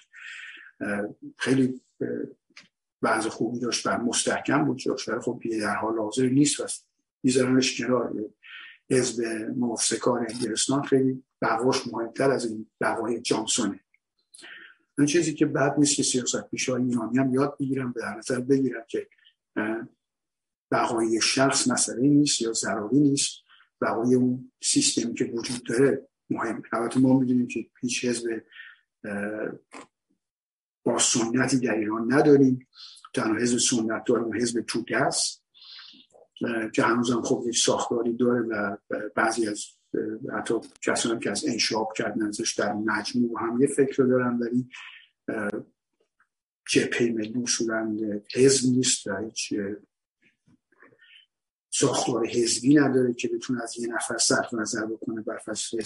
خیلی 1.38 1.82
بعض 3.02 3.28
خوبی 3.28 3.60
داشت 3.60 3.88
و 3.88 3.98
مستحکم 3.98 4.66
بود. 4.66 4.78
جاش 4.78 5.10
خب 5.10 5.42
در 5.62 5.76
حال 5.76 5.98
حاضر 5.98 6.30
نیست 6.30 6.60
و 6.60 6.66
میذارنش 7.24 7.82
کنار. 7.82 8.14
حزب 8.90 9.24
موافسکار 9.56 10.28
انگلستان 10.30 10.84
خیلی 10.84 11.24
بقاش 11.42 11.88
مهمتر 11.88 12.32
از 12.32 12.46
این 12.46 12.70
بقای 12.82 13.22
جانسونه. 13.22 13.80
این 14.98 15.08
چیزی 15.08 15.34
که 15.34 15.46
بعد 15.46 15.80
نیست 15.80 15.96
که 15.96 16.04
سیاست 16.04 16.50
پیشای 16.50 16.84
ایرانی 16.84 17.18
هم 17.18 17.34
یاد 17.34 17.58
بگیرم 17.60 17.92
به 17.92 18.02
نظر 18.18 18.40
بگیرم 18.40 18.84
که 18.88 19.08
بقای 20.72 21.22
شخص 21.22 21.68
مسئله 21.68 22.08
نیست 22.08 22.42
یا 22.42 22.54
ضروری 22.54 23.00
نیست. 23.00 23.47
بقای 23.82 24.16
اون 24.16 24.52
سیستمی 24.64 25.14
که 25.14 25.26
وجود 25.26 25.64
داره 25.64 26.08
مهم. 26.30 26.64
البته 26.74 27.00
ما 27.00 27.20
می‌دونیم 27.20 27.48
که 27.48 27.66
هیچ 27.82 28.06
حزب 28.06 28.44
با 30.84 31.00
سنتی 31.00 31.60
در 31.60 31.76
ایران 31.76 32.14
نداریم. 32.14 32.68
تنها 33.14 33.38
حزب 33.38 33.58
سنت 33.58 34.04
داریم 34.06 34.34
حزب 34.34 34.62
توده 34.62 34.98
است 34.98 35.44
که 36.74 36.84
هنوزم 36.84 37.22
خب 37.22 37.44
یک 37.48 37.58
ساختاری 37.58 38.14
داره 38.14 38.42
و 38.42 38.78
بعضی 39.16 39.48
از 39.48 39.66
حتی 40.34 40.54
کسانی 40.82 41.20
که 41.20 41.32
از 41.32 41.46
انشاب 41.48 41.94
کردن 41.96 42.28
ازش 42.28 42.54
در 42.54 42.74
مجموع 42.74 43.42
هم 43.42 43.62
یه 43.62 43.68
فکر 43.68 44.04
دارن 44.04 44.38
ولی 44.38 44.70
جپه 46.70 47.12
ملی 47.12 47.44
اصولا 47.44 47.98
حزب 48.36 48.76
نیست 48.76 49.08
و 49.08 49.18
هیچ 49.18 49.54
ساختار 51.80 52.28
حزبی 52.28 52.76
نداره 52.76 53.14
که 53.14 53.28
بتونه 53.28 53.64
از 53.64 53.80
یه 53.80 53.88
نفر 53.88 54.18
صرف 54.18 54.54
نظر 54.54 54.86
بکنه 54.86 55.22
بر 55.22 55.38
فصل 55.38 55.82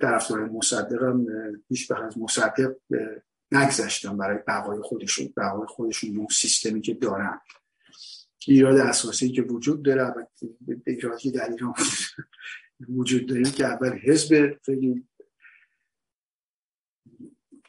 طرفدار 0.00 0.40
هم 1.00 1.26
هیچ 1.68 1.92
از 1.92 2.18
مصدق 2.18 2.74
نگذشتن 3.52 4.16
برای 4.16 4.38
بقای 4.48 4.80
خودشون 4.82 5.32
بقای 5.36 5.66
خودشون 5.66 6.16
اون 6.16 6.26
سیستمی 6.30 6.80
که 6.80 6.94
دارن. 6.94 7.40
ایراد 8.46 8.76
اساسی 8.76 9.32
که 9.32 9.42
وجود 9.42 9.82
داره 9.82 10.14
ایرادی 10.86 11.30
در 11.30 11.50
ایران 11.50 11.74
وجود 12.88 13.26
داره 13.26 13.42
که 13.42 13.66
اول 13.66 13.98
حزب 13.98 14.58
خیلی 14.64 15.08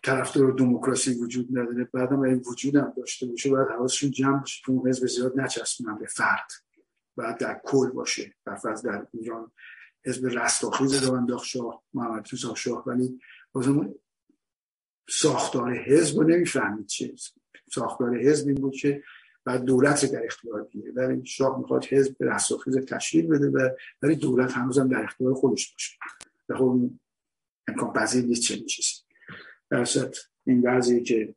طرفدار 0.05 0.51
دموکراسی 0.51 1.13
وجود 1.13 1.47
نداره. 1.51 1.89
بعدم 1.93 2.19
این 2.19 2.43
وجود 2.47 2.75
هم 2.75 2.93
داشته 2.97 3.25
باشه 3.25 3.49
باید 3.49 3.67
حواسشون 3.67 4.11
جمع 4.11 4.39
باشه 4.39 4.61
که 4.65 4.71
اون 4.71 4.89
حزب 4.89 5.07
زیاد 5.07 5.39
نچسبونن 5.39 5.97
به 5.97 6.07
فرد. 6.07 6.51
بعد 7.17 7.37
در 7.37 7.61
کل 7.63 7.89
باشه. 7.89 8.33
برفرض 8.45 8.81
در 8.81 9.07
ایران 9.13 9.51
حزب 10.05 10.25
رستاخیز 10.25 11.03
رو 11.03 11.37
شاه 11.37 11.83
محمد 11.93 12.27
رضا 12.33 12.55
شاه. 12.55 12.83
ولی 12.87 13.19
بازم 13.51 13.95
ساختار 15.09 15.73
حزب 15.73 16.17
رو 16.17 16.27
نمی‌فهمید 16.27 16.87
چه 16.87 17.13
ساختار 17.73 18.17
حزب 18.17 18.47
این 18.47 18.57
بود 18.57 18.75
که 18.75 19.03
و 19.45 19.59
دولت 19.59 20.11
در 20.11 20.25
اختیار 20.25 20.63
بگیره 20.63 20.91
ولی 20.91 21.25
شاه 21.25 21.59
می‌خواد 21.59 21.85
حزب 21.85 22.15
رستاخیز 22.19 22.77
تشکیل 22.77 23.27
بده 23.27 23.49
و 23.49 23.69
ولی 24.01 24.15
دولت 24.15 24.51
هنوزم 24.51 24.87
در 24.87 25.03
اختیار 25.03 25.33
خودش 25.33 25.71
باشه. 25.73 25.97
و 26.49 26.57
خب 26.57 26.89
امکان 27.67 27.93
پذیر 27.93 28.25
نیست 28.25 28.41
چنین 28.41 28.65
چیزی 28.65 29.04
در 29.69 29.87
این 30.45 30.61
وضعی 30.61 31.03
که 31.03 31.35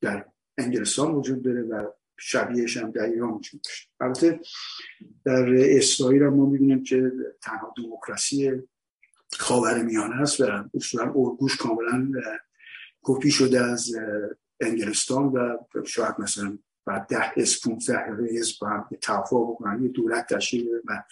در 0.00 0.24
انگلستان 0.58 1.14
وجود 1.14 1.42
داره 1.42 1.62
و 1.62 1.86
شبیهش 2.18 2.76
هم 2.76 2.90
در 2.90 3.04
ایران 3.04 3.30
وجود 3.30 3.66
البته 4.00 4.40
در 5.24 5.54
اسرائیل 5.76 6.22
هم 6.22 6.34
ما 6.34 6.46
می‌بینیم 6.46 6.82
که 6.82 7.12
تنها 7.42 7.74
دموکراسی 7.76 8.52
خاور 9.38 9.82
میانه 9.82 10.22
است 10.22 10.40
و 10.40 10.64
اصولا 10.74 11.04
ارگوش 11.04 11.56
کاملا 11.56 12.12
کپی 13.02 13.30
شده 13.30 13.60
از 13.60 13.94
انگلستان 14.60 15.24
و 15.24 15.58
شاید 15.86 16.14
مثلا 16.18 16.58
بعد 16.86 17.06
ده 17.06 17.32
اسم 17.36 17.70
15 17.70 17.98
حزب 18.38 18.56
با 18.60 18.68
هم 18.68 18.88
توافق 19.00 19.50
بکنن. 19.50 19.82
یه 19.82 19.88
دولت 19.88 20.34
تشکیل 20.34 20.68
و 20.84 21.02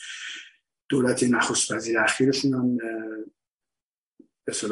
دولت 0.88 1.22
نخست 1.22 1.72
وزیر 1.72 1.98
اخیرشون 1.98 2.54
هم 2.54 2.78
به 4.51 4.68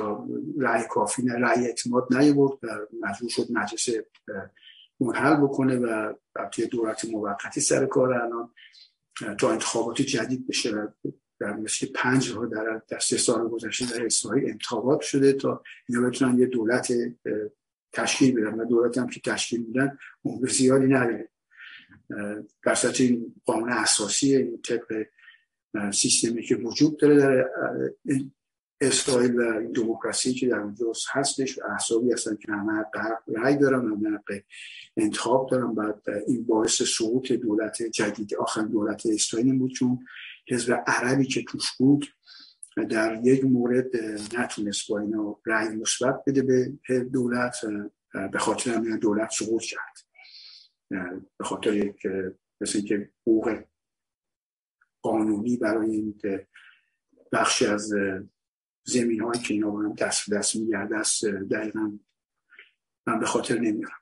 رأی 0.58 0.82
کافی 0.90 1.22
نه 1.22 1.34
رأی 1.34 1.66
اعتماد 1.66 2.16
نیورد 2.16 2.58
و 2.62 2.68
مجبور 3.00 3.30
شد 3.30 3.46
مجلس 3.50 3.88
منحل 5.00 5.36
بکنه 5.36 5.76
و 5.76 6.12
توی 6.52 6.66
دولت 6.66 7.04
موقتی 7.04 7.60
سر 7.60 7.86
کار 7.86 8.14
الان 8.14 8.50
تا 9.40 9.50
انتخابات 9.50 10.02
جدید 10.02 10.46
بشه 10.46 10.88
در 11.40 11.52
مثل 11.52 11.86
پنج 11.94 12.28
رو 12.28 12.46
در, 12.46 12.82
در 12.88 12.98
سه 12.98 13.16
سال 13.16 13.48
گذشته 13.48 13.98
در 13.98 14.06
اسرائیل 14.06 14.50
انتخابات 14.50 15.00
شده 15.00 15.32
تا 15.32 15.62
اینا 15.88 16.08
بتونن 16.08 16.38
یه 16.38 16.46
دولت 16.46 16.92
تشکیل 17.92 18.40
بدن 18.40 18.60
و 18.60 18.64
دولت 18.64 18.98
هم 18.98 19.08
که 19.08 19.20
تشکیل 19.20 19.60
میدن 19.66 19.98
عمر 20.24 20.48
زیادی 20.48 20.86
نداره. 20.86 21.28
در 22.62 22.76
این 22.98 23.34
قانون 23.44 23.68
اساسی 23.68 24.36
این 24.36 24.62
طبق 24.62 25.06
سیستمی 25.92 26.42
که 26.42 26.56
وجود 26.56 26.98
داره 26.98 27.16
در 27.16 27.50
اسرائیل 28.80 29.40
و 29.40 29.72
دموکراسی 29.72 30.34
که 30.34 30.48
در 30.48 30.58
اونجا 30.58 30.92
هستش 31.12 31.58
و 31.58 31.62
احسابی 31.72 32.12
هستن 32.12 32.36
که 32.36 32.52
همه 32.52 32.72
حق 32.72 33.22
رای 33.26 33.56
دارن 33.56 33.80
همه 33.80 34.10
حق 34.10 34.42
انتخاب 34.96 35.50
دارن 35.50 35.74
بعد 35.74 36.02
این 36.26 36.44
باعث 36.44 36.82
سقوط 36.82 37.32
دولت 37.32 37.82
جدید 37.82 38.34
آخر 38.34 38.62
دولت 38.62 39.06
اسرائیل 39.06 39.58
بود 39.58 39.72
چون 39.72 39.98
حزب 40.48 40.84
عربی 40.86 41.26
که 41.26 41.44
توش 41.44 41.72
بود 41.78 42.06
در 42.76 43.20
یک 43.24 43.44
مورد 43.44 43.90
نتونست 44.38 44.88
با 44.90 44.98
اینا 44.98 45.40
رأی 45.46 45.68
مثبت 45.68 46.22
بده 46.26 46.42
به 46.42 47.04
دولت 47.04 47.56
به 48.32 48.38
خاطر 48.38 48.70
همین 48.70 48.98
دولت 48.98 49.30
سقوط 49.30 49.62
کرد. 49.62 49.98
به 51.38 51.44
خاطر 51.44 51.76
یک 51.76 52.06
مثل 52.60 52.80
که 52.80 53.10
حقوق 53.22 53.62
قانونی 55.02 55.56
برای 55.56 55.90
این 55.90 56.20
بخشی 57.32 57.66
از 57.66 57.92
زمین 58.88 59.20
هایی 59.20 59.40
که 59.40 59.54
اینا 59.54 59.70
هم 59.70 59.94
دست 59.94 60.30
دست 60.30 60.56
میگرده 60.56 60.96
است 60.96 61.24
دقیقا 61.26 61.98
من 63.06 63.20
به 63.20 63.26
خاطر 63.26 63.58
نمیارم. 63.58 64.00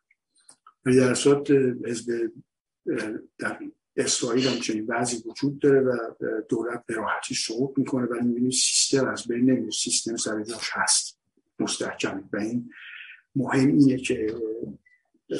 ولی 0.84 0.96
در 0.96 1.14
صورت 1.14 1.50
حزب 1.84 2.32
در 3.38 3.58
اسرائیل 3.96 4.48
هم 4.48 4.60
چنین 4.60 4.86
بعضی 4.86 5.22
وجود 5.28 5.58
داره 5.58 5.80
و 5.80 5.96
دولت 6.48 6.84
به 6.86 6.94
راحتی 6.94 7.34
سقوط 7.34 7.78
می‌کنه 7.78 8.06
ولی 8.06 8.26
می‌بینید 8.26 8.52
سیستم 8.52 9.08
از 9.08 9.28
بین 9.28 9.50
نمیره. 9.50 9.70
سیستم 9.70 10.16
سر 10.16 10.42
جاش 10.42 10.70
هست. 10.72 11.18
مستحکم. 11.58 12.28
و 12.32 12.36
این 12.36 12.70
مهم 13.36 13.68
اینه 13.68 13.96
که 13.96 14.34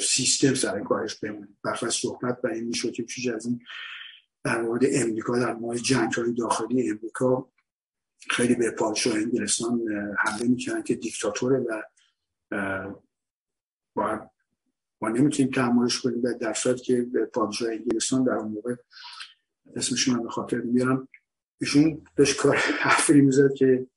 سیستم 0.01 0.53
سر 0.53 0.79
کارش 0.79 1.15
بمونه. 1.15 1.47
برفت 1.63 1.89
صحبت 1.89 2.39
و 2.43 2.47
این 2.47 2.63
می‌شد 2.63 2.91
که 2.91 3.33
از 3.35 3.45
این 3.45 3.61
در 4.43 4.61
مورد 4.61 4.83
امریکا 4.91 5.39
در 5.39 5.53
مورد 5.53 5.77
جنگ 5.77 6.13
های 6.13 6.33
داخلی 6.33 6.89
امریکا 6.89 7.49
خیلی 8.29 8.55
به 8.55 8.71
پادشاه 8.71 9.13
انگلستان 9.15 9.81
حمله 10.17 10.47
می‌کنن 10.47 10.83
که 10.83 10.95
دیکتاتوره 10.95 11.59
و 11.59 11.83
باید 13.93 14.21
ما 15.01 15.09
نمی‌تونیم 15.09 15.51
تحملش 15.51 15.99
کنیم. 15.99 16.23
و 16.23 16.33
در 16.33 16.53
صورت 16.53 16.81
که 16.81 17.07
پادشاه 17.33 17.69
انگلستان 17.69 18.23
در 18.23 18.33
اون 18.33 18.51
موقع 18.51 18.75
اسمشون 19.75 20.15
هم 20.15 20.23
به 20.23 20.29
خاطر 20.29 20.57
میارم 20.57 21.07
ایشون 21.61 22.01
بهش 22.15 22.33
کار 22.33 22.55
حرفی 22.55 23.21
می‌زد 23.21 23.53
که 23.53 23.87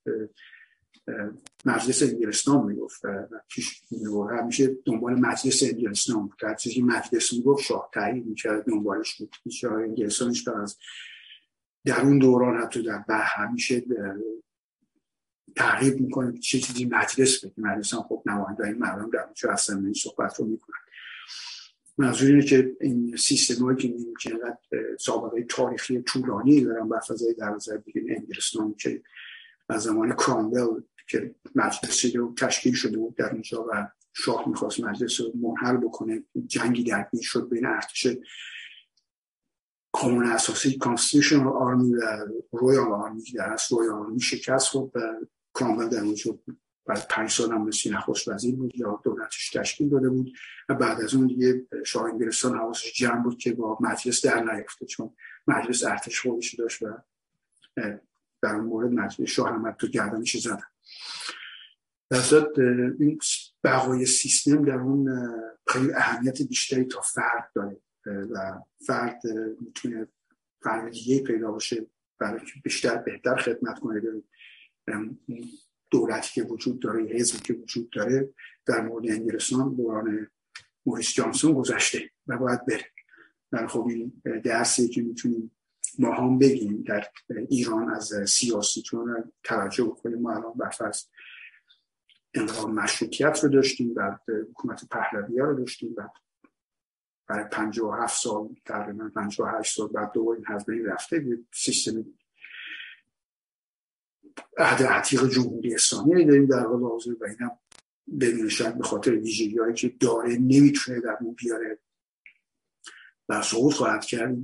مجلس 1.65 2.03
انگلستان 2.03 2.67
می‌گفت. 2.67 3.05
و 3.05 4.25
همیشه 4.25 4.77
دنبال 4.85 5.15
مجلس 5.15 5.63
انگلستان 5.63 6.27
بود. 6.27 6.41
هر 6.43 6.55
چیزی 6.55 6.83
مجلس 6.83 7.33
می‌گفت 7.33 7.65
شاه 7.65 7.91
تعیین 7.95 8.25
می‌کرد 8.25 8.65
دنبالش 8.65 9.15
بود. 9.15 9.35
شاه 9.53 9.73
انگلستانش 9.73 10.49
از 10.49 10.79
در 11.85 12.01
اون 12.01 12.19
دوران 12.19 12.63
حتی 12.63 12.83
در 12.83 13.05
به 13.09 13.15
همیشه 13.15 13.83
تعریب 15.57 16.01
می‌کنه 16.01 16.39
چه 16.39 16.59
چیزی 16.59 16.85
مجلس 16.85 17.45
بگیم. 17.45 17.67
مجلس 17.67 17.95
هم 17.95 18.03
خب 18.03 18.23
نماینده 18.27 18.67
این 18.67 18.79
مردم 18.79 19.11
در 19.11 19.25
اونجا 19.25 19.53
هستن 19.53 19.85
این 19.85 19.95
صحبت 19.95 20.41
رو 20.41 20.47
می‌کنن. 20.47 20.77
منظور 21.99 22.31
اینه 22.31 22.43
که 22.43 22.77
این 22.81 23.17
سیستم 23.17 23.65
هایی 23.65 23.77
که 23.79 23.89
می‌بینیم 23.89 24.15
که 24.21 24.39
سابقه 25.01 25.43
تاریخی 25.43 26.03
طولانی 26.03 26.61
دارن 26.61 26.89
بر 26.89 27.01
فضای 27.01 27.35
در 27.35 27.59
بگیم 27.87 28.05
انگلستان 28.09 28.75
که 28.75 29.03
از 29.69 29.83
زمان 29.83 30.17
کرامبل 30.17 30.67
که 31.09 31.35
مجلسی 31.55 32.13
رو 32.13 32.35
تشکیل 32.35 32.75
شده 32.75 32.99
بود 32.99 33.17
در 33.17 33.33
اینجا 33.33 33.67
و 33.73 33.89
شاه 34.13 34.49
می‌خواست 34.49 34.81
مجلس 34.81 35.21
رو 35.21 35.33
منحل 35.35 35.77
بکنه 35.77 36.23
جنگی 36.47 36.85
درگیر 36.85 37.23
شد 37.23 37.49
بین 37.49 37.67
ارتش 37.67 38.07
کامون 40.01 40.27
اساسی 40.27 40.79
کانستیشن 40.79 41.47
آرمی 41.47 41.95
و 41.95 42.27
رویال 42.53 42.93
آرمی 42.93 43.23
که 43.23 43.43
اصل 43.43 43.77
رویال 43.77 43.95
آرمی 43.95 44.21
شکست 44.21 44.69
خود 44.69 44.93
و 44.95 45.01
کرامبل 45.55 45.89
در 45.89 46.01
اونجا 46.01 46.39
بعد 46.87 47.07
پنج 47.11 47.31
سال 47.31 47.53
هم 47.53 47.67
رسی 47.67 47.91
نخست 47.91 48.29
وزیر 48.29 48.57
بود 48.57 48.77
یا 48.77 49.01
دولتش 49.05 49.51
تشکیل 49.51 49.89
داده 49.89 50.09
بود 50.09 50.33
و 50.69 50.75
بعد 50.75 51.01
از 51.01 51.15
اون 51.15 51.27
دیگه 51.27 51.67
شاه 51.87 52.05
انگلستان 52.05 52.59
حواسش 52.59 52.93
جمع 52.93 53.23
بود 53.23 53.39
که 53.39 53.53
با 53.53 53.79
مجلس 53.81 54.27
در 54.27 54.55
نیفته 54.55 54.87
چون 54.87 55.15
مجلس 55.47 55.85
ارتش 55.85 56.21
خودش 56.21 56.55
داشت 56.55 56.83
و 56.83 56.87
در 58.43 58.55
اون 58.55 58.65
مورد 58.65 58.91
مجلس 58.91 59.29
شاه 59.29 59.49
هم 59.49 59.73
تو 59.73 59.87
گردنش 59.87 60.37
زدن 60.37 60.63
در 62.11 62.47
این 63.01 63.19
بقای 63.65 64.07
سیستم 64.07 64.65
در 64.65 64.79
اون 64.79 65.31
خیلی 65.67 65.93
اهمیت 65.93 66.43
بیشتری 66.43 66.85
تا 66.85 67.01
فرد 67.01 67.51
داره. 67.55 67.81
و 68.07 68.61
فرد 68.87 69.23
می‌تونه 69.61 70.09
فرد 70.63 70.93
دیگه 70.93 71.23
پیدا 71.23 71.51
باشه 71.53 71.87
برای 72.19 72.41
بیشتر 72.65 72.97
بهتر 72.97 73.37
خدمت 73.37 73.79
کنه. 73.79 74.03
دولتی 75.91 76.33
که 76.35 76.43
وجود 76.43 76.81
داره 76.81 77.03
حزبی 77.03 77.39
که 77.39 77.53
وجود 77.53 77.91
داره 77.91 78.35
در 78.67 78.81
مورد 78.81 79.11
انگلستان 79.11 79.75
دوران 79.75 80.31
موریس 80.87 81.13
جانسون 81.13 81.53
گذشته 81.53 82.11
و 82.27 82.39
باید 82.39 82.67
بره. 82.67 82.87
در 83.53 83.67
خب 83.67 83.87
این 83.87 84.23
درسی 84.45 84.89
که 84.89 85.03
می‌تونیم 85.03 85.57
ما 85.99 86.15
هم 86.15 86.39
بگیم 86.39 86.83
در 86.83 87.07
ایران 87.49 87.91
از 87.91 88.13
سیاسی 88.27 88.83
چون 88.83 89.33
توجه 89.45 89.85
بکنیم 89.85 90.19
ما 90.19 90.33
الان 90.33 90.53
برفرض 90.53 91.05
انقلاب 92.35 92.71
مشروطیت 92.71 93.45
رو 93.45 93.49
داشتیم 93.49 93.95
بعد 93.95 94.21
حکومت 94.51 94.85
پهلوی 94.91 95.39
رو 95.39 95.55
داشتیم 95.59 95.95
بعد 95.95 96.11
برای 97.31 97.45
57 97.45 98.23
سال 98.23 98.49
تقریبا 98.65 99.11
58 99.15 99.77
سال 99.77 99.89
بعد 99.89 100.13
دوباره 100.13 100.39
این 100.39 100.47
حزب 100.47 100.71
این 100.71 100.87
رفته 100.87 101.39
سیستم 101.55 102.05
عهد 104.59 104.83
عتیق 104.83 105.29
جمهوری 105.29 105.75
اسلامی 105.75 106.25
داریم 106.25 106.47
در 106.47 106.67
حال 106.67 106.83
حاضر 106.83 107.11
و 107.21 107.25
اینم 107.25 107.59
بدون 108.21 108.49
شک 108.49 108.75
به 108.75 108.85
خاطر 108.85 109.11
ویژگی 109.11 109.59
هایی 109.59 109.75
که 109.75 109.89
داره 109.89 110.37
نمی‌تونه 110.37 111.01
در 111.01 111.17
اون 111.21 111.35
بیاره. 111.35 111.79
و 113.29 113.43
سقوط 113.43 113.75
خواهد 113.75 114.05
کرد. 114.05 114.37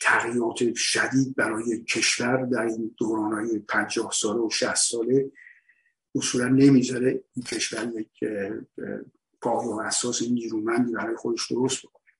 تغییرات 0.00 0.74
شدید 0.74 1.36
برای 1.36 1.84
کشور 1.84 2.46
در 2.46 2.62
این 2.62 2.94
دوران 2.98 3.32
های 3.32 3.58
پنجاه 3.58 4.10
ساله 4.12 4.40
و 4.40 4.50
شهست 4.50 4.90
ساله 4.90 5.32
اصولا 6.14 6.48
نمی‌ذاره 6.48 7.24
این 7.36 7.44
کشور 7.44 7.92
یک 8.00 8.24
پای 9.42 9.66
و 9.66 9.72
اساس 9.72 10.22
نیرومندی 10.22 10.92
برای 10.92 11.16
خودش 11.16 11.52
درست 11.52 11.82
بکنه. 11.82 12.12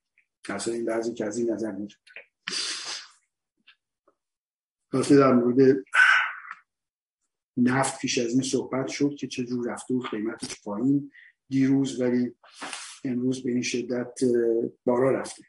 اصلا 0.48 0.74
این 0.74 0.84
بعضی 0.84 1.14
که 1.14 1.24
از 1.24 1.38
این 1.38 1.50
نظر 1.50 1.72
می‌تونه 1.72 2.00
در 5.10 5.32
مورد 5.32 5.84
نفت 7.56 8.00
پیش 8.00 8.18
از 8.18 8.32
این 8.32 8.42
صحبت 8.42 8.88
شد 8.88 9.14
که 9.18 9.26
چجور 9.26 9.72
رفته 9.72 9.94
و 9.94 10.00
قیمتش 10.00 10.62
پایین. 10.62 11.12
دیروز 11.48 12.00
ولی 12.00 12.36
امروز 13.04 13.42
به 13.42 13.50
این 13.50 13.62
شدت 13.62 14.20
بارا 14.84 15.20
رفته. 15.20 15.44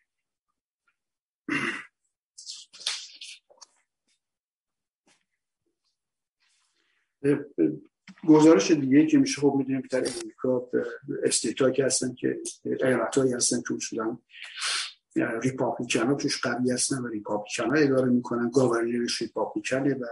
گزارش 8.28 8.72
دیگه 8.72 9.05
که 9.05 9.17
میشه 9.17 9.41
خب 9.41 9.53
می‌دونیم 9.57 9.82
در 9.91 9.97
امریکا 9.97 10.69
state 11.23 11.73
که 11.74 11.86
هستن 11.86 12.13
که 12.13 12.39
ایالت 12.65 13.17
هایی 13.17 13.34
هستن 13.34 13.61
که 13.61 13.74
اصولا 13.74 14.17
Republican 15.15 16.07
ها 16.07 16.13
توش 16.13 16.41
قوی 16.41 16.72
هستن 16.72 16.97
و 16.97 17.07
Republican 17.07 17.69
ها 17.69 17.74
اداره 17.74 18.09
می‌کنن. 18.09 18.49
governor 18.49 19.07
ش 19.07 19.21
Republican 19.21 19.87
ه 19.87 19.93
و 19.93 20.05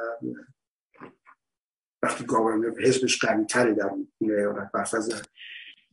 وقتی 2.03 2.26
governor 2.26 2.82
حزبش 2.82 3.26
قوی 3.26 3.45
تره 3.45 3.74
در 3.74 3.88
اون 3.88 4.12
ایالت 4.20 4.72
برفرض 4.72 5.17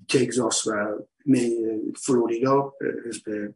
تگزاس 0.09 0.67
و 0.67 0.73
فلوریدا 1.97 2.73
حزب 3.07 3.55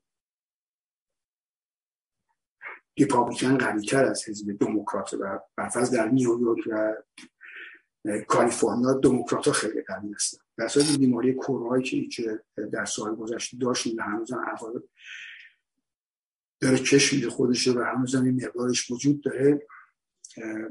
Republican 2.98 3.58
قوی 3.58 3.86
تر 3.86 4.04
از 4.04 4.28
حزب 4.28 4.58
دموکرات 4.58 5.14
و 5.14 5.38
برفرض 5.56 5.96
در 5.96 6.08
نیویورک 6.08 6.58
و 6.70 6.94
کالیفرنیا 8.28 8.92
دموکرات 8.92 9.46
ها 9.46 9.52
خیلی 9.52 9.82
قوی 9.82 10.12
هستن. 10.12 10.38
در 10.56 10.68
صورت 10.68 10.98
بیماری 10.98 11.34
کرونا 11.34 11.82
که 11.82 12.40
در 12.72 12.84
سال 12.84 13.14
گذشته 13.14 13.56
داشتیم 13.56 13.96
و 13.98 14.02
هنوز 14.02 14.32
هم 14.32 14.82
داره 16.60 16.78
کش 16.78 17.12
میده 17.12 17.30
خودش 17.30 17.68
و 17.68 17.82
هنوز 17.82 18.14
هم 18.14 18.24
این 18.24 18.44
مقدارش 18.46 18.90
وجود 18.90 19.20
داره. 19.20 19.66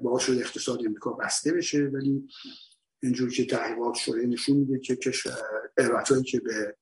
باعث 0.02 0.24
شد 0.24 0.38
اقتصاد 0.38 0.86
امریکا 0.86 1.14
بسته 1.14 1.54
بشه 1.54 1.84
ولی 1.84 2.28
اینجور 3.04 3.30
که 3.30 3.46
تحقیقات 3.46 3.94
شده 3.96 4.26
نشون 4.26 4.58
میده 4.58 4.80
که 4.80 4.96
کش 4.96 5.28
هایی 6.10 6.24
که 6.24 6.40
به 6.40 6.76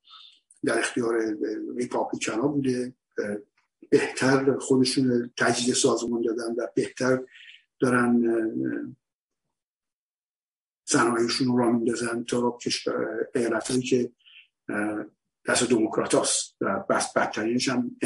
در 0.66 0.80
اختیار 0.80 1.38
ریپابلیکن 1.78 2.34
ها 2.34 2.48
بوده 2.48 2.94
بهتر 3.90 4.58
خودشون 4.58 5.32
تجدید 5.38 5.74
سازمان 5.74 6.22
دادن 6.22 6.52
و 6.58 6.68
بهتر 6.76 7.24
دارن 7.80 8.24
صنایعشون 10.90 11.58
را 11.58 11.72
میندازن 11.72 12.24
تا 12.24 12.58
کشور 12.62 13.30
هایی 13.70 13.82
که 13.82 14.12
دست 15.48 15.70
دموکرات 15.70 16.16
هست 16.16 16.56
و 16.62 16.84
بس 16.90 17.14
بدترینش 17.14 17.70
هم 17.70 17.98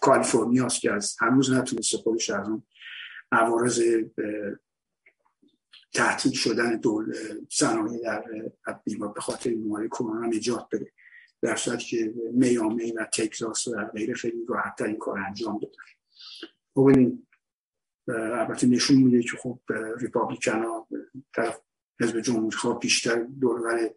کالیفرنیا 0.00 0.66
است 0.66 0.80
که 0.80 0.92
از 0.92 1.16
هنوز 1.20 1.52
نتونسته 1.52 1.98
خودش 1.98 2.30
از 2.30 2.48
اون 2.48 2.62
عوارض 3.32 3.82
تعطیل 5.92 6.32
شدن 6.32 6.76
دول 6.76 7.14
صنایع 7.50 8.02
در 8.02 8.24
به 9.14 9.20
خاطر 9.20 9.50
بیماری 9.50 9.88
کرونا 9.88 10.26
نجات 10.26 10.68
بده. 10.72 10.92
در 11.42 11.56
صورتی 11.56 11.84
که 11.84 12.14
میامی 12.32 12.92
و 12.92 13.04
تکزاس 13.04 13.68
و 13.68 13.84
غیره 13.94 14.14
خیلی 14.14 14.46
راحت 14.48 14.82
این 14.82 14.98
کار 14.98 15.18
انجام 15.18 15.58
دادن 15.58 15.82
خب 16.74 16.90
البته 18.08 18.66
نشون 18.66 18.96
میده 18.96 19.22
که 19.22 19.36
خب 19.36 19.60
ریپابلیکن 19.98 20.62
ها 20.62 20.88
طرف 21.36 21.60
حزب 22.00 22.20
جمهوری 22.20 22.56
خواه 22.56 22.78
بیشتر 22.78 23.26
دورور 23.40 23.90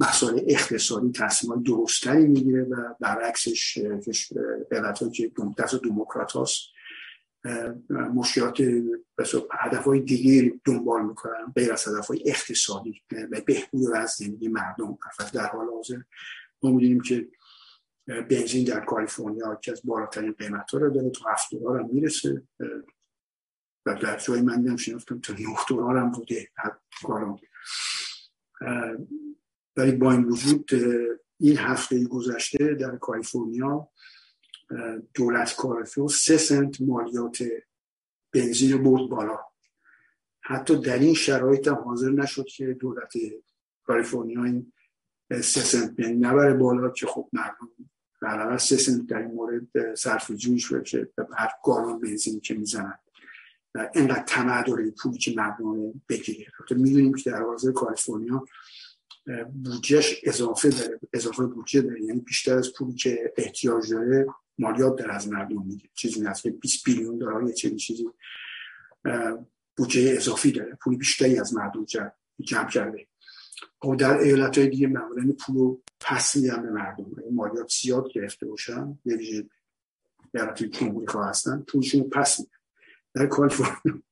مسائل 0.00 0.40
اقتصادی 0.46 1.12
تصمیم 1.12 1.62
درستری 1.62 2.26
می‌گیره 2.26 2.62
و 2.62 2.94
برعکسش 3.00 3.78
قلت 4.70 5.12
که 5.12 5.32
دست 5.58 5.74
دموکرات 5.74 6.32
هاست 6.32 6.60
مشکلات 7.90 8.60
هدف 9.52 9.84
های 9.84 10.00
دیگه 10.00 10.60
دنبال 10.64 11.06
می‌کنن 11.06 11.52
غیر 11.56 11.72
از 11.72 11.88
هدف 11.88 12.06
های 12.06 12.22
اقتصادی 12.26 13.02
و 13.32 13.40
بهبود 13.46 13.92
از 13.94 14.10
زندگی 14.10 14.48
مردم. 14.48 14.98
در 15.32 15.46
حال 15.46 15.66
حاضر 15.66 15.98
ما 16.62 16.70
می‌دونیم 16.70 17.00
که 17.00 17.28
بنزین 18.06 18.64
در 18.64 18.84
کالیفرنیا 18.84 19.54
که 19.54 19.72
از 19.72 19.80
بالاترین 19.84 20.32
قیمت 20.32 20.70
ها 20.70 20.78
رو 20.78 20.90
داره 20.90 21.10
تو 21.10 21.28
هفت 21.28 21.48
دلار 21.52 21.80
هم 21.80 21.90
می‌رسه. 21.92 22.42
و 23.86 23.94
در 23.94 24.18
جای 24.18 24.40
من 24.40 24.60
دیدم 24.60 24.76
شنفتم 24.76 25.18
تا 25.18 25.32
نه 25.32 25.56
دلار 25.70 26.04
بوده 26.04 26.48
ولی 29.76 29.92
با 29.92 30.12
این 30.12 30.24
وجود 30.24 30.70
این 31.40 31.56
هفته 31.56 32.04
گذشته 32.04 32.74
در 32.74 32.96
کالیفرنیا 32.96 33.88
دولت 35.14 35.56
کارفو 35.56 36.08
سه 36.08 36.36
سنت 36.36 36.80
مالیات 36.80 37.38
بنزین 38.32 38.82
برد 38.82 39.10
بالا. 39.10 39.38
حتی 40.40 40.80
در 40.80 40.98
این 40.98 41.14
شرایط 41.14 41.68
هم 41.68 41.74
حاضر 41.74 42.10
نشد 42.10 42.44
که 42.44 42.66
دولت 42.66 43.12
کالیفرنیا 43.84 44.44
این 44.44 44.72
سه 45.30 45.60
سنت 45.60 45.98
یعنی 45.98 46.16
نبره 46.16 46.54
بالا 46.54 46.90
که 46.90 47.06
خب 47.06 47.28
مردم 47.32 47.70
علاوه 48.22 48.58
سه 48.58 48.76
سنت 48.76 49.06
در 49.06 49.18
این 49.18 49.30
مورد 49.30 49.94
صرف 49.94 50.30
جویش 50.30 50.72
بشه 50.72 51.12
هر 51.36 51.50
گالون 51.64 52.00
بنزین 52.00 52.40
که 52.40 52.54
می‌زنن. 52.54 52.98
اینقدر 53.94 54.22
طمع 54.22 54.62
داره 54.62 54.90
پولی 54.90 55.18
که 55.18 55.34
مردم 55.36 56.02
بگیره. 56.08 56.46
می‌دونیم 56.70 57.14
که 57.14 57.30
در 57.30 57.42
حاضر 57.42 57.72
کالیفرنیا 57.72 58.44
بودجهش 59.64 60.20
اضافه 60.24 60.68
داره 60.68 61.00
اضافه 61.12 61.46
بودجه 61.46 61.82
داره. 61.82 62.02
یعنی 62.02 62.20
بیشتر 62.20 62.58
از 62.58 62.72
پولی 62.72 62.94
که 62.94 63.32
احتیاج 63.36 63.90
داره 63.90 64.26
مالیات 64.58 64.96
در 64.96 65.10
از 65.10 65.28
مردم 65.28 65.62
میده 65.66 65.88
چیزی 65.94 66.20
نزدیک 66.20 66.60
20 66.60 66.84
بیلیون 66.84 67.18
دلار 67.18 67.44
یه 67.48 67.52
چنین 67.52 67.76
چیزی 67.76 68.08
بودجه 69.76 70.14
اضافی 70.16 70.52
داره. 70.52 70.78
پول 70.82 70.96
بیشتری 70.96 71.38
از 71.38 71.54
مردم 71.54 71.84
جمع 72.44 72.68
کرده. 72.68 73.06
و 73.82 73.86
خب 73.86 73.96
در 73.96 74.18
ایالت 74.18 74.58
های 74.58 74.68
دیگه 74.68 74.86
معمولا 74.86 75.32
پول 75.32 75.76
پس 76.00 76.36
میدن 76.36 76.62
به 76.62 76.70
مردم 76.70 77.06
یعنی 77.18 77.30
مالیات 77.30 77.72
زیاد 77.82 78.12
گرفته 78.12 78.46
باشن. 78.46 78.98
یه 79.04 79.16
ویژه 79.16 79.44
ایالت 80.34 80.62
جمهوری 80.62 81.06
خواه 81.06 81.28
هستن 81.28 81.64
پولشون 81.68 82.02
پس 82.02 82.40
میدن. 82.40 82.55
در 83.16 83.26
کالیفرنیا 83.26 84.02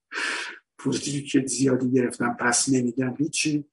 پولی 0.79 1.23
که 1.23 1.47
زیادی 1.47 1.91
گرفتن 1.91 2.29
پس 2.29 2.69
نمیدن 2.69 3.17
هیچی. 3.19 3.65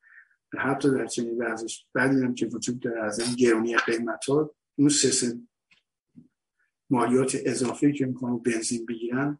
حتی 0.58 0.92
در 0.92 1.06
چنین 1.06 1.44
وضعش 1.44 1.86
بعدی 1.94 2.34
که 2.34 2.46
وجود 2.46 2.80
داره 2.80 3.04
از 3.04 3.20
این 3.20 3.36
گرونی 3.36 3.78
قیمت 3.78 4.26
ها 4.26 4.56
اون 4.76 4.90
سه 4.90 5.40
مالیات 6.90 7.38
اضافه 7.46 7.92
که 7.92 8.06
می‌کنن 8.06 8.38
بنزین 8.38 8.86
بگیرن 8.86 9.40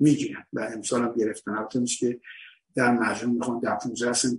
می‌گیرن. 0.00 0.46
و 0.52 0.60
امسال 0.60 1.02
هم 1.02 1.14
گرفتن. 1.14 1.52
البته 1.52 1.84
که 1.84 2.20
در 2.74 2.92
مجموع 2.92 3.34
می‌خوان 3.34 3.60
در 3.60 3.74
15 3.74 4.12
سنت 4.12 4.38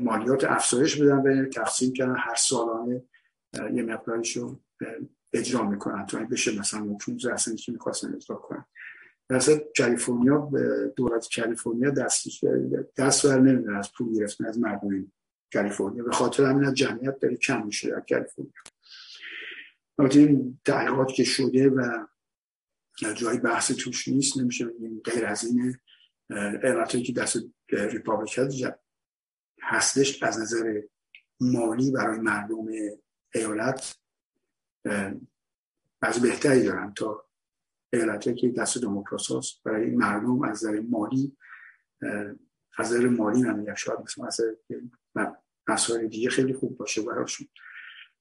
مالیات 0.00 0.44
افزایش 0.44 0.96
بدن 0.96 1.44
و 1.44 1.48
تقسیم 1.48 1.92
کردن. 1.92 2.16
هر 2.18 2.34
سالانه 2.34 3.02
یه 3.74 3.82
مقدارشو 3.82 4.60
اجرا 5.32 5.70
می‌کنن. 5.70 6.06
تا 6.06 6.18
بشه 6.18 6.58
مثلا 6.58 6.94
15 6.94 7.36
سنت 7.36 7.56
که 7.56 7.72
می‌خواستن 7.72 8.14
اجرا 8.14 8.36
کنن. 8.36 8.64
در 9.28 9.40
کالیفرنیا 9.76 10.50
دولت 10.96 11.28
کالیفرنیا 11.36 11.90
دست 11.90 12.28
دست 12.96 13.26
بر 13.26 13.74
از 13.78 13.92
پول 13.92 14.14
گرفتن 14.14 14.44
از 14.44 14.58
مردم 14.58 15.12
کالیفرنیا. 15.52 16.04
به 16.04 16.12
خاطر 16.12 16.44
همین 16.44 16.64
از 16.64 16.74
جمعیت 16.74 17.18
داره 17.18 17.36
کم 17.36 17.66
میشه 17.66 17.90
در 17.90 18.02
کالیفرنیا. 18.08 18.52
این 19.98 20.60
تحقیقات 20.64 21.12
که 21.12 21.24
شده 21.24 21.68
و 21.68 22.06
جای 23.14 23.38
بحث 23.38 23.72
توش 23.72 24.08
نیست 24.08 24.38
نمیشه 24.38 24.66
غیر 25.04 25.26
از 25.26 25.44
این 25.44 25.76
ایالت 26.62 27.04
که 27.04 27.12
دست 27.12 27.38
ریپابلیک 27.68 28.40
هستش 29.62 30.22
از 30.22 30.40
نظر 30.40 30.82
مالی 31.40 31.90
برای 31.90 32.18
مردم 32.18 32.66
ایالت 33.34 33.98
از 36.02 36.22
بهتری 36.22 36.62
دارن 36.62 36.92
تا 36.96 37.27
ایالت 37.92 38.36
که 38.36 38.48
دست 38.48 38.78
دموکراس 38.78 39.30
هست 39.30 39.62
برای 39.64 39.90
مردم 39.90 40.42
از 40.42 40.50
نظر 40.64 40.80
مالی 40.80 41.36
از 42.78 42.92
نظر 42.92 43.08
مالی 43.08 43.42
نمیگم 43.42 43.74
شاید 43.74 43.98
مثل 44.00 44.22
مسائل 45.68 46.06
دیگه 46.06 46.30
خیلی 46.30 46.54
خوب 46.54 46.76
باشه 46.76 47.02
براشون. 47.02 47.48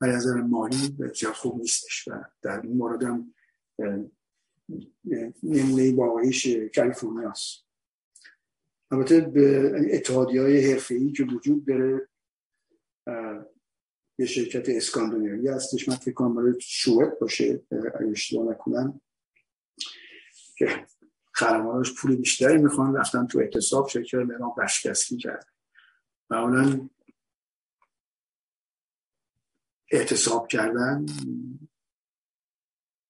ولی 0.02 0.12
از 0.12 0.28
نظر 0.28 0.42
مالی 0.42 0.98
زیاد 1.16 1.34
خوب 1.34 1.62
نیستش 1.62 2.08
و 2.08 2.24
در 2.42 2.62
این 2.62 2.78
مورد 2.78 3.04
هم 3.04 3.34
نمونه 5.44 5.96
واقعیش 5.96 6.48
کالیفرنیا 6.76 7.30
است 7.30 7.68
البته 8.92 9.22
به 9.22 9.72
اتحادی 9.92 10.38
های 10.38 10.72
حرفه 10.72 10.96
ای 10.96 11.12
که 11.12 11.24
وجود 11.24 11.66
داره 11.66 12.08
یه 14.20 14.26
شرکت 14.26 14.70
اسکاندیناوی 14.70 15.48
هستش. 15.48 15.90
من 15.90 15.96
فکر 15.96 16.14
کنم 16.14 16.36
برای 16.36 16.54
باشه 17.22 17.62
اگه 17.72 18.12
اشتباه 18.12 18.52
نکنم. 18.52 19.02
که 20.58 20.86
خرماناش 21.34 21.94
پول 21.94 22.16
بیشتری 22.16 22.58
می‌خوان 22.58 22.96
رفتن 22.96 23.28
تو 23.28 23.40
اعتصاب 23.40 23.88
شرکت 23.88 24.16
مهران 24.16 24.52
بشکستی 24.58 25.18
کرد 25.18 25.48
معمولا 26.30 26.90
اعتصاب 29.92 30.48
کردن 30.48 31.06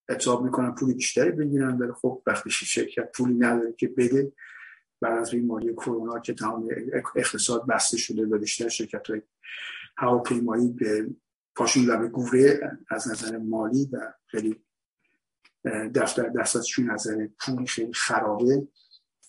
اعتصاب 0.10 0.44
می‌کنن 0.44 0.76
پول 0.76 0.94
بیشتری 0.94 1.32
بگیرن 1.32 1.78
ولی 1.78 1.92
خب 1.92 2.24
وقتی 2.26 2.50
شرکت 2.50 3.12
پولی 3.12 3.34
نداره 3.34 3.74
که 3.74 3.88
بده. 3.88 4.32
بعد 5.02 5.18
از 5.18 5.32
بیماری 5.32 5.74
کرونا 5.74 6.20
که 6.20 6.34
تمام 6.34 6.70
اقتصاد 7.16 7.68
بسته 7.68 7.98
شده 7.98 8.26
و 8.26 8.38
بیشتر 8.38 8.70
شرکت 8.70 9.10
های 9.10 9.22
هواپیمایی 9.98 10.72
به 10.72 11.10
پاشون 11.56 11.86
لبه 11.86 12.08
گوره 12.08 12.78
از 12.90 13.08
نظر 13.08 13.38
مالی 13.38 13.90
و 13.92 14.14
خیلی 14.26 14.64
دفتر 15.96 16.30
دستاتشون 16.30 16.90
از 16.90 17.08
نظر 17.08 17.28
پولی 17.40 17.66
خیلی 17.66 17.94
خرابه. 17.94 18.68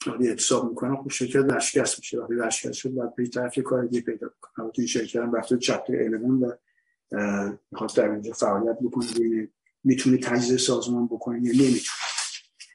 وقتی 0.07 0.29
اعتصاب 0.29 0.69
می‌کنن 0.69 0.97
خب 0.97 1.11
شرکت 1.11 1.37
ورشکست 1.37 1.99
میشه. 1.99 2.19
وقتی 2.19 2.35
ورشکست 2.35 2.73
شد 2.73 2.91
باید 2.91 3.15
به 3.15 3.27
طرف 3.27 3.59
کار 3.59 3.87
دیگه 3.87 4.01
پیدا 4.01 4.31
کنن 4.41 4.71
این 4.75 4.87
شرکت 4.87 5.17
هم 5.17 5.35
رفته 5.35 5.59
چپتر 5.59 5.95
11 5.95 6.27
و 6.27 6.53
می‌خواست 7.71 7.97
در 7.97 8.11
اینجا 8.11 8.33
فعالیت 8.33 8.79
بکنه 8.83 9.49
می‌تونه 9.85 10.19
تجزیه 10.19 10.57
سازمان 10.57 11.07
بکنه 11.07 11.43
یا 11.43 11.53
نمی‌تونه. 11.53 11.99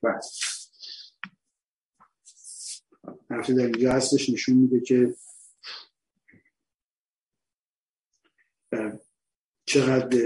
بله. 0.03 0.19
حرفی 3.29 3.53
در 3.53 3.63
اینجا 3.63 3.91
هستش 3.91 4.29
نشون 4.29 4.57
میده 4.57 4.79
که 4.79 5.15
چقدر 9.73 10.17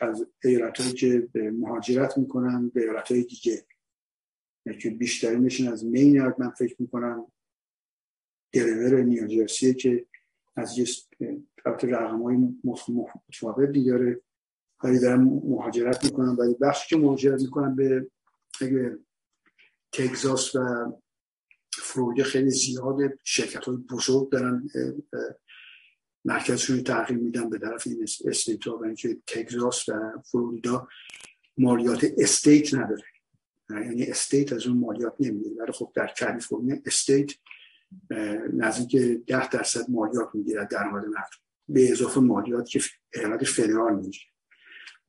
از 0.00 0.26
ایالت 0.44 0.94
که 0.94 1.28
مهاجرت 1.34 2.18
می‌کنن 2.18 2.68
به 2.68 2.80
ایالت 2.80 3.12
های 3.12 3.22
دیگه. 3.22 3.66
که 4.80 4.90
بیشترینشون 4.90 5.68
از 5.68 5.84
مین 5.84 6.22
من 6.38 6.50
فکر 6.50 6.76
می‌کنم 6.78 7.32
دلور 8.52 9.02
نیوجرسیه 9.02 9.74
که 9.74 10.06
از 10.56 10.78
یه 10.78 10.86
رقم 11.82 12.22
های 12.22 12.36
متفاوت 12.64 13.70
دیگره 13.70 14.20
ولی 14.84 14.98
دارن 14.98 15.20
مهاجرت 15.24 16.04
می‌کنن. 16.04 16.36
ولی 16.36 16.54
بخشی 16.60 16.88
که 16.88 16.96
مهاجرت 16.96 17.40
می‌کنن 17.42 17.76
به 17.76 18.10
تگزاس 19.92 20.54
و 20.54 20.92
فلوریدا 21.72 22.24
خیلی 22.24 22.50
زیاد 22.50 22.98
شرکت 23.24 23.64
های 23.64 23.76
بزرگ 23.76 24.30
دارن 24.30 24.68
مرکزشون 26.26 26.82
تغییر 26.82 27.18
میدن 27.18 27.50
به 27.50 27.58
طرف 27.58 27.86
این 27.86 28.02
استیت 28.02 28.66
ها 28.66 28.78
و 28.78 28.84
اینکه 28.84 29.16
تگزاس 29.26 29.88
و 29.88 29.92
فلوریدا 30.24 30.88
مالیات 31.58 32.06
state 32.18 32.74
نداره. 32.74 33.04
یعنی 33.70 34.04
state 34.04 34.52
از 34.52 34.66
اون 34.66 34.78
مالیات 34.78 35.14
نمیده 35.20 35.50
ولی 35.58 35.72
خب 35.72 35.92
در 35.94 36.14
کالیفرنیا 36.20 36.76
state 36.86 37.32
نزدیک 38.52 38.96
ده 39.26 39.48
درصد 39.48 39.90
مالیات 39.90 40.28
می‌گیره 40.34 40.68
درآمد 40.70 41.04
مردم. 41.04 41.28
به 41.68 41.92
اضافه 41.92 42.20
مالیات 42.20 42.68
که 42.68 42.80
ایالت 43.14 43.44
فدرال 43.44 43.96
می‌گیره. 43.96 44.24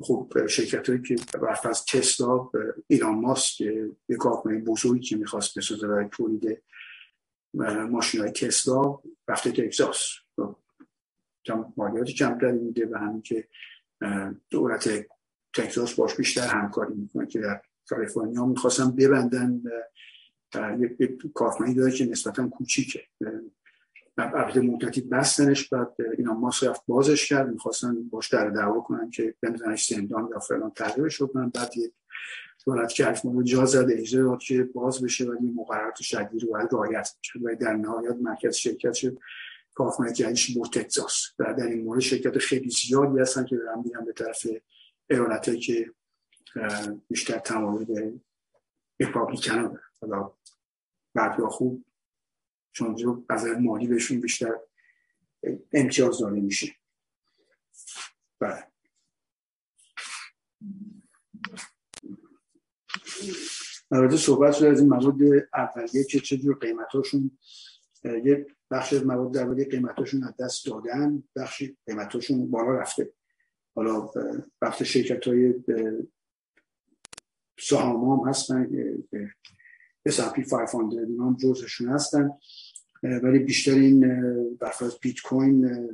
خب 0.02 0.48
شرکت 0.48 0.90
هایی 0.90 1.02
که 1.02 1.16
از 1.64 1.86
تسلا 1.86 2.50
ایلان 2.88 3.16
ماسک 3.16 3.62
یک 3.62 4.18
کارخانه 4.20 4.60
بزرگی 4.60 5.00
که 5.00 5.18
می‌خواست 5.18 5.58
بسازه 5.58 5.88
برای 5.88 6.08
تولید 6.12 6.64
ماشین 7.90 8.22
های 8.22 8.32
تسلا 8.32 9.00
رفته 9.28 9.52
تگزاس. 9.52 10.04
خب، 10.36 10.56
مالیات 11.78 12.08
کمتری 12.08 12.60
میده 12.60 12.88
و 12.92 12.98
همین 12.98 13.22
که 13.22 13.48
دولت 14.50 14.90
تگزاس 15.56 15.94
باش 15.94 16.16
بیشتر 16.16 16.48
همکاری 16.48 16.94
می‌کنه 16.94 17.28
که 17.28 17.40
در 17.40 17.62
کالیفرنیا 17.90 18.46
می‌خواستن 18.46 18.92
ببندن 18.92 19.62
یک 20.80 21.32
کارخانه 21.34 21.74
داره 21.74 21.92
که 21.92 22.06
نسبتا 22.06 22.48
کوچیکه. 22.48 23.02
البته 24.18 24.62
مدتی 24.62 25.02
بستنش 25.02 25.70
بعد 25.70 25.96
اینا 26.18 26.34
ماس 26.34 26.64
رفت 26.64 26.82
بازش 26.88 27.30
کرد 27.30 27.50
می‌خواستن 27.50 28.10
باش 28.10 28.34
در 28.34 28.50
دعوا 28.50 28.82
کنن 28.82 29.10
که 29.10 29.36
بنزنش 29.42 29.88
زندان 29.88 30.30
یا 30.32 30.40
فلان 30.40 30.72
تغییرش 30.72 31.22
کنن 31.22 31.50
بعد 31.50 31.78
یک 31.78 31.94
دولت 32.66 32.94
که 32.94 33.14
ما 33.24 33.44
جا 33.44 33.66
زده 33.66 33.94
اجازه 33.94 34.24
داد 34.24 34.40
که 34.40 34.64
باز 34.64 35.04
بشه 35.04 35.26
ولی 35.26 35.52
مقررات 35.52 36.02
شدید 36.02 36.44
رو 36.44 36.50
باید 36.50 36.70
رعایت 36.74 37.10
میشه 37.18 37.40
و 37.40 37.56
در 37.56 37.74
نهایت 37.74 38.16
مرکز 38.22 38.56
شرکت 38.56 38.94
شد. 38.94 39.18
کارخانه 39.78 40.14
جدیدش 40.14 40.52
بود 40.52 40.74
تگزاس 40.74 41.32
و 41.40 41.54
در 41.54 41.68
این 41.68 41.84
مورد 41.84 42.00
شرکت 42.00 42.38
خیلی 42.38 42.70
زیادی 42.70 43.20
هستن 43.20 43.46
که 43.46 43.56
دارن 43.56 43.84
میرن 43.86 44.06
به 44.06 44.14
طرف 44.14 44.48
ایالتایی 45.10 45.60
که 45.60 45.92
بیشتر 47.10 47.38
تمایل 47.40 47.86
به 47.86 48.14
ریپابلیکن 49.00 49.80
حالا 50.02 50.32
بعد 51.14 51.40
یا 51.40 51.50
خوب 51.50 51.86
چون 52.72 53.26
از 53.30 53.46
مالی 53.46 53.88
بهشون 53.88 54.22
بیشتر 54.22 54.60
امتیاز 55.74 56.20
داده 56.20 56.40
میشه. 56.40 56.76
بله. 58.40 58.64
البته 63.92 64.18
صحبت 64.18 64.54
شده 64.54 64.70
از 64.70 64.80
این 64.80 64.90
مواد 64.90 65.16
اولیه 65.54 66.04
که 66.04 66.20
چجور 66.20 66.60
قیمتاشون 66.60 67.38
یه 68.04 68.57
بخش 68.72 68.94
از 68.94 69.06
مواد 69.06 69.38
اولیه 69.38 69.66
قیمتاشون 69.66 70.24
از 70.24 70.34
دست 70.40 70.66
دادن 70.66 71.24
بخشی 71.36 71.78
قیمتاشون 71.86 72.52
بالا 72.52 72.72
رفته. 72.72 73.14
حالا 73.76 74.12
وقت 74.62 74.84
شرکت 74.84 75.28
های 75.28 75.54
سهام 77.60 78.20
هم 78.20 78.30
هستن 78.30 78.70
S&P 80.10 80.50
500 80.50 81.00
اینا 81.00 81.26
هم 81.26 81.38
جزشون 81.38 81.90
هستن. 81.90 82.30
ولی 83.04 83.40
بیشتر 83.40 83.72
این 83.72 84.00
برفرض 84.56 85.00
بیت 85.02 85.22
کوین 85.22 85.90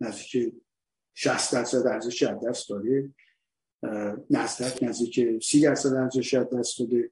نزدیک 0.00 0.54
60 1.14 1.52
درصد 1.52 1.86
ارزش 1.86 2.22
از 2.22 2.44
دست 2.44 2.68
داده. 2.68 3.10
نزدک 4.30 4.82
نزدیک 4.82 5.44
30 5.44 5.60
درصد 5.60 5.94
ارزش 5.94 6.34
از 6.34 6.50
دست 6.50 6.78
داده. 6.78 7.10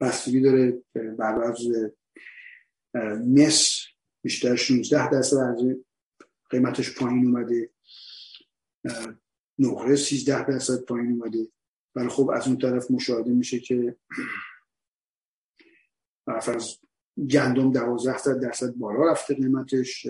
بستگی 0.00 0.40
داره 0.40 0.82
بر 1.18 1.54
مس 3.26 3.86
بیشتر 4.22 4.56
16 4.56 5.10
درصد 5.10 5.36
ارزش 5.36 5.74
قیمتش 6.50 6.98
پایین 6.98 7.26
اومده. 7.26 7.70
نقره 9.58 9.96
13 9.96 10.46
درصد 10.46 10.84
پایین 10.84 11.10
اومده. 11.10 11.48
ولی 11.94 12.08
خب 12.08 12.30
از 12.30 12.46
اون 12.46 12.58
طرف 12.58 12.90
مشاهده 12.90 13.30
میشه 13.30 13.60
که 13.60 13.96
از 16.26 16.78
گندم 17.30 17.72
12 17.72 18.38
درصد 18.40 18.74
بالا 18.74 19.12
رفته 19.12 19.34
قیمتش. 19.34 20.06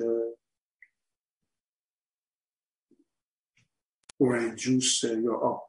اورنج 4.18 4.58
جوس 4.58 5.04
یا 5.04 5.34
آب 5.34 5.66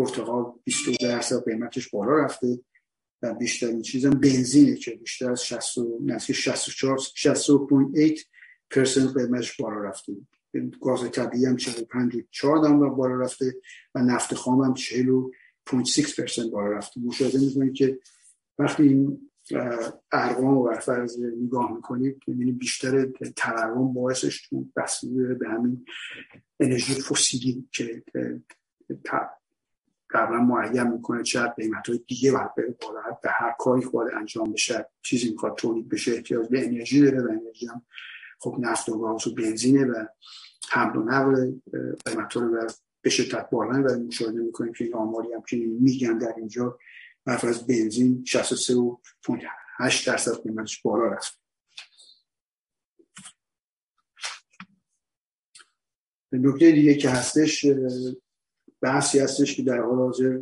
پرتقال 0.00 0.52
22 0.64 0.96
درصد 1.00 1.44
قیمتش 1.44 1.88
بالا 1.88 2.24
رفته 2.24 2.58
و 3.22 3.34
بیشترین 3.34 3.82
چیزم 3.82 4.10
بنزینه 4.10 4.76
که 4.76 4.90
بیشتر 4.90 5.30
از 5.30 5.44
60 5.44 5.78
نزدیک 6.04 6.36
64 6.36 6.98
60.8 6.98 8.20
درصد 8.70 9.14
قیمتش 9.14 9.60
بالا 9.60 9.80
رفته. 9.80 10.12
گاز 10.80 11.10
طبیعی 11.10 11.46
هم 11.46 11.56
45 11.56 12.24
4 12.30 12.58
دام 12.58 12.96
بالا 12.96 13.14
رفته 13.14 13.54
و 13.94 13.98
نفت 13.98 14.34
خام 14.34 14.60
هم 14.60 14.74
40.6 14.74 16.18
درصد 16.18 16.50
بالا 16.50 16.66
رفته. 16.66 17.00
مشاهده 17.00 17.38
می‌کنید 17.38 17.74
که 17.74 17.98
وقتی 18.58 18.82
این 18.82 19.30
ارقام 20.12 20.58
و 20.58 20.74
فرض 20.74 21.18
نگاه 21.42 21.74
می‌کنید 21.74 22.22
می‌بینید 22.26 22.58
بیشتر 22.58 23.06
تورم 23.36 23.92
باعثش 23.92 24.48
تو 24.48 24.66
بسیار 24.76 25.34
به 25.34 25.48
همین 25.48 25.84
انرژی 26.60 26.94
فسیلی 26.94 27.68
که 27.72 28.02
قبلا 30.12 30.40
معین 30.40 30.82
می‌کنه 30.82 31.22
چه 31.22 31.42
قیمت 31.42 31.88
های 31.88 31.98
دیگه 32.06 32.32
باید 32.32 32.54
بره 32.54 32.76
بالا 32.80 33.00
به 33.22 33.30
هر 33.30 33.54
کاری 33.58 33.82
خواهد 33.82 34.14
انجام 34.14 34.52
بشه 34.52 34.86
چیزی 35.02 35.30
می‌خواد 35.30 35.54
تولید 35.56 35.88
بشه 35.88 36.12
احتیاج 36.12 36.48
به 36.48 36.64
انرژی 36.66 37.00
داره 37.00 37.22
و 37.22 37.28
انرژی 37.30 37.66
هم 37.66 37.82
خب 38.38 38.56
نفت 38.60 38.88
و 38.88 38.98
گاز 38.98 39.26
و 39.26 39.34
بنزینه 39.34 39.84
و 39.84 40.06
حمل 40.70 40.96
و 40.96 41.02
نقل 41.02 41.52
قیمت 42.04 42.36
رو 42.36 42.66
به 43.02 43.10
شدت 43.10 43.50
بالا 43.50 43.82
و 43.82 43.98
مشاهده 44.06 44.40
می‌کنیم 44.40 44.72
که 44.72 44.84
این 44.84 44.94
آماری 44.94 45.32
هم 45.32 45.42
که 45.42 45.56
میگن 45.56 46.18
در 46.18 46.34
اینجا 46.36 46.78
برف 47.24 47.44
از 47.44 47.66
بنزین 47.66 48.24
63 48.24 48.74
و 48.74 48.96
8 49.78 50.06
درصد 50.06 50.42
قیمتش 50.42 50.82
بالا 50.82 51.06
رفت. 51.06 51.40
نکته 56.32 56.72
دیگه 56.72 56.94
که 56.94 57.10
هستش 57.10 57.66
بحثی 58.80 59.18
هستش 59.18 59.56
که 59.56 59.62
در 59.62 59.80
حال 59.80 59.96
حاضر 59.96 60.38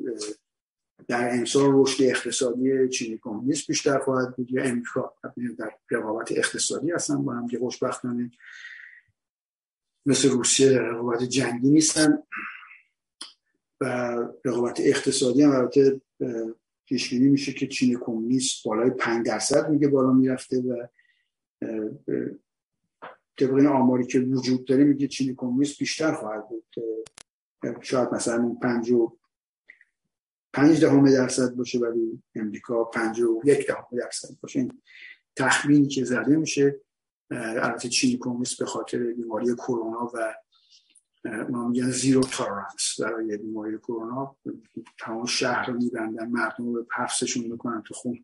در 1.09 1.35
امسال 1.35 1.71
رشد 1.75 2.05
اقتصادی 2.05 2.89
چینی 2.89 3.19
کمونیست 3.23 3.67
بیشتر 3.67 3.99
خواهد 3.99 4.37
بود 4.37 4.51
یا 4.51 4.63
امریکا. 4.63 5.15
در 5.59 5.73
رقابت 5.91 6.33
اقتصادی 6.33 6.91
هستن 6.91 7.25
با 7.25 7.33
هم 7.33 7.49
که 7.49 7.59
خوشبختانه 7.59 8.31
مثل 10.07 10.29
روسیه 10.29 10.71
در 10.71 10.83
رقابت 10.83 11.23
جنگی 11.23 11.71
نیستن 11.71 12.23
و 13.81 13.85
رقابت 14.45 14.81
اقتصادی 14.81 15.43
هم 15.43 15.51
البته 15.51 16.01
پیش 16.87 17.13
میشه 17.13 17.53
که 17.53 17.67
چین 17.67 17.99
کمونیست 18.01 18.65
بالای 18.65 18.91
5 18.91 19.27
درصد 19.27 19.71
میگه 19.71 19.89
بالا 19.89 20.13
می‌رفته 20.13 20.61
و 20.61 20.87
طبق 23.39 23.55
این 23.55 23.67
آماری 23.67 24.07
که 24.07 24.21
وجود 24.21 24.65
داره 24.65 24.85
میگه 24.85 25.09
چین 25.09 25.35
کمونیست 25.37 25.79
بیشتر 25.79 26.13
خواهد 26.13 26.49
بود. 26.49 26.65
شاید 27.81 28.09
مثلا 28.13 28.57
5 28.63 28.93
پنج 30.53 30.81
دهم 30.81 31.11
درصد 31.11 31.55
باشه 31.55 31.79
ولی 31.79 32.23
امریکا 32.35 32.85
پنج 32.85 33.21
و 33.21 33.41
یک 33.45 33.67
دهم 33.67 33.87
درصد 33.93 34.29
باشه. 34.41 34.59
این 34.59 34.83
تخمینی 35.37 35.89
که 35.89 36.05
زده 36.05 36.37
میشه 36.37 36.81
البته 37.31 37.89
چین 37.89 38.19
کمونیست 38.21 38.59
به 38.59 38.67
خاطر 38.67 38.99
بیماری 38.99 39.55
کرونا 39.55 40.11
و 40.15 40.35
ما 41.49 41.69
میگن 41.69 41.91
زیرو 41.91 42.21
تارانس 42.21 43.01
برای 43.01 43.37
بیماری 43.37 43.79
کرونا. 43.79 44.37
تمام 45.01 45.27
شهر 45.27 45.67
رو 45.67 45.75
میبندن 45.75 46.29
مردم 46.29 46.75
رو 46.75 46.87
پفسشون 46.97 47.45
می‌کنن 47.45 47.83
تو 47.83 47.95
خونه. 47.95 48.23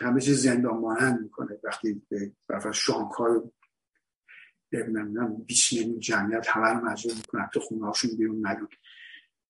همه 0.00 0.20
چیز 0.20 0.42
زندان 0.42 0.78
مانند 0.78 1.20
می‌کنه. 1.20 1.58
وقتی 1.64 2.02
به 2.46 2.72
شانکار 2.72 3.50
نمی‌دونم 4.72 5.34
20 5.46 5.72
میلیون 5.72 6.00
جمعیت 6.00 6.46
همه 6.48 6.68
رو 6.68 6.90
مجبور 6.90 7.14
می‌کنن 7.14 7.48
تو 7.52 7.60
خونه 7.60 7.86
هاشون 7.86 8.16
بیرون 8.16 8.46
نیان 8.46 8.68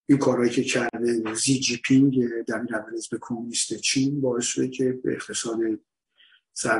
این 0.08 0.18
کارهایی 0.18 0.50
که 0.50 0.62
کرده 0.62 1.34
زی 1.34 1.60
جی 1.60 1.76
پینگ 1.76 2.18
اول 2.48 3.00
به 3.10 3.18
کمونیست 3.20 3.74
چین 3.74 4.20
باعث 4.20 4.44
شده 4.44 4.68
که 4.68 4.92
به 4.92 5.12
اقتصاد 5.12 5.58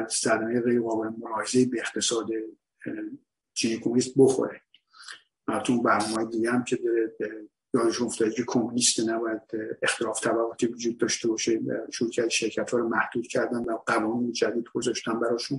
صدمه 0.09 0.61
غیر 0.61 0.81
قابل 0.81 1.09
ملاحظه 1.19 1.67
به 1.67 1.79
اقتصاد 1.81 2.29
چینی 3.55 3.77
کمونیست 3.77 4.15
بخوره. 4.17 4.61
تو 5.65 5.83
برنامه 5.83 6.25
دیگه 6.25 6.51
هم 6.51 6.65
که 6.65 6.77
داره 6.77 7.49
یادش 7.75 8.03
افتاده 8.03 8.31
که 8.31 8.45
کمونیست 8.47 9.01
نباید 9.01 9.41
اختلاف 9.83 10.21
طبقاتی 10.21 10.67
وجود 10.67 10.99
داشته 10.99 11.29
باشه 11.29 11.61
کرد 12.13 12.29
شرکت 12.29 12.71
ها 12.71 12.79
رو 12.79 12.89
محدود 12.89 13.27
کردن 13.27 13.65
و 13.65 13.79
قوانین 13.87 14.33
جدید 14.33 14.65
گذاشتن 14.75 15.21
براشون. 15.21 15.59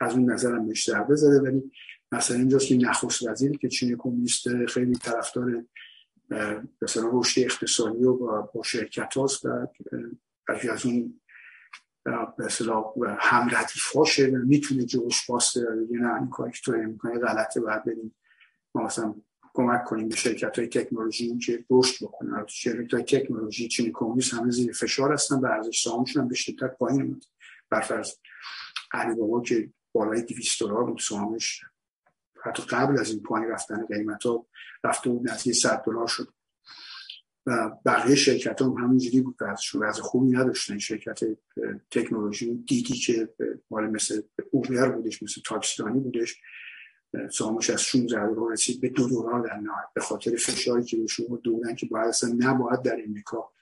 از 0.00 0.14
اون 0.14 0.32
نظرم 0.32 0.66
بهش 0.66 0.86
ضربه 0.86 1.14
زده 1.14 1.40
ولی 1.40 1.72
مثلا 2.12 2.36
اینجاست 2.36 2.66
که 2.66 2.76
نخست 2.76 3.28
وزیری 3.28 3.58
که 3.58 3.68
چین 3.68 3.96
کمونیست 3.96 4.66
خیلی 4.66 4.94
طرفدار 4.94 5.64
مثلا 6.82 7.10
رشد 7.12 7.40
اقتصادی 7.40 8.04
و 8.04 8.42
با 8.42 8.62
شرکت 8.64 9.16
هاست 9.16 9.44
و 9.44 9.66
از 10.48 10.86
اون 10.86 11.20
مثلا 12.38 12.84
هم 13.18 13.48
ردیف 13.48 13.92
هاشه 13.94 14.26
و 14.26 14.36
می‌تونه 14.36 14.84
جوش 14.84 15.26
باسته 15.26 15.60
و 15.60 15.74
نه 15.90 16.14
این 16.14 16.30
کاری 16.30 16.52
که 16.52 16.60
تو 16.64 16.72
می‌کنه 16.72 17.18
غلطه 17.18 17.60
باید 17.60 17.84
بریم 17.84 18.14
ما 18.74 18.82
مثلا 18.82 19.14
کمک 19.54 19.84
کنیم 19.84 20.08
به 20.08 20.16
شرکت 20.16 20.58
های 20.58 20.68
تکنولوژی 20.68 21.38
که 21.38 21.64
رشد 21.70 22.04
بکنن. 22.04 22.44
شرکت 22.48 22.94
های 22.94 23.02
تکنولوژی 23.02 23.68
چین 23.68 23.90
کمونیست 23.94 24.34
همه 24.34 24.50
زیر 24.50 24.72
فشار 24.72 25.12
هستن 25.12 25.34
و 25.34 25.46
ارزش 25.46 25.82
سهامشون 25.82 26.22
هم 26.22 26.28
به 26.28 26.34
شدت 26.34 26.76
پایین 26.78 27.02
اومد 27.02 27.24
برفرض 27.70 28.12
علی 28.92 29.14
بابا 29.14 29.42
که 29.42 29.70
بالای 29.92 30.22
200 30.22 30.60
دلار 30.60 30.84
بود 30.84 30.98
سهامش 30.98 31.60
حتی 32.46 32.62
قبل 32.62 32.98
از 32.98 33.10
این 33.10 33.22
پایین 33.22 33.48
رفتن 33.48 33.86
قیمت 33.86 34.22
ها 34.22 34.46
رفته 34.84 35.10
بود 35.10 35.30
نزدیک 35.30 35.54
100 35.54 35.82
دلار 35.86 36.06
شد. 36.06 36.28
و 37.46 37.70
بقیه 37.86 38.14
شرکت 38.14 38.62
هم 38.62 38.70
همینجوری 38.70 39.20
بود 39.20 39.42
ازشون 39.42 39.84
از 39.84 40.00
خوبی 40.00 40.30
نداشتن. 40.30 40.78
شرکت 40.78 41.20
تکنولوژی 41.90 42.54
دیدی 42.54 42.94
که 42.94 43.34
مال 43.70 43.86
مثل 43.86 44.22
اوبر 44.50 44.88
بودش 44.88 45.22
مثل 45.22 45.40
تاکسیدانی 45.44 46.00
بودش. 46.00 46.40
سامش 47.30 47.70
از 47.70 47.82
16 47.82 48.26
دلار 48.26 48.52
رسید 48.52 48.80
به 48.80 48.88
دو 48.88 49.08
دلار 49.08 49.40
در 49.40 49.56
نهایت. 49.56 49.88
به 49.94 50.00
خاطر 50.00 50.36
فشاری 50.36 50.84
که 50.84 50.96
به 50.96 51.06
شما 51.06 51.36
دودن 51.36 51.74
که 51.74 51.86
باید 51.86 52.08
اصلا 52.08 52.36
نباید 52.38 52.82
در 52.82 53.00
امریکا 53.06 53.52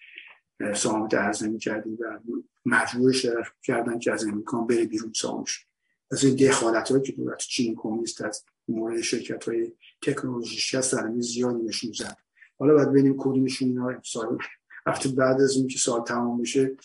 سهام 0.75 1.09
ارز 1.13 1.59
کردیم 1.61 1.99
و 2.01 2.21
مجبورش 2.67 3.27
کردن 3.63 3.99
که 3.99 4.13
از 4.13 4.25
امریکا 4.25 4.61
بره 4.61 4.85
بیرون 4.85 5.13
سامش 5.13 5.67
از 6.11 6.25
این 6.25 6.37
دخالت 6.37 6.91
هایی 6.91 7.03
که 7.03 7.13
دولت 7.13 7.39
چین 7.39 7.75
کمونیست 7.77 8.23
از 8.23 8.45
مورد 8.69 9.01
شرکت 9.01 9.45
های 9.45 9.73
تکنولوژی 10.03 10.77
هست 10.77 10.93
در 10.93 11.13
زیادی 11.19 11.63
نشون 11.63 11.93
زد. 11.93 12.17
حالا 12.59 12.75
باید 12.75 12.89
ببینیم 12.89 13.15
کدومشون 13.19 13.69
اینا 13.69 14.03
سال 14.03 14.39
وقتی 14.87 15.09
بعد 15.09 15.41
از 15.41 15.57
اون 15.57 15.67
که 15.67 15.79
سال 15.79 16.05
تمام 16.05 16.41
بشه 16.41 16.77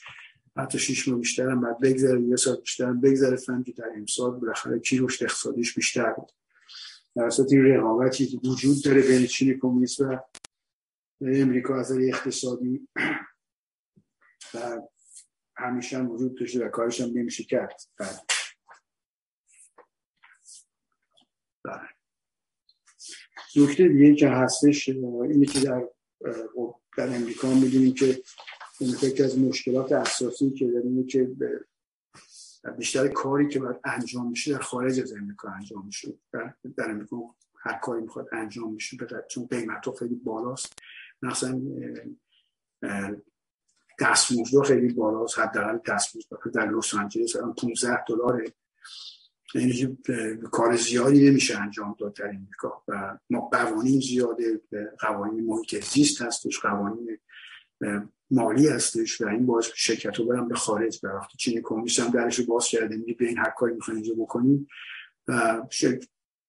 حتی 0.57 0.79
شیش 0.79 1.07
ماه 1.07 1.19
بیشتر 1.19 1.49
هم 1.49 1.61
بعد 1.61 1.79
بگذره 1.79 2.21
یه 2.21 2.35
سال 2.35 2.55
بیشتر 2.55 2.93
بگذره. 2.93 3.35
فهم 3.35 3.63
که 3.63 3.71
در 3.71 3.91
امسال 3.95 4.31
بالاخره 4.31 4.79
کی 4.79 4.97
رشد 4.97 5.23
اقتصادیش 5.23 5.73
بیشتر 5.73 6.13
بود. 6.13 6.31
در 7.15 7.23
اصلا 7.23 7.45
این 7.49 7.65
رقابتی 7.65 8.25
که 8.25 8.37
وجود 8.37 8.83
داره 8.83 9.01
بین 9.01 9.25
چین 9.25 9.59
کمونیست 9.59 10.01
و 10.01 10.19
امریکا 11.21 11.79
از 11.79 11.91
اقتصادی 11.91 12.87
و 14.53 14.81
همیشه 15.57 15.97
هم 15.97 16.11
وجود 16.11 16.39
داشته 16.39 16.65
و 16.65 16.69
کارش 16.69 17.01
هم 17.01 17.09
نمیشه 17.13 17.43
کرد. 17.43 17.81
بله. 21.63 21.89
نکته 23.55 23.87
دیگه 23.87 24.15
که 24.15 24.29
هستش 24.29 24.89
اینه 24.89 25.45
که 25.45 25.59
در 25.59 25.87
در 26.97 27.15
امریکا 27.15 27.53
می‌دونیم 27.53 27.93
که 27.93 28.21
یکی 28.81 29.23
از 29.23 29.39
مشکلات 29.39 29.91
اساسی 29.91 30.51
که 30.51 30.67
داریم 30.67 31.07
که 31.07 31.31
بیشتر 32.77 33.07
کاری 33.07 33.47
که 33.47 33.59
باید 33.59 33.79
انجام 33.85 34.29
میشه 34.29 34.51
در 34.53 34.59
خارج 34.59 34.99
از 34.99 35.13
امریکا 35.13 35.49
انجام 35.49 35.85
میشه. 35.85 36.13
در, 36.33 36.53
در 36.77 36.91
امریکا 36.91 37.17
هر 37.59 37.79
کاری 37.79 38.01
می‌خواد 38.01 38.27
انجام 38.31 38.73
میشه 38.73 38.97
چون 39.29 39.47
قیمت 39.47 39.85
ها 39.85 39.91
خیلی 39.91 40.15
بالاست. 40.15 40.73
مثلا 41.21 41.61
دستمزد 43.99 44.61
خیلی 44.65 44.93
بالاست 44.93 45.39
حداقل 45.39 45.79
دستمزد 45.87 46.27
در 46.53 46.71
لس 46.71 46.93
آنجلس 46.93 47.35
15 47.37 48.03
دلاره. 48.07 48.53
یعنی 49.55 49.97
کار 50.51 50.75
زیادی 50.75 51.29
نمیشه 51.29 51.61
انجام 51.61 51.95
داد 51.99 52.15
در 52.15 52.27
امریکا 52.27 52.83
و 52.87 53.17
ما 53.29 53.41
قوانین 53.41 53.99
زیاده 53.99 54.61
قوانین 54.99 55.45
محیط 55.45 55.85
زیست 55.85 56.21
هستش 56.21 56.59
قوانین 56.59 57.17
مالی 58.31 58.67
هستش 58.67 59.21
و 59.21 59.27
این 59.27 59.45
باعث 59.45 59.65
شرکت 59.75 60.15
رو 60.15 60.25
برم 60.25 60.47
به 60.47 60.55
خارج. 60.55 60.99
به 61.01 61.09
وقتی 61.13 61.37
چین 61.37 61.61
کمونیست 61.63 61.99
هم 61.99 62.11
درش 62.11 62.39
باز 62.39 62.67
کرده 62.67 62.97
میگه 62.97 63.13
به 63.13 63.25
این 63.27 63.37
هر 63.37 63.49
کاری 63.57 63.73
می‌خواین 63.73 64.03
اینجا 64.03 64.23
بکنیم 64.23 64.67
و 65.27 65.61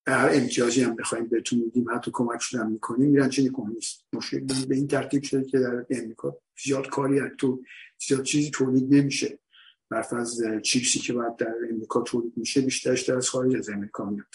هر 0.06 0.30
امتیازی 0.32 0.82
هم 0.82 0.96
بخوایم 0.96 1.26
بهتون 1.26 1.58
میدیم 1.58 1.90
حتی 1.90 2.10
کمک 2.14 2.40
شدن 2.40 2.70
می‌کنیم 2.70 3.10
میرن 3.10 3.28
چین 3.28 3.52
کمونیست. 3.52 4.04
مشکل 4.12 4.40
به 4.68 4.74
این 4.74 4.88
ترتیب 4.88 5.22
شده 5.22 5.44
که 5.44 5.58
در 5.58 5.86
امریکا 5.90 6.36
زیاد 6.64 6.88
کاری 6.88 7.20
تو 7.38 7.62
زیاد 8.08 8.22
چیزی 8.22 8.50
تولید 8.50 8.94
نمیشه. 8.94 9.38
برفرض 9.90 10.42
چیپسی 10.62 10.98
که 10.98 11.12
باید 11.12 11.36
در 11.36 11.54
امریکا 11.70 12.00
تولید 12.00 12.32
میشه 12.36 12.60
بیشترش 12.60 13.02
در 13.02 13.16
از 13.16 13.28
خارج 13.28 13.56
از 13.56 13.68
امریکا 13.68 14.04
میاد. 14.04 14.34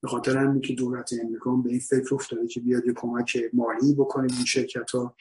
به 0.00 0.08
خاطر 0.08 0.36
همین 0.36 0.60
که 0.60 0.74
دولت 0.74 1.10
امریکا 1.22 1.56
به 1.56 1.70
این 1.70 1.80
فکر 1.80 2.14
افتاده 2.14 2.46
که 2.46 2.60
بیاد 2.60 2.86
یه 2.86 2.92
کمک 2.92 3.38
مالی 3.52 3.94
بکنه 3.94 4.32
این 4.32 4.44
شرکت 4.44 4.90
ها 4.90 5.16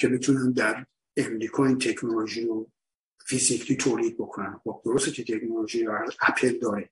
که 0.00 0.08
بتونن 0.08 0.52
در 0.52 0.86
امریکا 1.16 1.66
این 1.66 1.78
تکنولوژی 1.78 2.46
رو 2.46 2.70
فیزیکلی 3.26 3.76
تولید 3.76 4.14
بکنن. 4.18 4.60
خب 4.64 4.82
درسته 4.84 5.10
که 5.10 5.24
تکنولوژی 5.24 5.84
رو 5.84 6.08
اپل 6.20 6.58
داره 6.58 6.90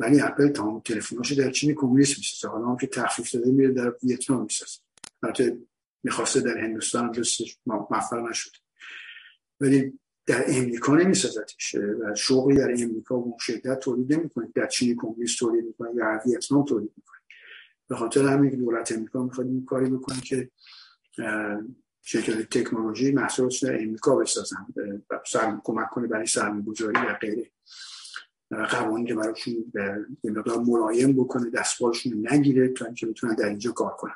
ولی 0.00 0.20
اپل 0.20 0.48
تمام 0.48 0.80
تلفناشو 0.80 1.34
در 1.34 1.50
چین 1.50 1.74
کمونیست 1.74 2.18
می‌سازه. 2.18 2.52
حالا 2.52 2.66
هم 2.66 2.76
که 2.76 2.86
تخفیف 2.86 3.34
داده 3.34 3.50
میره 3.50 3.72
در 3.72 3.94
ویتنام 4.02 4.42
می‌سازه. 4.42 4.78
البته 5.22 5.58
می‌خواسته 6.02 6.40
در 6.40 6.58
هندوستان 6.58 7.04
هم 7.04 7.12
دستش 7.12 7.58
موفق 7.66 8.28
نشد 8.30 8.50
ولی 9.60 9.98
در 10.26 10.44
امریکا 10.48 10.94
نمیسازتش 10.94 11.74
و 11.74 12.14
شغلی 12.14 12.56
در 12.56 12.70
امریکا 12.70 13.18
و 13.18 13.36
شدت 13.40 13.78
تولید 13.78 14.12
نمی‌کنه. 14.12 14.48
در 14.54 14.66
چین 14.66 14.96
کمونیست 14.96 15.38
تولید 15.38 15.64
می‌کنه. 15.64 15.94
یا 15.94 16.20
ویتنام 16.26 16.64
تولید 16.64 16.92
می‌کنه. 16.96 17.18
به 17.88 17.96
خاطر 17.96 18.26
همین 18.26 18.50
دولت 18.50 18.92
امریکا 18.92 19.22
می‌خواد 19.22 19.46
این 19.46 19.64
کاری 19.64 19.90
بکنه 19.90 20.20
که 20.20 20.50
شرکت 22.02 22.58
تکنولوژی 22.58 23.12
محصولات 23.12 23.54
در 23.62 23.82
امریکا 23.82 24.16
بسازن. 24.16 24.66
سر 25.26 25.58
کمک 25.64 25.90
کنه 25.90 26.06
برای 26.06 26.26
سرمایه 26.26 26.64
گذاری 26.64 26.98
و 26.98 27.14
غیره. 27.20 27.50
قوانین 28.50 29.06
که 29.06 29.14
براشون 29.14 29.72
به 29.72 30.06
مقدار 30.24 30.58
ملایم 30.58 31.12
بکنه 31.12 31.50
دستبالشون 31.50 32.28
نگیره 32.32 32.68
تا 32.68 32.84
اینکه 32.84 33.06
بتونن 33.06 33.34
در 33.34 33.48
اینجا 33.48 33.72
کار 33.72 33.90
کنن. 33.98 34.14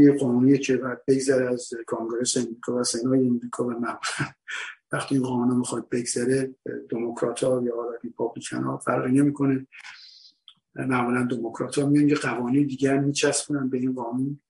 یه 0.00 0.18
قانونیه 0.18 0.58
که 0.58 0.76
باید 0.76 1.04
بگذره 1.08 1.52
از 1.52 1.70
کانگرس 1.86 2.36
امریکا 2.36 2.76
و 2.76 2.84
سنای 2.84 3.26
امریکا 3.26 3.64
و 3.64 3.70
معمولا 3.70 3.98
وقتی 4.92 5.14
این 5.14 5.24
قانون 5.24 5.56
می‌خواد 5.56 5.88
بگذره 5.88 6.54
دموکرات 6.90 7.44
ها 7.44 7.62
یا 7.64 7.94
ریپابلیکن 8.02 8.62
ها 8.62 8.78
فرقی 8.78 9.12
نمی‌کنه. 9.12 9.66
معمولا 10.74 11.28
دموکرات 11.30 11.78
ها 11.78 11.86
میان 11.86 12.08
یه 12.08 12.14
قوانین 12.14 12.66
دیگر 12.66 12.98
میچسبونن 12.98 13.68
به 13.68 13.78
این 13.78 13.94
قانون 13.94 14.40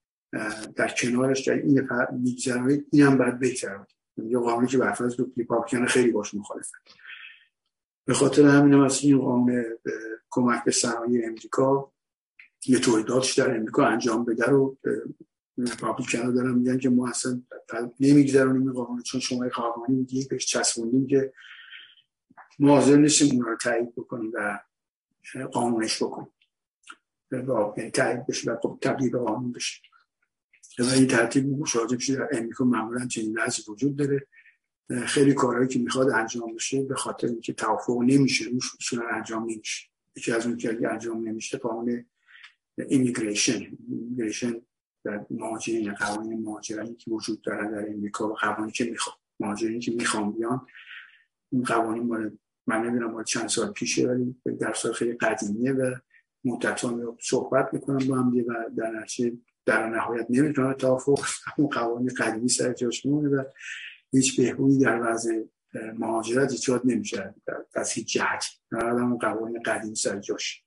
در 0.76 0.88
کنارش 0.88 1.48
در 1.48 1.54
این 1.54 1.88
میگذره. 2.12 2.84
این 2.92 3.02
هم 3.02 3.18
باید 3.18 3.38
بگذره. 3.38 3.86
یه 4.16 4.38
قانونی 4.38 4.66
که 4.66 4.78
برفرض 4.78 5.16
دو 5.16 5.26
ریپابلیکن 5.36 5.86
خیلی 5.86 6.10
باش 6.10 6.34
مخالفن 6.34 6.78
به 8.06 8.14
خاطر 8.14 8.42
همین 8.42 8.72
هم 8.72 8.80
از 8.80 9.00
این 9.02 9.18
قانون 9.18 9.64
کمک 10.30 10.64
به 10.64 10.70
صنایع 10.70 11.26
امریکا 11.26 11.92
یه 12.68 12.78
تولیداتش 12.78 13.34
در 13.34 13.56
امریکا 13.56 13.86
انجام 13.86 14.24
بده 14.24 14.44
رو 14.44 14.78
ریپابلیکن 15.58 16.34
دارن 16.34 16.54
میگن 16.54 16.78
که 16.78 16.88
ما 16.88 17.08
اصلا 17.08 17.42
نمیگذرونیم 18.00 18.62
این 18.62 18.72
قانون 18.72 19.02
چون 19.02 19.20
شما 19.20 19.48
قوانین 19.48 20.02
دیگه 20.02 20.28
بهش 20.30 20.46
چسبوندیم 20.46 21.06
که 21.06 21.32
ما 22.58 22.80
حاضر 22.80 22.96
نیستیم 22.96 23.34
اون 23.34 23.44
رو 23.44 23.56
تایید 23.56 23.94
بکنیم 23.94 24.32
و 24.34 24.58
قانونش 25.52 26.02
بکنیم. 26.02 26.32
یعنی 27.76 27.90
تایید 27.90 28.26
بشه 28.26 28.50
و 28.50 28.56
خب 28.62 28.78
تبدیل 28.82 29.10
به 29.10 29.18
قانون 29.18 29.52
بشه. 29.52 29.82
و 30.78 30.84
این 30.84 31.06
ترتیب 31.06 31.46
مشاهده 31.46 31.96
بشه 31.96 32.16
در 32.16 32.28
امریکا 32.32 32.64
معمولا 32.64 33.06
چنین 33.06 33.38
وضعی 33.38 33.64
وجود 33.68 33.96
داره. 33.96 34.26
خیلی 35.06 35.34
کارهایی 35.34 35.68
که 35.68 35.78
می‌خواد 35.78 36.10
انجام 36.10 36.54
بشه 36.54 36.82
به 36.82 36.94
خاطر 36.94 37.26
اینکه 37.26 37.52
توافق 37.52 37.98
نمیشه 38.02 38.44
روش 38.44 38.70
اصولا 38.80 39.02
انجام 39.12 39.42
نمیشه. 39.42 39.88
یکی 40.16 40.32
از 40.32 40.46
اون 40.46 40.56
که 40.56 40.90
انجام 40.90 41.28
نمیشه 41.28 41.58
قانون 41.58 42.06
immigration 42.78 43.66
immigration 43.88 44.60
در 45.04 45.26
مهاجرین 45.30 45.94
قوانین 45.94 46.42
مهاجرانی 46.42 46.94
که 46.94 47.10
وجود 47.10 47.42
دارن 47.42 47.70
در 47.70 47.90
امریکا 47.90 48.28
و 48.28 48.32
قوانینی 48.32 48.72
که 48.72 48.84
می‌خوان 48.84 49.16
مهاجرین 49.40 49.80
که 49.80 49.92
می‌خوان 49.92 50.32
بیان 50.32 50.66
این 51.52 51.62
قوانین 51.62 52.02
مال 52.02 52.38
من 52.66 52.82
نمی‌دونم 52.82 53.10
ما 53.10 53.22
چند 53.22 53.48
سال 53.48 53.72
پیشه 53.72 54.08
ولی 54.08 54.36
در 54.60 54.72
سال 54.72 54.92
خیلی 54.92 55.12
قدیمیه 55.12 55.72
و 55.72 55.94
مدتان 56.44 57.16
صحبت 57.20 57.68
می‌کنم 57.72 58.06
با 58.08 58.16
هم 58.16 58.36
و 58.38 58.70
در 58.76 58.90
نتیجه 58.90 59.36
در 59.66 59.88
نهایت 59.88 60.26
نمی‌تونه 60.30 60.74
توافق 60.74 61.20
اون 61.58 61.68
قوانین 61.68 62.08
قدیمی 62.08 62.48
سر 62.48 62.72
جاش 62.72 63.06
و 63.06 63.44
هیچ 64.12 64.40
بهبودی 64.40 64.78
در 64.78 65.12
وضع 65.12 65.42
مهاجرت 65.98 66.52
ایجاد 66.52 66.82
نمیشه 66.84 67.34
از 67.74 67.92
هیچ 67.92 68.12
جهتی. 68.12 68.48
اون 68.72 69.18
قوانین 69.18 69.62
قدیمی 69.62 69.96
سر 69.96 70.18
جاش. 70.18 70.65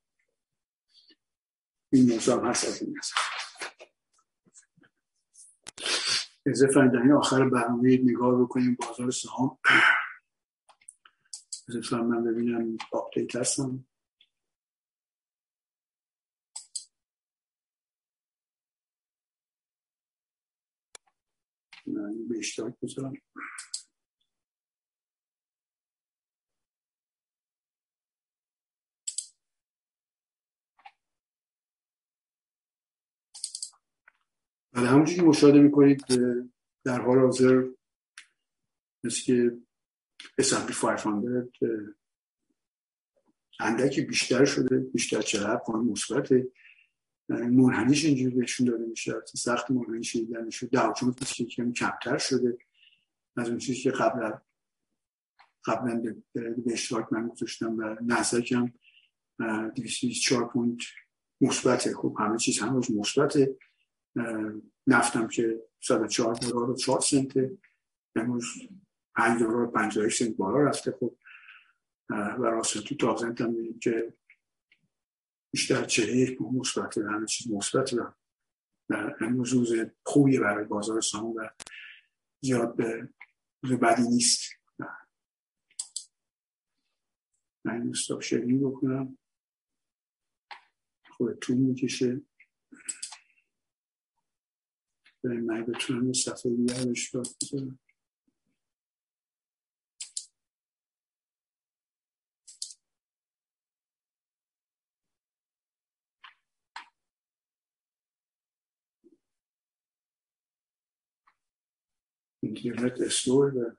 این 1.93 2.13
موضوع 2.13 2.49
هست 2.49 2.67
از 2.67 2.81
این 2.81 2.99
اضافه 6.45 6.73
در 6.73 7.13
آخر 7.13 7.49
برنامه 7.49 7.97
نگاه 7.97 8.41
بکنیم 8.43 8.77
بازار 8.79 9.11
سهام. 9.11 9.59
اضافه 11.69 11.95
من 11.95 12.23
ببینم 12.23 12.77
آپدیت 12.91 13.35
هستم. 13.35 13.85
به 22.29 22.37
اشتراک 22.37 22.73
بذارم. 22.83 23.13
بله 34.79 34.89
همونجور 34.89 35.15
که 35.15 35.21
مشاهده 35.21 35.59
می‌کنید 35.59 36.05
در 36.83 37.01
حال 37.01 37.19
حاضر 37.19 37.63
مثل 39.03 39.23
که 39.23 39.57
S&P 40.41 40.71
500 40.81 41.49
اندکی 43.59 44.01
بیشتر 44.01 44.45
شده 44.45 44.77
بیشتر 44.77 45.21
چقدر 45.21 45.57
پایین 45.57 45.91
مثبت 45.91 46.29
منحنیش 47.29 48.05
اینجوری 48.05 48.35
بهشون 48.35 48.67
داده 48.67 48.85
میشه 48.85 49.13
سخت 49.25 49.71
منحنیش 49.71 50.15
دیدن 50.15 50.45
میشه. 50.45 50.67
داو 50.67 50.93
جونز 50.93 51.15
که 51.15 51.45
کم 51.45 51.73
کمتر 51.73 52.17
شده. 52.17 52.57
از 53.37 53.49
اون 53.49 53.57
چیزی 53.57 53.81
که 53.81 53.91
قبل 53.91 54.31
قبلا 55.65 56.15
به 56.33 56.73
اشتراک 56.73 57.13
من 57.13 57.27
گذاشتم 57.27 57.77
و 57.77 57.95
نزدک 58.01 58.51
هم 58.51 58.73
224 59.39 60.47
پوینت 60.47 60.81
مثبته. 61.41 61.95
خب 61.95 62.15
همه 62.19 62.37
چیز 62.37 62.59
هنوز 62.59 62.91
مثبته. 62.91 63.57
نفتم 64.87 65.27
که 65.27 65.63
104 65.79 66.33
دلار 66.33 66.69
و 66.69 66.75
4 66.75 67.01
سنت. 67.01 67.33
امروز 68.15 68.45
5 69.15 69.39
دلار 69.39 69.71
50 69.71 70.09
سنت 70.09 70.35
بالا 70.35 70.63
رفته. 70.63 70.91
خب 70.91 71.15
و 72.09 72.43
راست 72.43 72.83
تو 72.83 72.95
تازنت 72.95 73.41
هم 73.41 73.79
که 73.79 74.13
بیشتر 75.53 75.85
چه 75.85 76.17
یک 76.17 76.41
مثبت 76.41 76.97
همه 76.97 77.25
چیز 77.25 77.51
مثبت 77.51 77.93
و 77.93 78.13
امروز 79.21 79.53
روز 79.53 79.73
خوبی 80.03 80.39
برای 80.39 80.65
بازار 80.65 81.01
سهام 81.01 81.25
و 81.35 81.49
زیاد 82.43 82.75
به 82.75 83.09
روز 83.63 83.79
بدی 83.79 84.01
نیست. 84.01 84.51
من 87.65 87.81
این 87.81 87.89
استاپ 87.89 88.21
شیرینگ 88.21 88.61
بکنم. 88.61 89.17
خود 91.09 91.39
طول 91.39 91.57
می‌کشه. 91.57 92.21
من 95.23 95.65
بتونم 95.65 96.13
صفحه 96.13 96.55
دیگر 96.55 96.89
اشتراک 96.91 97.27
بذارم 97.41 97.79
اینترنت 112.43 113.01
استور 113.01 113.57
و 113.57 113.75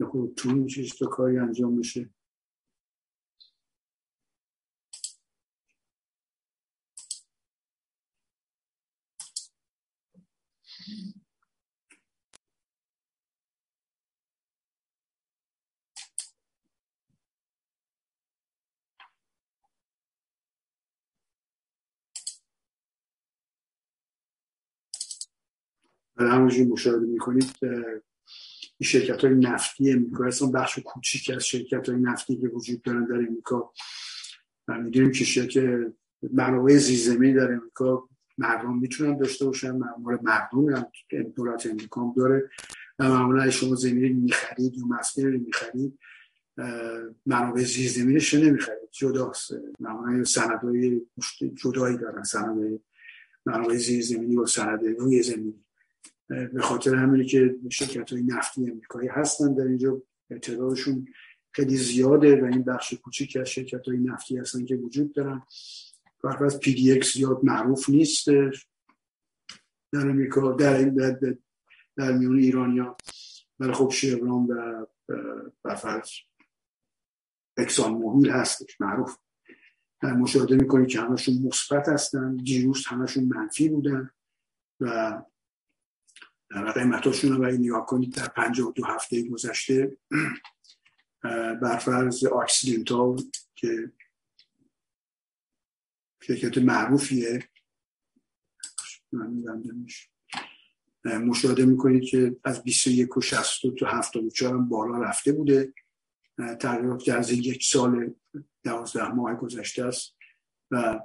یه 0.00 0.06
خود 0.06 0.34
طول 0.34 0.54
میشه 0.54 0.82
تا 0.98 1.06
کاری 1.06 1.38
انجام 1.38 1.76
بشه 1.76 2.10
همونجوری 26.28 26.64
مشاهده 26.64 27.06
می‌کنید 27.06 27.56
این 27.62 28.88
شرکت 28.88 29.24
های 29.24 29.34
نفتی 29.34 29.92
امریکا 29.92 30.24
هستن. 30.24 30.52
بخش 30.52 30.78
کوچیک 30.78 31.30
از 31.36 31.46
شرکت 31.46 31.88
های 31.88 31.98
نفتی 31.98 32.36
که 32.36 32.48
وجود 32.48 32.82
دارن 32.82 33.04
در 33.04 33.14
امریکا. 33.14 33.72
می‌دونیم 34.68 35.12
که 35.12 35.24
شرکت 35.24 35.92
منابع 36.32 36.76
زیرزمینی 36.76 37.34
در 37.34 37.52
امریکا 37.52 38.08
مردم 38.38 38.78
می‌تونن 38.78 39.16
داشته 39.16 39.44
باشن. 39.44 39.70
معمول 39.70 40.18
مردم 40.22 40.74
هم 40.74 40.86
دولت 41.36 41.66
امریکا 41.66 42.00
هم 42.00 42.14
داره. 42.16 42.50
و 42.98 43.08
معمولا 43.08 43.50
شما 43.50 43.74
زمین 43.74 44.16
می‌خرید 44.16 44.74
یا 44.74 44.84
مسکن 44.86 45.22
رو 45.22 45.38
می‌خرید 45.38 45.98
منابع 47.26 47.62
زیرزمینش 47.62 48.34
نمی‌خرید. 48.34 48.88
جداست. 48.90 49.50
معمولا 49.80 50.24
سندهای 50.24 51.00
جدایی 51.54 51.96
دارن. 51.96 52.22
سند 52.22 52.80
منابع 53.46 53.76
زیرزمینی 53.76 54.36
و 54.36 54.46
سند 54.46 54.84
روی 54.84 55.22
زمینی. 55.22 55.64
به 56.28 56.60
خاطر 56.62 56.94
همینه 56.94 57.24
که 57.24 57.54
شرکت 57.70 58.12
های 58.12 58.22
نفتی 58.22 58.70
امریکایی 58.70 59.08
هستن. 59.08 59.54
در 59.54 59.64
اینجا 59.64 60.02
تعدادشون 60.42 61.06
خیلی 61.52 61.76
زیاده 61.76 62.42
و 62.42 62.44
این 62.44 62.62
بخش 62.62 62.94
کوچیک 62.94 63.36
از 63.36 63.48
شرکت 63.48 63.88
های 63.88 63.98
نفتی 63.98 64.36
هستن 64.36 64.64
که 64.64 64.76
وجود 64.76 65.14
دارن. 65.14 65.42
وقت 66.24 66.42
از 66.42 66.60
پی 66.60 66.74
دی 66.74 66.92
اکس 66.92 67.14
زیاد 67.14 67.40
معروف 67.42 67.90
نیست 67.90 68.26
در 69.92 70.08
امریکا 70.08 70.52
در, 70.52 70.82
در, 70.82 71.36
در 71.96 72.12
میون 72.12 72.38
ایرانیا. 72.38 72.96
ولی 73.58 73.72
خب 73.72 73.90
شیران 73.90 74.46
و 74.46 74.86
بفرض 75.64 76.10
اکسان 77.56 77.92
موبیل 77.92 78.30
هستش 78.30 78.80
معروف. 78.80 79.16
مشاهده 80.02 80.56
می‌کنید 80.56 80.88
که 80.88 81.00
همشون 81.00 81.34
مثبت 81.44 81.88
هستن. 81.88 82.36
دیروز 82.36 82.86
همشون 82.86 83.24
منفی 83.24 83.68
بودن 83.68 84.10
و 84.80 85.22
در 86.54 86.72
قیمتاشون 86.72 87.32
رو 87.32 87.46
نگاه 87.46 87.86
کنید 87.86 88.14
در 88.14 88.28
دو 88.74 88.84
هفته 88.84 89.28
گذشته 89.28 89.98
برفرض 91.62 92.24
اکسیدنتال 92.24 93.22
که 93.54 93.92
شرکت 96.22 96.58
معروفیه. 96.58 97.48
مشاهده 101.04 101.64
می‌کنید 101.64 102.04
که 102.04 102.36
از 102.44 102.62
21 102.62 103.16
و 103.16 103.20
60 103.20 103.62
تا 103.80 103.86
74 103.86 104.54
هم 104.54 104.68
بالا 104.68 104.98
رفته 104.98 105.32
بوده. 105.32 105.74
تقریبا 106.60 106.96
در 106.96 107.12
از 107.12 107.30
یک 107.30 107.64
سال 107.64 108.14
دوازده 108.64 109.08
ماه 109.08 109.34
گذشته 109.34 109.84
است 109.84 110.16
و 110.70 111.00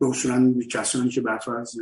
به 0.00 0.06
اصولا 0.06 0.54
کسانی 0.70 1.08
که 1.08 1.20
برفرض 1.20 1.76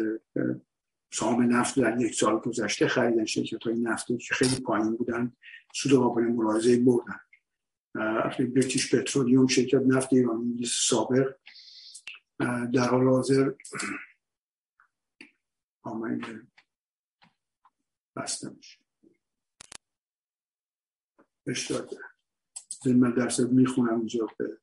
سهام 1.12 1.56
نفت 1.56 1.80
در 1.80 2.00
یک 2.00 2.14
سال 2.14 2.38
گذشته 2.38 2.88
خریدن 2.88 3.24
شرکت 3.24 3.62
های 3.62 3.74
نفتی 3.74 4.18
که 4.18 4.34
خیلی 4.34 4.60
پایین 4.60 4.96
بودن 4.96 5.32
سود 5.74 5.92
قابل 5.92 6.22
ملاحظه 6.22 6.84
بردن. 6.84 7.20
بریتیش 8.38 8.94
پترولیوم 8.94 9.46
شرکت 9.46 9.82
نفت 9.86 10.12
ایرانی 10.12 10.64
سابق. 10.66 11.36
در 12.72 12.88
حال 12.90 13.08
حاضر 13.08 13.52
آمین 15.82 16.48
بسته 18.16 18.48
میشه. 18.48 18.78
اشتراک. 21.46 21.94
من 22.86 23.10
درصد 23.10 23.52
می‌خونم 23.52 23.98
اینجا 23.98 24.28
به 24.38 24.58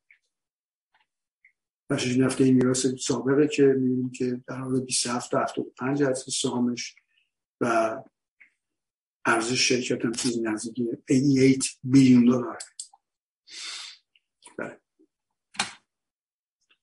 بخشش 1.90 2.18
نفت 2.18 2.42
این 2.42 2.56
میراث 2.56 2.86
سابقه 3.00 3.48
که 3.48 3.64
می‌بینیم 3.64 4.12
که 4.12 4.42
در 4.48 4.58
حال 4.58 4.82
27 4.82 5.32
تا 5.32 5.40
75 5.40 6.04
از 6.04 6.26
سهامش 6.42 6.96
و 7.62 7.98
ارزش 9.26 9.68
شرکت 9.68 10.06
هم 10.06 10.12
چیزی 10.12 10.42
نزدیک 10.42 10.88
88 11.10 11.80
بیلیون 11.84 12.26
دلار 12.26 12.58
بله. 14.58 14.80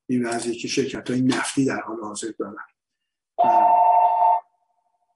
این 0.09 0.27
وضعی 0.27 0.57
که 0.57 0.69
شرکت 0.69 1.11
های 1.11 1.21
نفتی 1.21 1.65
در 1.65 1.81
حال 1.81 2.01
حاضر 2.01 2.33
دارن. 2.39 2.57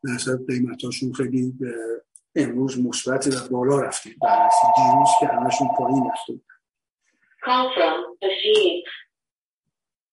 درصد 0.05 0.47
قیمت 0.47 0.84
هاشون 0.84 1.12
خیلی 1.12 1.55
امروز 2.34 2.78
مثبت 2.78 3.26
و 3.26 3.49
بالا 3.49 3.80
رفتیم. 3.80 4.16
برعکس 4.22 4.55
دیروز 4.76 5.09
که 5.20 5.26
همشون 5.26 5.68
پایین 5.78 6.11
رفته 6.11 6.41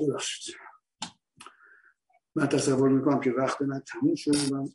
ببخشید. 0.00 0.54
من 2.34 2.46
تصور 2.46 2.88
می‌کنم 2.88 3.20
که 3.20 3.30
وقت 3.30 3.62
من 3.62 3.80
تموم 3.80 4.14
شده 4.14 4.52
من 4.52 4.68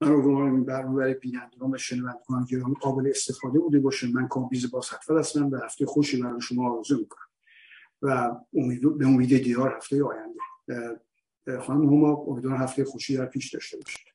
من 0.00 0.08
رو 0.08 0.64
برنامه 0.64 0.98
برای 0.98 1.14
بینندگان 1.14 1.74
و 1.74 1.78
شنوندگان 1.78 2.44
که 2.44 2.62
قابل 2.80 3.08
استفاده 3.10 3.58
بوده 3.58 3.80
باشه 3.80 4.12
من 4.12 4.28
کامبیز 4.28 4.70
با 4.70 4.80
سطفل 4.80 5.18
هستم 5.18 5.50
به 5.50 5.60
هفته 5.64 5.86
خوشی 5.86 6.22
برای 6.22 6.40
شما 6.40 6.76
آرزو 6.76 6.98
می‌کنم. 6.98 7.26
و 8.02 8.36
امید 8.54 8.98
به 8.98 9.06
امید 9.06 9.42
دیار 9.42 9.76
هفته 9.76 10.04
آینده. 10.04 10.40
خانم 11.60 11.82
هما 11.82 12.08
امیدوارم 12.08 12.62
هفته 12.62 12.84
خوشی 12.84 13.16
در 13.16 13.26
پیش 13.26 13.54
داشته 13.54 13.76
باشید. 13.76 14.11